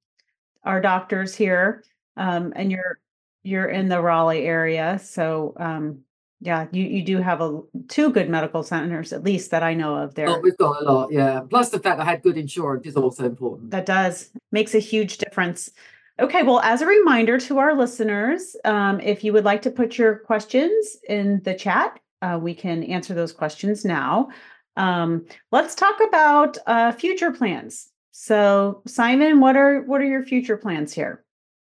our 0.65 0.81
doctors 0.81 1.35
here. 1.35 1.85
Um, 2.17 2.53
and 2.57 2.71
you're 2.71 2.99
you're 3.43 3.69
in 3.69 3.89
the 3.89 4.03
Raleigh 4.03 4.45
area, 4.45 5.01
so 5.03 5.55
um, 5.57 6.01
yeah, 6.41 6.67
you 6.73 6.85
you 6.85 7.05
do 7.05 7.19
have 7.19 7.41
a 7.41 7.61
two 7.89 8.11
good 8.11 8.29
medical 8.29 8.63
centers 8.63 9.13
at 9.13 9.23
least 9.23 9.51
that 9.53 9.63
I 9.63 9.75
know 9.75 9.97
of 9.97 10.15
there. 10.15 10.29
Oh, 10.29 10.41
we've 10.41 10.57
got 10.57 10.83
a 10.83 10.85
lot, 10.85 11.13
yeah. 11.13 11.41
Plus 11.49 11.71
the 11.71 11.79
fact 11.79 12.01
I 12.01 12.05
had 12.05 12.23
good 12.23 12.37
insurance 12.37 12.87
is 12.87 12.97
also 12.97 13.25
important. 13.25 13.71
That 13.71 13.87
does 13.87 14.31
makes 14.51 14.75
a 14.75 14.79
huge 14.79 15.19
difference. 15.19 15.71
Okay, 16.19 16.43
well, 16.43 16.61
as 16.61 16.83
a 16.83 16.87
reminder 16.87 17.39
to 17.41 17.59
our 17.59 17.75
listeners, 17.75 18.57
um, 18.65 19.01
if 19.01 19.25
you 19.25 19.33
would 19.33 19.45
like 19.45 19.63
to 19.63 19.71
put 19.71 19.97
your 19.97 20.17
questions 20.17 20.99
in 21.09 21.41
the 21.45 21.55
chat, 21.55 21.99
uh, 22.23 22.39
we 22.41 22.55
can 22.55 22.83
answer 22.85 23.15
those 23.15 23.33
questions 23.33 23.85
now. 23.85 24.29
Um, 24.77 25.27
let's 25.51 25.75
talk 25.75 25.99
about 26.07 26.59
uh, 26.67 26.93
future 26.93 27.33
plans. 27.33 27.89
So, 28.13 28.83
Simon, 28.87 29.41
what 29.41 29.57
are 29.57 29.83
what 29.83 30.01
are 30.01 30.07
your 30.07 30.25
future 30.25 30.57
plans 30.57 30.93
here? 30.93 31.25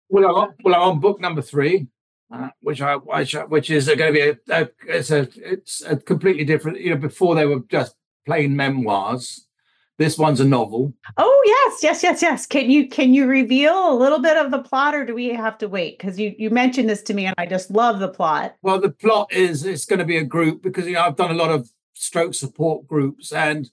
Well, 0.09 0.37
I'm, 0.37 0.51
well, 0.65 0.75
I'm 0.75 0.89
on 0.91 1.01
book 1.01 1.21
number 1.21 1.43
three, 1.43 1.87
uh, 2.33 2.49
which 2.61 2.81
I 2.83 2.97
which, 2.97 3.35
which 3.49 3.71
is 3.71 3.87
going 3.87 3.99
to 3.99 4.13
be 4.13 4.53
a, 4.53 4.63
a, 4.63 4.69
it's 4.89 5.11
a 5.11 5.29
it's 5.37 5.83
a 5.83 5.97
completely 5.97 6.45
different. 6.45 6.81
You 6.81 6.91
know, 6.91 6.97
before 6.97 7.35
they 7.35 7.47
were 7.47 7.61
just 7.69 7.95
plain 8.27 8.57
memoirs. 8.57 9.47
This 10.01 10.17
one's 10.17 10.41
a 10.41 10.47
novel. 10.47 10.95
Oh 11.19 11.43
yes, 11.45 11.83
yes, 11.83 12.03
yes, 12.03 12.23
yes. 12.23 12.47
Can 12.47 12.71
you 12.71 12.89
can 12.89 13.13
you 13.13 13.27
reveal 13.27 13.93
a 13.93 13.95
little 13.95 14.19
bit 14.19 14.39
of 14.39 14.51
the 14.51 14.61
plot, 14.61 14.95
or 14.95 15.05
do 15.05 15.15
we 15.15 15.29
have 15.29 15.59
to 15.59 15.69
wait? 15.69 15.99
Because 15.99 16.19
you 16.19 16.35
you 16.39 16.49
mentioned 16.49 16.89
this 16.89 17.03
to 17.03 17.13
me, 17.13 17.27
and 17.27 17.35
I 17.37 17.45
just 17.45 17.71
love 17.71 17.99
the 17.99 18.09
plot. 18.09 18.57
Well, 18.63 18.81
the 18.81 18.89
plot 18.89 19.31
is 19.31 19.67
it's 19.67 19.85
going 19.85 19.99
to 19.99 20.07
be 20.07 20.17
a 20.17 20.25
group 20.25 20.63
because 20.63 20.87
you 20.87 20.95
know 20.95 21.03
I've 21.03 21.17
done 21.17 21.31
a 21.31 21.35
lot 21.35 21.51
of 21.51 21.69
stroke 21.93 22.33
support 22.33 22.87
groups, 22.87 23.31
and 23.31 23.71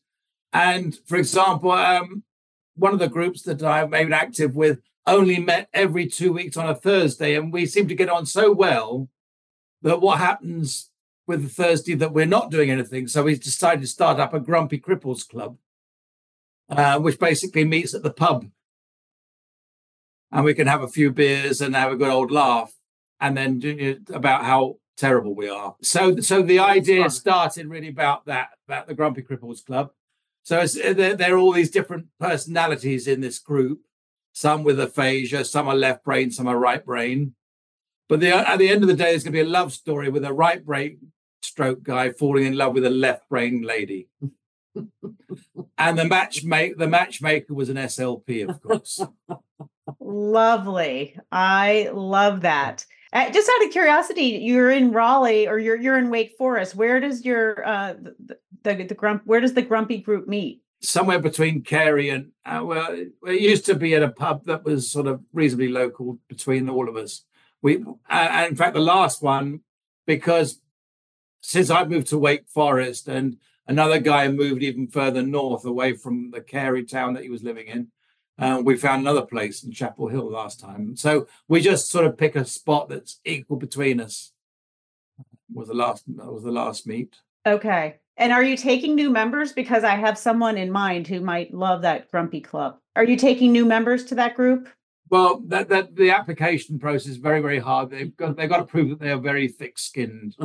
and 0.51 0.99
for 1.05 1.15
example, 1.15 1.71
um, 1.71 2.23
one 2.75 2.91
of 2.91 2.99
the 2.99 3.07
groups 3.07 3.43
that 3.43 3.63
I've 3.63 3.91
been 3.91 4.11
active 4.11 4.53
with 4.53 4.81
only 5.05 5.39
met 5.39 5.69
every 5.73 6.07
two 6.07 6.33
weeks 6.33 6.57
on 6.57 6.69
a 6.69 6.75
Thursday, 6.75 7.35
and 7.35 7.53
we 7.53 7.65
seem 7.65 7.87
to 7.87 7.95
get 7.95 8.09
on 8.09 8.25
so 8.25 8.51
well 8.51 9.07
that 9.81 10.01
what 10.01 10.17
happens 10.17 10.89
with 11.25 11.43
the 11.43 11.63
Thursday 11.63 11.93
that 11.93 12.11
we're 12.11 12.25
not 12.25 12.51
doing 12.51 12.69
anything, 12.69 13.07
so 13.07 13.23
we 13.23 13.37
decided 13.37 13.79
to 13.79 13.87
start 13.87 14.19
up 14.19 14.33
a 14.33 14.41
Grumpy 14.41 14.77
Cripples 14.77 15.25
Club 15.25 15.55
uh, 16.69 16.99
which 16.99 17.19
basically 17.19 17.65
meets 17.65 17.93
at 17.93 18.03
the 18.03 18.11
pub. 18.11 18.45
And 20.31 20.43
we 20.43 20.53
can 20.53 20.67
have 20.67 20.81
a 20.81 20.87
few 20.87 21.11
beers 21.11 21.61
and 21.61 21.75
have 21.75 21.91
a 21.91 21.95
good 21.95 22.09
old 22.09 22.31
laugh 22.31 22.73
and 23.19 23.37
then 23.37 23.59
do, 23.59 23.99
about 24.13 24.43
how 24.43 24.77
terrible 24.97 25.35
we 25.35 25.49
are. 25.49 25.75
So, 25.81 26.17
so 26.17 26.41
the 26.41 26.59
idea 26.59 27.09
started 27.09 27.67
really 27.67 27.87
about 27.87 28.25
that, 28.25 28.49
about 28.67 28.87
the 28.87 28.93
Grumpy 28.93 29.21
Cripples 29.21 29.65
Club. 29.65 29.91
So 30.43 30.59
it's, 30.59 30.77
uh, 30.77 30.93
there, 30.93 31.15
there, 31.15 31.35
are 31.35 31.37
all 31.37 31.53
these 31.53 31.71
different 31.71 32.07
personalities 32.19 33.07
in 33.07 33.21
this 33.21 33.39
group. 33.39 33.81
Some 34.33 34.63
with 34.63 34.79
aphasia, 34.79 35.45
some 35.45 35.67
are 35.67 35.75
left 35.75 36.03
brain, 36.03 36.31
some 36.31 36.47
are 36.47 36.57
right 36.57 36.85
brain. 36.85 37.33
But 38.07 38.19
the, 38.19 38.31
at 38.31 38.57
the 38.57 38.69
end 38.69 38.83
of 38.83 38.87
the 38.87 38.95
day, 38.95 39.11
there's 39.11 39.23
going 39.23 39.33
to 39.33 39.43
be 39.43 39.47
a 39.47 39.51
love 39.51 39.73
story 39.73 40.09
with 40.09 40.23
a 40.23 40.33
right 40.33 40.63
brain 40.65 41.11
stroke 41.41 41.83
guy 41.83 42.11
falling 42.11 42.45
in 42.45 42.57
love 42.57 42.73
with 42.73 42.85
a 42.85 42.89
left 42.89 43.27
brain 43.29 43.61
lady 43.61 44.09
and 45.77 45.97
the 45.97 46.05
match 46.05 46.43
make 46.43 46.77
the 46.77 46.87
matchmaker 46.87 47.53
was 47.53 47.69
an 47.69 47.77
SLP, 47.77 48.47
of 48.47 48.61
course. 48.61 49.01
Lovely. 49.99 51.17
I 51.31 51.89
love 51.93 52.41
that. 52.41 52.85
Uh, 53.13 53.29
just 53.31 53.49
out 53.49 53.65
of 53.65 53.71
curiosity, 53.71 54.39
you're 54.41 54.69
in 54.69 54.91
Raleigh 54.91 55.47
or 55.47 55.57
you're 55.57 55.77
you're 55.77 55.97
in 55.97 56.09
Wake 56.09 56.33
Forest. 56.37 56.75
Where 56.75 56.99
does 56.99 57.25
your 57.25 57.65
uh 57.65 57.93
the 57.93 58.37
the, 58.63 58.83
the 58.83 58.95
grump 58.95 59.23
where 59.25 59.39
does 59.39 59.53
the 59.53 59.61
grumpy 59.61 59.97
group 59.97 60.27
meet? 60.27 60.61
Somewhere 60.81 61.19
between 61.19 61.63
Cary 61.63 62.09
and 62.09 62.31
uh, 62.45 62.61
well, 62.63 62.91
it 62.91 63.41
used 63.41 63.65
to 63.65 63.75
be 63.75 63.95
at 63.95 64.03
a 64.03 64.09
pub 64.09 64.45
that 64.45 64.63
was 64.63 64.91
sort 64.91 65.07
of 65.07 65.21
reasonably 65.33 65.69
local 65.69 66.19
between 66.27 66.69
all 66.69 66.89
of 66.89 66.95
us. 66.95 67.23
We 67.61 67.83
uh, 68.09 68.45
in 68.49 68.55
fact 68.55 68.73
the 68.73 68.81
last 68.81 69.21
one 69.21 69.61
because 70.05 70.61
since 71.41 71.69
I 71.69 71.85
moved 71.85 72.07
to 72.07 72.17
Wake 72.17 72.47
Forest 72.49 73.07
and 73.07 73.37
Another 73.67 73.99
guy 73.99 74.27
moved 74.29 74.63
even 74.63 74.87
further 74.87 75.21
north, 75.21 75.65
away 75.65 75.93
from 75.93 76.31
the 76.31 76.41
Cary 76.41 76.85
town 76.85 77.13
that 77.13 77.23
he 77.23 77.29
was 77.29 77.43
living 77.43 77.67
in. 77.67 77.87
Uh, 78.39 78.61
we 78.63 78.77
found 78.77 79.01
another 79.01 79.25
place 79.25 79.63
in 79.63 79.71
Chapel 79.71 80.07
Hill 80.07 80.29
last 80.29 80.59
time. 80.59 80.95
So 80.95 81.27
we 81.47 81.59
just 81.59 81.89
sort 81.89 82.05
of 82.05 82.17
pick 82.17 82.35
a 82.35 82.45
spot 82.45 82.87
that's 82.87 83.19
equal 83.25 83.57
between 83.57 83.99
us. 83.99 84.31
Was 85.53 85.69
the 85.69 85.73
last 85.73 86.03
was 86.07 86.43
the 86.43 86.51
last 86.51 86.85
meet. 86.85 87.15
Okay. 87.45 87.95
And 88.17 88.33
are 88.33 88.43
you 88.43 88.57
taking 88.57 88.95
new 88.95 89.09
members? 89.09 89.53
Because 89.53 89.83
I 89.83 89.95
have 89.95 90.17
someone 90.17 90.57
in 90.57 90.71
mind 90.71 91.07
who 91.07 91.21
might 91.21 91.53
love 91.53 91.83
that 91.83 92.11
grumpy 92.11 92.41
club. 92.41 92.77
Are 92.95 93.03
you 93.03 93.15
taking 93.15 93.51
new 93.51 93.65
members 93.65 94.05
to 94.05 94.15
that 94.15 94.35
group? 94.35 94.67
Well, 95.09 95.41
that, 95.47 95.69
that 95.69 95.95
the 95.95 96.11
application 96.11 96.79
process 96.79 97.11
is 97.11 97.17
very, 97.17 97.41
very 97.41 97.59
hard. 97.59 97.89
They've 97.89 98.15
got 98.15 98.35
they've 98.35 98.49
got 98.49 98.57
to 98.57 98.65
prove 98.65 98.89
that 98.89 98.99
they 98.99 99.11
are 99.11 99.19
very 99.19 99.47
thick-skinned. 99.47 100.35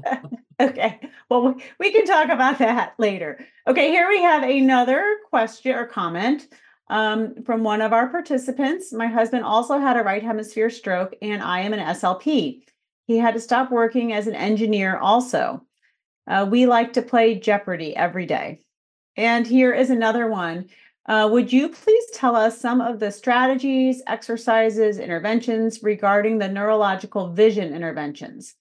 okay. 0.60 1.00
Well, 1.28 1.54
we 1.78 1.92
can 1.92 2.04
talk 2.04 2.28
about 2.28 2.58
that 2.58 2.94
later. 2.98 3.44
Okay, 3.66 3.90
here 3.90 4.08
we 4.08 4.20
have 4.22 4.42
another 4.42 5.16
question 5.30 5.74
or 5.74 5.86
comment 5.86 6.48
um, 6.88 7.42
from 7.44 7.64
one 7.64 7.80
of 7.80 7.92
our 7.92 8.08
participants. 8.08 8.92
My 8.92 9.06
husband 9.06 9.44
also 9.44 9.78
had 9.78 9.96
a 9.96 10.02
right 10.02 10.22
hemisphere 10.22 10.68
stroke, 10.68 11.14
and 11.22 11.42
I 11.42 11.60
am 11.60 11.72
an 11.72 11.80
SLP. 11.80 12.62
He 13.06 13.18
had 13.18 13.34
to 13.34 13.40
stop 13.40 13.70
working 13.70 14.12
as 14.12 14.26
an 14.26 14.34
engineer 14.34 14.98
also. 14.98 15.64
Uh, 16.26 16.46
we 16.48 16.66
like 16.66 16.92
to 16.92 17.02
play 17.02 17.38
Jeopardy 17.38 17.96
every 17.96 18.26
day. 18.26 18.60
And 19.16 19.46
here 19.46 19.72
is 19.72 19.90
another 19.90 20.28
one 20.28 20.68
Uh, 21.06 21.28
would 21.30 21.52
you 21.52 21.68
please 21.68 22.04
tell 22.14 22.36
us 22.36 22.60
some 22.60 22.80
of 22.80 23.00
the 23.00 23.10
strategies, 23.10 24.02
exercises, 24.06 24.98
interventions 24.98 25.82
regarding 25.82 26.38
the 26.38 26.48
neurological 26.48 27.32
vision 27.32 27.74
interventions? 27.74 28.54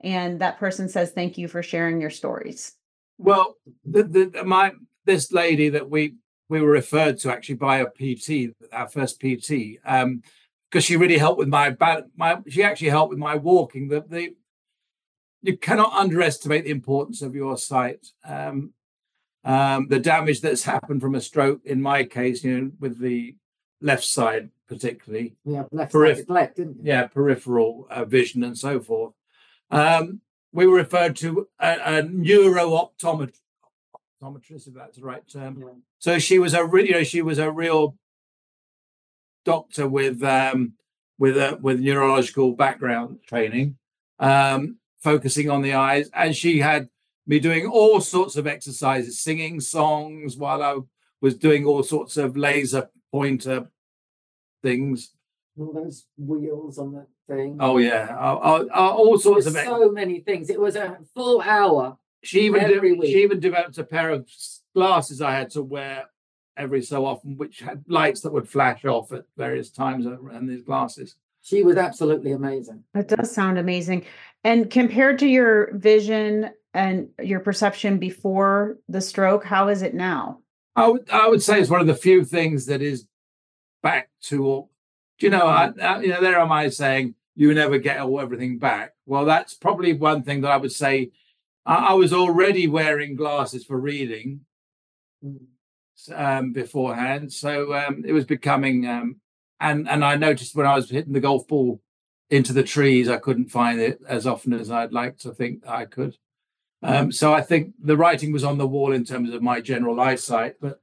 And 0.00 0.40
that 0.40 0.58
person 0.58 0.88
says, 0.88 1.12
"Thank 1.12 1.38
you 1.38 1.48
for 1.48 1.62
sharing 1.62 2.00
your 2.00 2.10
stories." 2.10 2.74
Well, 3.18 3.56
the, 3.84 4.02
the, 4.02 4.44
my 4.44 4.72
this 5.06 5.32
lady 5.32 5.70
that 5.70 5.88
we 5.88 6.16
we 6.50 6.60
were 6.60 6.70
referred 6.70 7.18
to 7.20 7.32
actually 7.32 7.56
by 7.56 7.78
a 7.78 7.86
PT, 7.86 8.54
our 8.72 8.88
first 8.88 9.20
PT, 9.20 9.78
um, 9.84 10.22
because 10.70 10.84
she 10.84 10.96
really 10.96 11.18
helped 11.18 11.38
with 11.38 11.48
my 11.48 11.74
my. 12.14 12.38
She 12.48 12.62
actually 12.62 12.90
helped 12.90 13.10
with 13.10 13.18
my 13.18 13.36
walking. 13.36 13.88
The 13.88 14.04
the 14.06 14.34
you 15.42 15.56
cannot 15.56 15.92
underestimate 15.92 16.64
the 16.64 16.70
importance 16.70 17.22
of 17.22 17.34
your 17.34 17.56
sight. 17.56 18.06
Um, 18.24 18.72
um, 19.46 19.86
the 19.88 20.00
damage 20.00 20.40
that's 20.40 20.64
happened 20.64 21.00
from 21.00 21.14
a 21.14 21.20
stroke, 21.20 21.60
in 21.64 21.80
my 21.80 22.02
case, 22.04 22.42
you 22.44 22.60
know, 22.60 22.70
with 22.80 22.98
the 22.98 23.36
left 23.80 24.04
side 24.04 24.50
particularly. 24.68 25.36
Yeah, 25.44 25.62
left 25.70 25.92
side 25.92 26.28
left, 26.28 26.56
didn't 26.56 26.78
you? 26.78 26.82
Yeah, 26.84 27.06
peripheral 27.06 27.86
uh, 27.88 28.04
vision 28.04 28.42
and 28.42 28.58
so 28.58 28.80
forth. 28.80 29.14
Um, 29.70 30.20
we 30.52 30.66
were 30.66 30.76
referred 30.76 31.14
to 31.16 31.48
a, 31.60 31.78
a 31.84 32.02
neuro 32.02 32.70
optometrist, 32.70 33.38
if 34.66 34.74
that's 34.74 34.96
the 34.96 35.04
right 35.04 35.26
term. 35.28 35.60
Yeah. 35.60 35.68
So 35.98 36.18
she 36.18 36.38
was 36.38 36.52
a 36.52 36.64
real, 36.64 36.84
you 36.84 36.92
know, 36.92 37.04
she 37.04 37.22
was 37.22 37.38
a 37.38 37.50
real 37.50 37.96
doctor 39.44 39.88
with 39.88 40.22
um, 40.24 40.72
with 41.18 41.36
a 41.36 41.58
with 41.60 41.78
neurological 41.80 42.52
background 42.52 43.20
training, 43.28 43.76
um, 44.18 44.78
focusing 44.98 45.50
on 45.50 45.62
the 45.62 45.74
eyes, 45.74 46.10
and 46.12 46.34
she 46.34 46.58
had 46.58 46.88
me 47.26 47.40
doing 47.40 47.66
all 47.66 48.00
sorts 48.00 48.36
of 48.36 48.46
exercises, 48.46 49.20
singing 49.20 49.60
songs 49.60 50.36
while 50.36 50.62
I 50.62 50.78
was 51.20 51.34
doing 51.36 51.64
all 51.66 51.82
sorts 51.82 52.16
of 52.16 52.36
laser 52.36 52.88
pointer 53.10 53.68
things. 54.62 55.12
All 55.58 55.72
those 55.72 56.06
wheels 56.18 56.78
on 56.78 56.92
the 56.92 57.06
thing. 57.28 57.56
Oh 57.60 57.78
yeah, 57.78 58.14
uh, 58.18 58.64
uh, 58.70 58.90
all 58.94 59.18
sorts 59.18 59.46
of 59.46 59.54
so 59.54 59.90
many 59.90 60.20
things. 60.20 60.50
It 60.50 60.60
was 60.60 60.76
a 60.76 60.98
full 61.14 61.40
hour. 61.40 61.96
She 62.22 62.42
even 62.42 62.60
every 62.60 62.96
de- 62.96 63.06
she 63.06 63.22
even 63.22 63.40
developed 63.40 63.78
a 63.78 63.84
pair 63.84 64.10
of 64.10 64.28
glasses 64.74 65.22
I 65.22 65.32
had 65.32 65.50
to 65.50 65.62
wear 65.62 66.04
every 66.56 66.82
so 66.82 67.04
often, 67.04 67.36
which 67.36 67.60
had 67.60 67.84
lights 67.88 68.20
that 68.22 68.32
would 68.32 68.48
flash 68.48 68.84
off 68.84 69.12
at 69.12 69.24
various 69.36 69.70
times 69.70 70.06
and 70.06 70.48
these 70.48 70.62
glasses. 70.62 71.16
She 71.42 71.62
was 71.62 71.76
absolutely 71.76 72.32
amazing. 72.32 72.82
That 72.92 73.08
does 73.08 73.32
sound 73.32 73.58
amazing. 73.58 74.04
And 74.42 74.68
compared 74.68 75.18
to 75.20 75.26
your 75.26 75.72
vision 75.74 76.50
and 76.76 77.08
your 77.22 77.40
perception 77.40 77.98
before 77.98 78.76
the 78.86 79.00
stroke, 79.00 79.44
how 79.44 79.68
is 79.68 79.80
it 79.80 79.94
now? 79.94 80.40
I 80.76 80.88
would 80.88 81.10
I 81.10 81.26
would 81.26 81.42
say 81.42 81.58
it's 81.58 81.70
one 81.70 81.80
of 81.80 81.86
the 81.86 81.94
few 81.94 82.22
things 82.22 82.66
that 82.66 82.82
is 82.82 83.06
back 83.82 84.10
to. 84.24 84.68
You 85.18 85.30
know? 85.30 85.46
I, 85.46 85.72
I, 85.82 86.00
you 86.02 86.08
know, 86.08 86.20
there 86.20 86.38
am 86.38 86.52
I 86.52 86.68
saying 86.68 87.14
you 87.34 87.54
never 87.54 87.78
get 87.78 87.98
all 87.98 88.20
everything 88.20 88.58
back. 88.58 88.92
Well, 89.06 89.24
that's 89.24 89.54
probably 89.54 89.94
one 89.94 90.22
thing 90.22 90.42
that 90.42 90.50
I 90.50 90.58
would 90.58 90.72
say. 90.72 91.12
I, 91.64 91.76
I 91.76 91.92
was 91.94 92.12
already 92.12 92.68
wearing 92.68 93.16
glasses 93.16 93.64
for 93.64 93.80
reading 93.80 94.40
um, 96.14 96.52
beforehand, 96.52 97.32
so 97.32 97.74
um, 97.74 98.04
it 98.06 98.12
was 98.12 98.26
becoming. 98.26 98.86
Um, 98.86 99.16
and 99.60 99.88
and 99.88 100.04
I 100.04 100.16
noticed 100.16 100.54
when 100.54 100.66
I 100.66 100.74
was 100.74 100.90
hitting 100.90 101.14
the 101.14 101.20
golf 101.20 101.48
ball 101.48 101.80
into 102.28 102.52
the 102.52 102.62
trees, 102.62 103.08
I 103.08 103.16
couldn't 103.16 103.50
find 103.50 103.80
it 103.80 104.00
as 104.06 104.26
often 104.26 104.52
as 104.52 104.70
I'd 104.70 104.92
like 104.92 105.16
to 105.20 105.32
think 105.32 105.66
I 105.66 105.86
could. 105.86 106.18
Um, 106.82 107.10
so 107.10 107.32
I 107.32 107.40
think 107.40 107.74
the 107.82 107.96
writing 107.96 108.32
was 108.32 108.44
on 108.44 108.58
the 108.58 108.66
wall 108.66 108.92
in 108.92 109.04
terms 109.04 109.32
of 109.32 109.42
my 109.42 109.60
general 109.60 110.00
eyesight. 110.00 110.56
But 110.60 110.80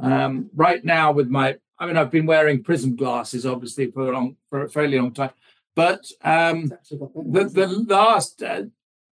um, 0.00 0.50
right 0.54 0.84
now, 0.84 1.12
with 1.12 1.28
my, 1.28 1.56
I 1.78 1.86
mean, 1.86 1.96
I've 1.96 2.10
been 2.10 2.26
wearing 2.26 2.62
prism 2.62 2.96
glasses 2.96 3.44
obviously 3.44 3.90
for 3.90 4.10
a 4.10 4.12
long, 4.12 4.36
for 4.48 4.64
a 4.64 4.68
fairly 4.68 4.98
long 4.98 5.12
time. 5.12 5.30
But 5.74 6.10
um, 6.24 6.72
the 6.90 7.44
the 7.44 7.84
last 7.88 8.42
uh, 8.42 8.62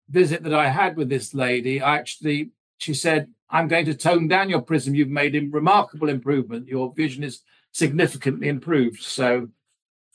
visit 0.09 0.43
that 0.45 0.55
I 0.55 0.69
had 0.69 0.97
with 0.97 1.11
this 1.11 1.35
lady, 1.35 1.83
I 1.83 1.97
actually, 1.97 2.53
she 2.79 2.95
said, 2.95 3.29
"I'm 3.51 3.69
going 3.69 3.85
to 3.85 3.95
tone 3.95 4.29
down 4.29 4.49
your 4.49 4.63
prism. 4.63 4.95
You've 4.95 5.11
made 5.11 5.35
a 5.37 5.41
remarkable 5.41 6.09
improvement. 6.09 6.69
Your 6.69 6.95
vision 6.95 7.23
is 7.23 7.43
significantly 7.73 8.49
improved." 8.49 9.03
So 9.03 9.49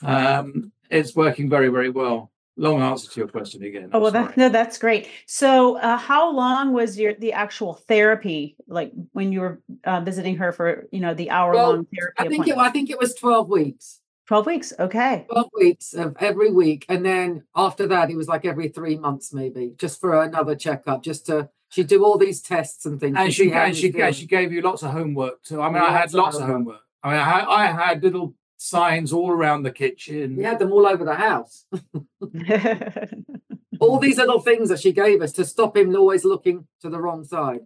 um, 0.02 0.72
it's 0.90 1.16
working 1.16 1.52
very, 1.52 1.68
very 1.68 1.92
well 1.92 2.32
long 2.60 2.82
answer 2.82 3.10
to 3.10 3.20
your 3.20 3.28
question 3.28 3.64
again. 3.64 3.90
Oh 3.94 4.00
well, 4.00 4.12
that, 4.12 4.38
no, 4.38 4.50
that's 4.50 4.78
great. 4.78 5.08
So, 5.26 5.78
uh, 5.78 5.98
how 5.98 6.32
long 6.32 6.74
was 6.74 7.00
your 7.00 7.14
the 7.14 7.34
actual 7.34 7.74
therapy? 7.74 8.56
Like 8.68 8.92
when 9.14 9.32
you 9.32 9.42
were 9.42 9.62
uh, 9.84 10.02
visiting 10.02 10.36
her 10.38 10.52
for 10.52 10.88
you 10.92 11.00
know 11.00 11.14
the 11.14 11.30
hour 11.32 11.54
well, 11.54 11.70
long 11.74 11.88
therapy? 11.96 12.16
I 12.18 12.28
think 12.28 12.48
it, 12.48 12.58
I 12.58 12.70
think 12.70 12.90
it 12.90 13.00
was 13.00 13.16
twelve 13.16 13.50
weeks. 13.50 14.02
Twelve 14.28 14.46
weeks, 14.46 14.74
okay. 14.78 15.26
Twelve 15.32 15.50
weeks 15.56 15.94
of 15.94 16.16
every 16.20 16.52
week, 16.52 16.86
and 16.88 17.04
then 17.04 17.44
after 17.56 17.88
that, 17.88 18.12
it 18.12 18.16
was 18.16 18.28
like 18.28 18.46
every 18.46 18.68
three 18.68 18.98
months, 18.98 19.34
maybe, 19.34 19.74
just 19.78 20.00
for 20.00 20.22
another 20.22 20.56
checkup, 20.56 21.02
just 21.02 21.26
to 21.28 21.50
she'd 21.70 21.88
do 21.88 22.04
all 22.04 22.18
these 22.18 22.42
tests 22.42 22.86
and 22.86 23.00
things. 23.00 23.16
And 23.18 23.34
she 23.34 23.52
and 23.52 23.76
she, 23.76 23.92
she 24.12 24.28
gave 24.28 24.52
you 24.52 24.62
lots 24.62 24.84
of 24.84 24.92
homework 24.92 25.42
too. 25.44 25.62
I 25.62 25.70
mean, 25.70 25.82
I 25.82 25.92
had 25.92 26.14
lots 26.14 26.36
of 26.36 26.44
homework. 26.44 26.58
homework. 26.58 26.82
I 27.02 27.12
mean, 27.12 27.20
I, 27.20 27.46
I 27.46 27.66
had 27.68 28.04
little 28.04 28.36
signs 28.62 29.14
all 29.14 29.32
around 29.32 29.64
the 29.64 29.72
kitchen. 29.72 30.36
We 30.36 30.44
had 30.44 30.60
them 30.60 30.74
all 30.74 30.86
over 30.86 31.06
the 31.06 31.16
house. 31.16 31.66
all 33.80 34.00
these 34.00 34.18
little 34.18 34.42
things 34.42 34.68
that 34.68 34.82
she 34.82 34.92
gave 34.92 35.22
us 35.22 35.32
to 35.34 35.46
stop 35.46 35.78
him 35.78 35.96
always 35.96 36.26
looking 36.26 36.68
to 36.82 36.90
the 36.90 37.00
wrong 37.00 37.24
side. 37.24 37.62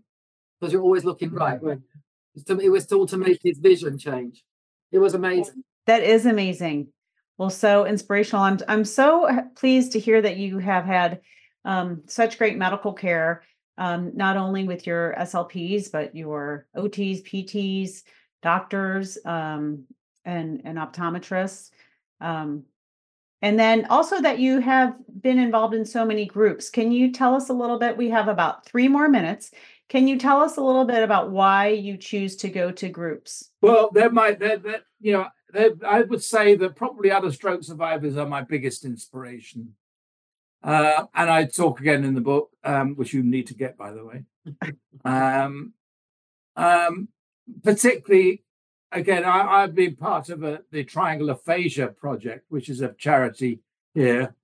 Because 0.60 0.72
you're 0.72 0.84
always 0.84 1.04
looking 1.04 1.32
right. 1.32 1.60
It 2.36 2.70
was 2.70 2.92
all 2.92 3.08
to 3.08 3.18
make 3.18 3.40
his 3.44 3.58
vision 3.58 3.98
change. 3.98 4.44
It 4.92 5.00
was 5.00 5.16
amazing. 5.16 5.64
That 5.88 6.04
is 6.04 6.28
amazing. 6.28 6.90
Well, 7.40 7.50
so 7.50 7.86
inspirational. 7.86 8.44
I'm 8.44 8.60
I'm 8.68 8.86
so 8.86 9.28
pleased 9.56 9.94
to 9.94 10.00
hear 10.00 10.22
that 10.22 10.38
you 10.38 10.60
have 10.60 10.86
had 10.86 11.22
um, 11.66 12.04
such 12.06 12.38
great 12.38 12.56
medical 12.56 12.94
care, 12.94 13.42
um, 13.80 14.12
not 14.14 14.38
only 14.38 14.66
with 14.66 14.86
your 14.86 15.16
SLPs 15.18 15.92
but 15.92 16.16
your 16.16 16.68
OTs, 16.78 17.28
PTs, 17.28 18.04
doctors, 18.44 19.18
um, 19.26 19.86
and 20.26 20.62
and 20.66 20.78
optometrists 20.78 21.72
um, 22.22 22.64
and 23.44 23.60
then 23.60 23.86
also 23.90 24.22
that 24.22 24.40
you 24.40 24.60
have 24.60 24.96
been 25.22 25.38
involved 25.38 25.74
in 25.74 25.84
so 25.84 26.06
many 26.06 26.26
groups. 26.26 26.70
Can 26.70 26.94
you 26.94 27.12
tell 27.12 27.36
us 27.36 27.50
a 27.50 27.54
little 27.54 27.78
bit? 27.78 27.98
We 27.98 28.10
have 28.10 28.30
about 28.30 28.66
three 28.66 28.88
more 28.88 29.10
minutes. 29.10 29.52
Can 29.90 30.08
you 30.08 30.18
tell 30.18 30.40
us 30.40 30.56
a 30.56 30.62
little 30.62 30.86
bit 30.86 31.04
about 31.04 31.30
why 31.30 31.68
you 31.68 31.98
choose 31.98 32.38
to 32.38 32.50
go 32.50 32.72
to 32.72 32.88
groups? 32.88 33.50
Well 33.62 33.92
that 33.94 34.14
might 34.14 34.40
that 34.40 34.64
that 34.64 34.84
you 35.02 35.12
know 35.12 35.28
that, 35.52 35.74
i 35.86 36.02
would 36.02 36.24
say 36.24 36.56
that 36.56 36.76
probably 36.76 37.12
other 37.12 37.32
stroke 37.32 37.64
survivors 37.64 38.18
are 38.18 38.26
my 38.26 38.42
biggest 38.42 38.86
inspiration. 38.86 39.76
Uh, 40.64 41.06
and 41.14 41.30
I 41.30 41.44
talk 41.44 41.82
again 41.82 42.06
in 42.06 42.14
the 42.14 42.22
book, 42.22 42.50
um, 42.64 42.96
which 42.96 43.14
you 43.14 43.22
need 43.22 43.48
to 43.48 43.54
get, 43.54 43.78
by 43.78 43.92
the 43.92 44.06
way. 44.06 44.24
um, 45.06 45.74
um, 46.56 47.10
particularly 47.62 48.43
again, 48.94 49.26
I, 49.26 49.62
have 49.62 49.76
been 49.76 49.96
part 49.96 50.30
of 50.30 50.44
a, 50.44 50.62
the 50.72 50.84
Triangle 50.84 51.30
Aphasia 51.30 51.88
project, 51.88 52.46
which 52.50 52.70
is 52.70 52.82
a 52.82 52.94
charity 52.94 53.60
here 53.94 54.36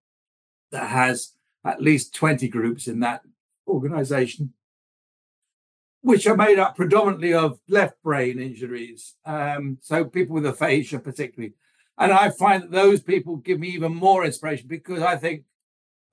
that 0.72 0.90
has 0.90 1.34
at 1.64 1.82
least 1.82 2.16
20 2.16 2.48
groups 2.48 2.88
in 2.88 3.00
that 3.02 3.22
organization, 3.68 4.54
which 6.02 6.26
are 6.26 6.38
made 6.38 6.60
up 6.60 6.76
predominantly 6.76 7.34
of 7.34 7.60
left 7.68 8.02
brain 8.02 8.40
injuries. 8.40 9.16
Um, 9.26 9.78
so 9.82 10.06
people 10.06 10.36
with 10.36 10.46
aphasia, 10.46 11.00
particularly. 11.00 11.54
And 11.98 12.12
I 12.12 12.30
find 12.30 12.64
that 12.64 12.72
those 12.72 13.02
people 13.02 13.36
give 13.38 13.60
me 13.60 13.70
even 13.70 13.94
more 13.94 14.24
inspiration 14.24 14.68
because 14.68 15.02
I 15.02 15.18
think 15.18 15.44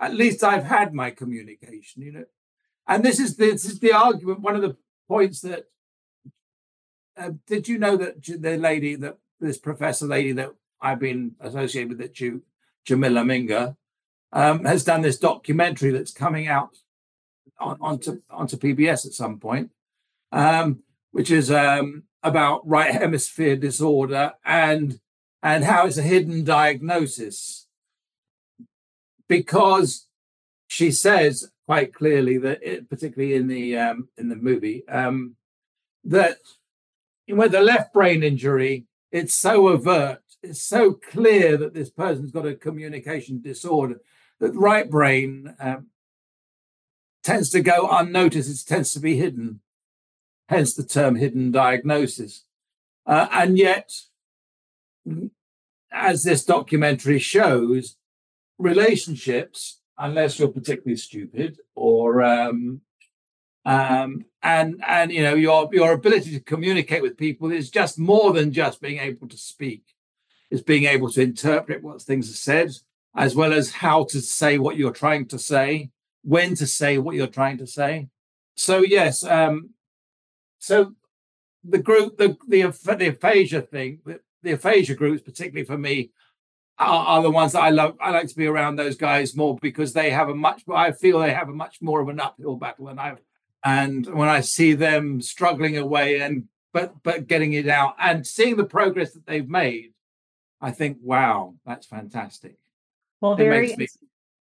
at 0.01 0.14
least 0.14 0.43
I've 0.43 0.64
had 0.64 0.93
my 0.93 1.11
communication, 1.11 2.03
you 2.03 2.12
know. 2.12 2.24
And 2.89 3.05
this 3.05 3.18
is 3.18 3.37
the, 3.37 3.53
this 3.53 3.64
is 3.64 3.78
the 3.78 3.93
argument, 3.93 4.41
one 4.41 4.57
of 4.57 4.62
the 4.62 4.76
points 5.09 5.41
that 5.41 5.66
uh, 7.17 7.31
did 7.47 7.69
you 7.69 7.79
know 7.79 7.97
that 7.97 8.23
the 8.23 8.57
lady 8.57 8.95
that 8.97 9.19
this 9.41 9.59
professor 9.59 10.07
lady 10.07 10.33
that 10.33 10.53
I've 10.81 11.01
been 11.01 11.35
associated 11.41 11.91
with, 11.91 11.99
that 11.99 12.14
Ju, 12.14 12.43
Jamila 12.85 13.23
Minga, 13.23 13.77
um, 14.33 14.64
has 14.64 14.85
done 14.85 15.03
this 15.03 15.19
documentary 15.19 15.91
that's 15.91 16.12
coming 16.12 16.47
out 16.47 16.77
on, 17.59 17.79
onto 17.81 18.23
onto 18.31 18.57
PBS 18.57 19.07
at 19.07 19.12
some 19.12 19.39
point, 19.39 19.71
um, 20.33 20.81
which 21.12 21.31
is 21.31 21.51
um, 21.51 22.05
about 22.23 22.67
right 22.67 22.93
hemisphere 22.93 23.57
disorder 23.57 24.33
and 24.45 25.01
and 25.43 25.64
how 25.64 25.87
it's 25.87 25.99
a 25.99 26.03
hidden 26.03 26.45
diagnosis. 26.45 27.67
Because 29.29 30.07
she 30.69 30.91
says 30.91 31.51
quite 31.67 31.93
clearly 31.93 32.39
that 32.39 32.62
it, 32.62 32.89
particularly 32.89 33.35
in 33.35 33.49
the 33.49 33.77
um, 33.77 34.09
in 34.17 34.29
the 34.29 34.37
movie 34.37 34.87
um, 34.89 35.37
that 36.05 36.39
with 37.29 37.55
a 37.55 37.61
left 37.61 37.93
brain 37.93 38.22
injury, 38.22 38.87
it's 39.11 39.35
so 39.35 39.68
overt, 39.68 40.22
it's 40.43 40.62
so 40.62 40.93
clear 40.93 41.57
that 41.57 41.74
this 41.74 41.91
person's 41.91 42.31
got 42.31 42.47
a 42.47 42.55
communication 42.55 43.41
disorder 43.41 44.01
that 44.41 44.53
right 44.53 44.89
brain 44.89 45.55
um, 45.59 45.89
tends 47.22 47.51
to 47.51 47.61
go 47.61 47.89
unnoticed, 47.91 48.51
it 48.51 48.68
tends 48.68 48.93
to 48.93 49.01
be 49.01 49.16
hidden, 49.16 49.61
hence 50.49 50.74
the 50.74 50.85
term 50.85 51.16
hidden 51.16 51.51
diagnosis. 51.51 52.45
Uh, 53.07 53.29
and 53.33 53.57
yet, 53.59 53.93
as 55.93 56.24
this 56.24 56.45
documentary 56.45 57.18
shows, 57.18 57.97
relationships, 58.59 59.81
unless 59.99 60.39
you're 60.39 60.49
particularly 60.49 60.97
stupid 60.97 61.59
or 61.74 62.22
um, 62.22 62.83
um, 63.67 64.25
and 64.45 64.81
and 64.87 65.12
you 65.12 65.23
know 65.23 65.35
your 65.35 65.69
your 65.73 65.93
ability 65.93 66.31
to 66.31 66.41
communicate 66.41 67.03
with 67.03 67.19
people 67.19 67.51
is 67.51 67.69
just 67.69 67.99
more 67.99 68.33
than 68.33 68.53
just 68.53 68.81
being 68.81 68.99
able 68.99 69.29
to 69.29 69.37
speak. 69.37 69.83
It's 70.51 70.62
being 70.62 70.85
able 70.85 71.11
to 71.11 71.21
interpret 71.21 71.83
what 71.83 72.01
things 72.01 72.31
are 72.31 72.35
said, 72.35 72.71
as 73.17 73.35
well 73.35 73.53
as 73.53 73.73
how 73.73 74.05
to 74.05 74.21
say 74.21 74.57
what 74.59 74.77
you're 74.77 74.93
trying 74.93 75.27
to 75.27 75.39
say, 75.39 75.91
when 76.23 76.55
to 76.55 76.67
say 76.67 76.99
what 76.99 77.17
you're 77.17 77.27
trying 77.27 77.59
to 77.59 77.67
say. 77.67 78.09
So 78.55 78.79
yes, 78.79 79.25
um, 79.25 79.71
so 80.61 80.95
the 81.64 81.79
group, 81.79 82.19
the 82.19 82.37
the 82.47 82.71
the 82.97 83.09
aphasia 83.09 83.62
thing, 83.62 83.99
the, 84.07 84.21
the 84.45 84.53
aphasia 84.53 84.95
groups, 84.95 85.23
particularly 85.23 85.67
for 85.67 85.77
me, 85.77 86.12
are, 86.79 87.23
the 87.23 87.31
ones 87.31 87.53
that 87.53 87.62
I 87.62 87.71
love. 87.71 87.97
I 88.01 88.11
like 88.11 88.29
to 88.29 88.37
be 88.37 88.47
around 88.47 88.77
those 88.77 88.97
guys 88.97 89.35
more 89.35 89.59
because 89.61 89.93
they 89.93 90.11
have 90.11 90.29
a 90.29 90.37
much. 90.37 90.62
I 90.73 90.93
feel 90.93 91.19
they 91.19 91.35
have 91.35 91.49
a 91.49 91.53
much 91.55 91.83
more 91.83 92.01
of 92.01 92.09
an 92.09 92.21
uphill 92.21 92.55
battle 92.55 92.87
than 92.87 93.01
I've. 93.01 93.19
And 93.67 94.07
when 94.14 94.29
I 94.29 94.43
see 94.43 94.75
them 94.75 95.21
struggling 95.21 95.77
away 95.77 96.21
and 96.21 96.45
but 96.73 97.03
but 97.03 97.27
getting 97.27 97.53
it 97.55 97.67
out 97.67 97.97
and 97.99 98.25
seeing 98.25 98.57
the 98.57 98.64
progress 98.64 99.12
that 99.14 99.27
they've 99.27 99.49
made, 99.49 99.93
I 100.61 100.71
think, 100.71 100.99
wow, 101.03 101.55
that's 101.67 101.87
fantastic. 101.87 102.57
Well, 103.21 103.33
it 103.33 103.39
very. 103.39 103.75
Me, 103.75 103.89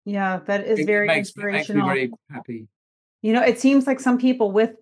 yeah, 0.07 0.41
that 0.47 0.67
is 0.67 0.87
very 0.87 1.07
makes 1.07 1.29
inspirational. 1.29 1.89
Makes 1.89 1.95
me 1.95 2.01
very 2.01 2.13
happy. 2.31 2.69
You 3.21 3.35
know, 3.35 3.43
it 3.43 3.61
seems 3.61 3.87
like 3.87 4.01
some 4.01 4.17
people 4.17 4.53
with 4.53 4.75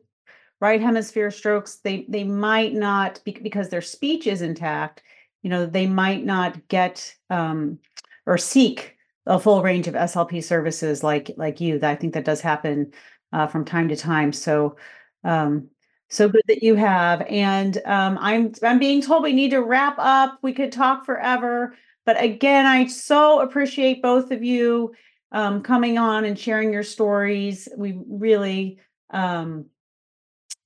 right 0.61 0.81
hemisphere 0.81 1.33
strokes 1.33 1.77
they 1.77 2.07
they 2.09 2.25
might 2.25 2.75
not 2.75 3.21
because 3.25 3.69
their 3.69 3.83
speech 3.83 4.27
is 4.27 4.43
intact 4.43 5.03
you 5.43 5.51
know 5.51 5.67
they 5.67 5.87
might 5.87 6.25
not 6.25 6.67
get 6.69 7.15
um, 7.31 7.79
or 8.27 8.37
seek 8.37 8.97
a 9.27 9.39
full 9.39 9.63
range 9.63 9.87
of 9.87 9.95
slp 9.95 10.43
services 10.43 11.05
like 11.05 11.31
like 11.37 11.61
you 11.61 11.79
i 11.83 11.95
think 11.95 12.15
that 12.15 12.25
does 12.25 12.41
happen 12.41 12.93
uh, 13.33 13.47
from 13.47 13.65
time 13.65 13.89
to 13.89 13.97
time 13.97 14.33
so 14.33 14.77
um, 15.25 15.69
so 16.09 16.29
good 16.29 16.43
that 16.49 16.63
you 16.63 16.75
have 16.75 17.23
and 17.29 17.79
um, 17.85 18.19
i'm 18.21 18.53
i'm 18.63 18.79
being 18.79 19.03
told 19.03 19.23
we 19.23 19.33
need 19.33 19.51
to 19.51 19.63
wrap 19.63 19.97
up 19.99 20.39
we 20.43 20.53
could 20.53 20.73
talk 20.73 21.05
forever 21.05 21.75
but 22.07 22.23
again 22.23 22.67
i 22.67 22.87
so 22.87 23.41
appreciate 23.41 24.03
both 24.03 24.31
of 24.31 24.43
you 24.43 24.93
um, 25.33 25.63
coming 25.63 25.99
on 25.99 26.25
and 26.25 26.39
sharing 26.39 26.73
your 26.73 26.83
stories 26.83 27.69
we 27.77 27.99
really 28.09 28.79
um, 29.11 29.67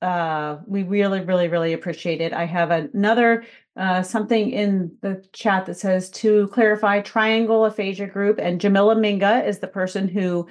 uh, 0.03 0.59
we 0.67 0.83
really, 0.83 1.21
really, 1.21 1.47
really 1.47 1.73
appreciate 1.73 2.21
it. 2.21 2.33
I 2.33 2.45
have 2.45 2.73
another 2.73 3.45
uh, 3.77 4.03
something 4.03 4.51
in 4.51 4.95
the 5.01 5.25
chat 5.33 5.65
that 5.67 5.79
says 5.79 6.11
to 6.11 6.49
clarify 6.49 7.01
Triangle 7.01 7.65
Aphasia 7.65 8.07
Group, 8.07 8.39
and 8.39 8.61
Jamila 8.61 8.97
Minga 8.97 9.47
is 9.47 9.61
the 9.61 9.69
person 9.69 10.09
who 10.09 10.49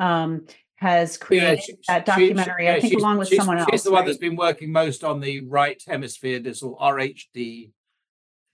um, 0.00 0.46
has 0.76 1.16
created 1.16 1.58
yeah, 1.58 1.60
she, 1.64 1.72
that 1.88 2.06
documentary. 2.06 2.54
She, 2.58 2.64
yeah, 2.64 2.74
I 2.74 2.80
think 2.80 2.94
along 2.94 3.18
with 3.18 3.28
someone 3.28 3.58
else. 3.58 3.68
She's 3.70 3.82
the 3.84 3.90
right? 3.90 4.00
one 4.00 4.06
that's 4.06 4.18
been 4.18 4.36
working 4.36 4.72
most 4.72 5.04
on 5.04 5.20
the 5.20 5.40
right 5.42 5.82
hemisphere 5.86 6.38
or 6.38 6.78
RHD 6.78 7.70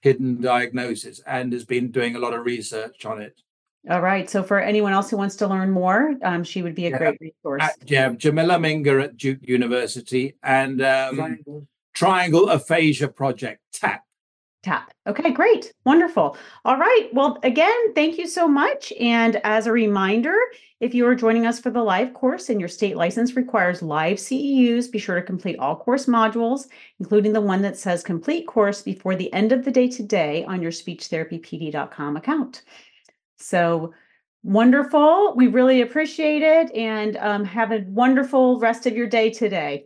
hidden 0.03 0.41
diagnosis 0.41 1.21
and 1.27 1.53
has 1.53 1.65
been 1.65 1.91
doing 1.91 2.17
a 2.17 2.19
lot 2.19 2.33
of 2.33 2.45
research 2.45 3.05
on 3.05 3.21
it. 3.21 3.41
All 3.89 4.01
right. 4.01 4.29
So 4.29 4.43
for 4.43 4.61
anyone 4.61 4.93
else 4.93 5.11
who 5.11 5.17
wants 5.17 5.37
to 5.37 5.47
learn 5.47 5.71
more, 5.71 6.15
um, 6.23 6.45
she 6.45 6.63
would 6.63 6.75
be 6.75 6.87
a 6.87 6.91
yeah. 6.91 6.99
great 6.99 7.19
resource. 7.21 7.63
At, 7.63 7.91
yeah, 7.91 8.11
Jamila 8.11 8.57
Minga 8.57 9.05
at 9.05 9.17
Duke 9.17 9.39
University 9.43 10.37
and 10.43 10.83
um, 10.83 11.17
Triangle. 11.17 11.67
Triangle 11.95 12.49
Aphasia 12.51 13.09
Project, 13.09 13.61
TAP. 13.73 14.05
TAP. 14.63 14.93
Okay, 15.07 15.31
great. 15.33 15.73
Wonderful. 15.85 16.37
All 16.65 16.77
right. 16.77 17.09
Well, 17.13 17.39
again, 17.43 17.95
thank 17.95 18.19
you 18.19 18.27
so 18.27 18.47
much. 18.47 18.93
And 19.01 19.37
as 19.37 19.67
a 19.67 19.73
reminder, 19.73 20.37
if 20.81 20.95
you 20.95 21.07
are 21.07 21.15
joining 21.15 21.47
us 21.47 21.59
for 21.59 21.71
the 21.71 21.83
live 21.83 22.13
course 22.13 22.51
and 22.51 22.61
your 22.61 22.69
state 22.69 22.97
license 22.97 23.37
requires 23.37 23.83
live 23.83 24.19
CEUs, 24.19 24.91
be 24.91 24.99
sure 24.99 25.17
to 25.17 25.23
complete 25.23 25.59
all 25.59 25.77
course 25.77 26.07
modules, 26.07 26.69
including 26.99 27.33
the 27.33 27.41
one 27.41 27.63
that 27.63 27.79
says 27.79 28.03
complete 28.03 28.47
course 28.47 28.83
before 28.83 29.17
the 29.17 29.33
end 29.33 29.53
of 29.53 29.65
the 29.65 29.71
day 29.71 29.89
today 29.89 30.45
on 30.45 30.61
your 30.61 30.73
speechtherapypd.com 30.73 32.17
account. 32.17 32.63
So 33.39 33.95
wonderful. 34.43 35.35
We 35.37 35.47
really 35.47 35.81
appreciate 35.81 36.43
it 36.43 36.75
and 36.75 37.17
um, 37.17 37.45
have 37.45 37.73
a 37.73 37.85
wonderful 37.89 38.59
rest 38.59 38.87
of 38.87 38.95
your 38.95 39.07
day 39.07 39.31
today. 39.31 39.85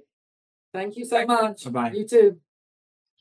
Thank 0.72 0.96
you 0.96 1.04
so 1.04 1.24
much. 1.24 1.64
Bye-bye. 1.64 1.92
You 1.92 2.08
too. 2.08 2.40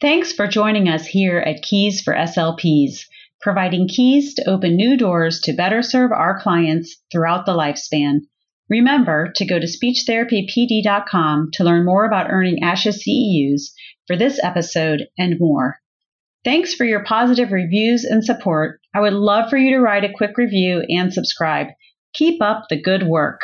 Thanks 0.03 0.33
for 0.33 0.47
joining 0.47 0.89
us 0.89 1.05
here 1.05 1.37
at 1.37 1.61
Keys 1.61 2.01
for 2.01 2.13
SLPs, 2.13 3.05
providing 3.39 3.87
keys 3.87 4.33
to 4.33 4.49
open 4.49 4.75
new 4.75 4.97
doors 4.97 5.39
to 5.45 5.53
better 5.53 5.81
serve 5.81 6.11
our 6.11 6.41
clients 6.41 6.97
throughout 7.09 7.45
the 7.45 7.53
lifespan. 7.53 8.23
Remember 8.69 9.31
to 9.37 9.45
go 9.45 9.57
to 9.57 9.65
speechtherapypd.com 9.65 11.51
to 11.53 11.63
learn 11.63 11.85
more 11.85 12.03
about 12.03 12.29
earning 12.29 12.61
ASHA 12.61 12.91
CEUs 12.91 13.71
for 14.05 14.17
this 14.17 14.43
episode 14.43 15.07
and 15.17 15.39
more. 15.39 15.77
Thanks 16.43 16.73
for 16.73 16.83
your 16.83 17.05
positive 17.05 17.53
reviews 17.53 18.03
and 18.03 18.25
support. 18.25 18.81
I 18.93 18.99
would 18.99 19.13
love 19.13 19.49
for 19.49 19.55
you 19.55 19.71
to 19.71 19.79
write 19.79 20.03
a 20.03 20.11
quick 20.13 20.37
review 20.37 20.83
and 20.89 21.13
subscribe. 21.13 21.67
Keep 22.13 22.41
up 22.41 22.65
the 22.69 22.81
good 22.81 23.03
work. 23.03 23.39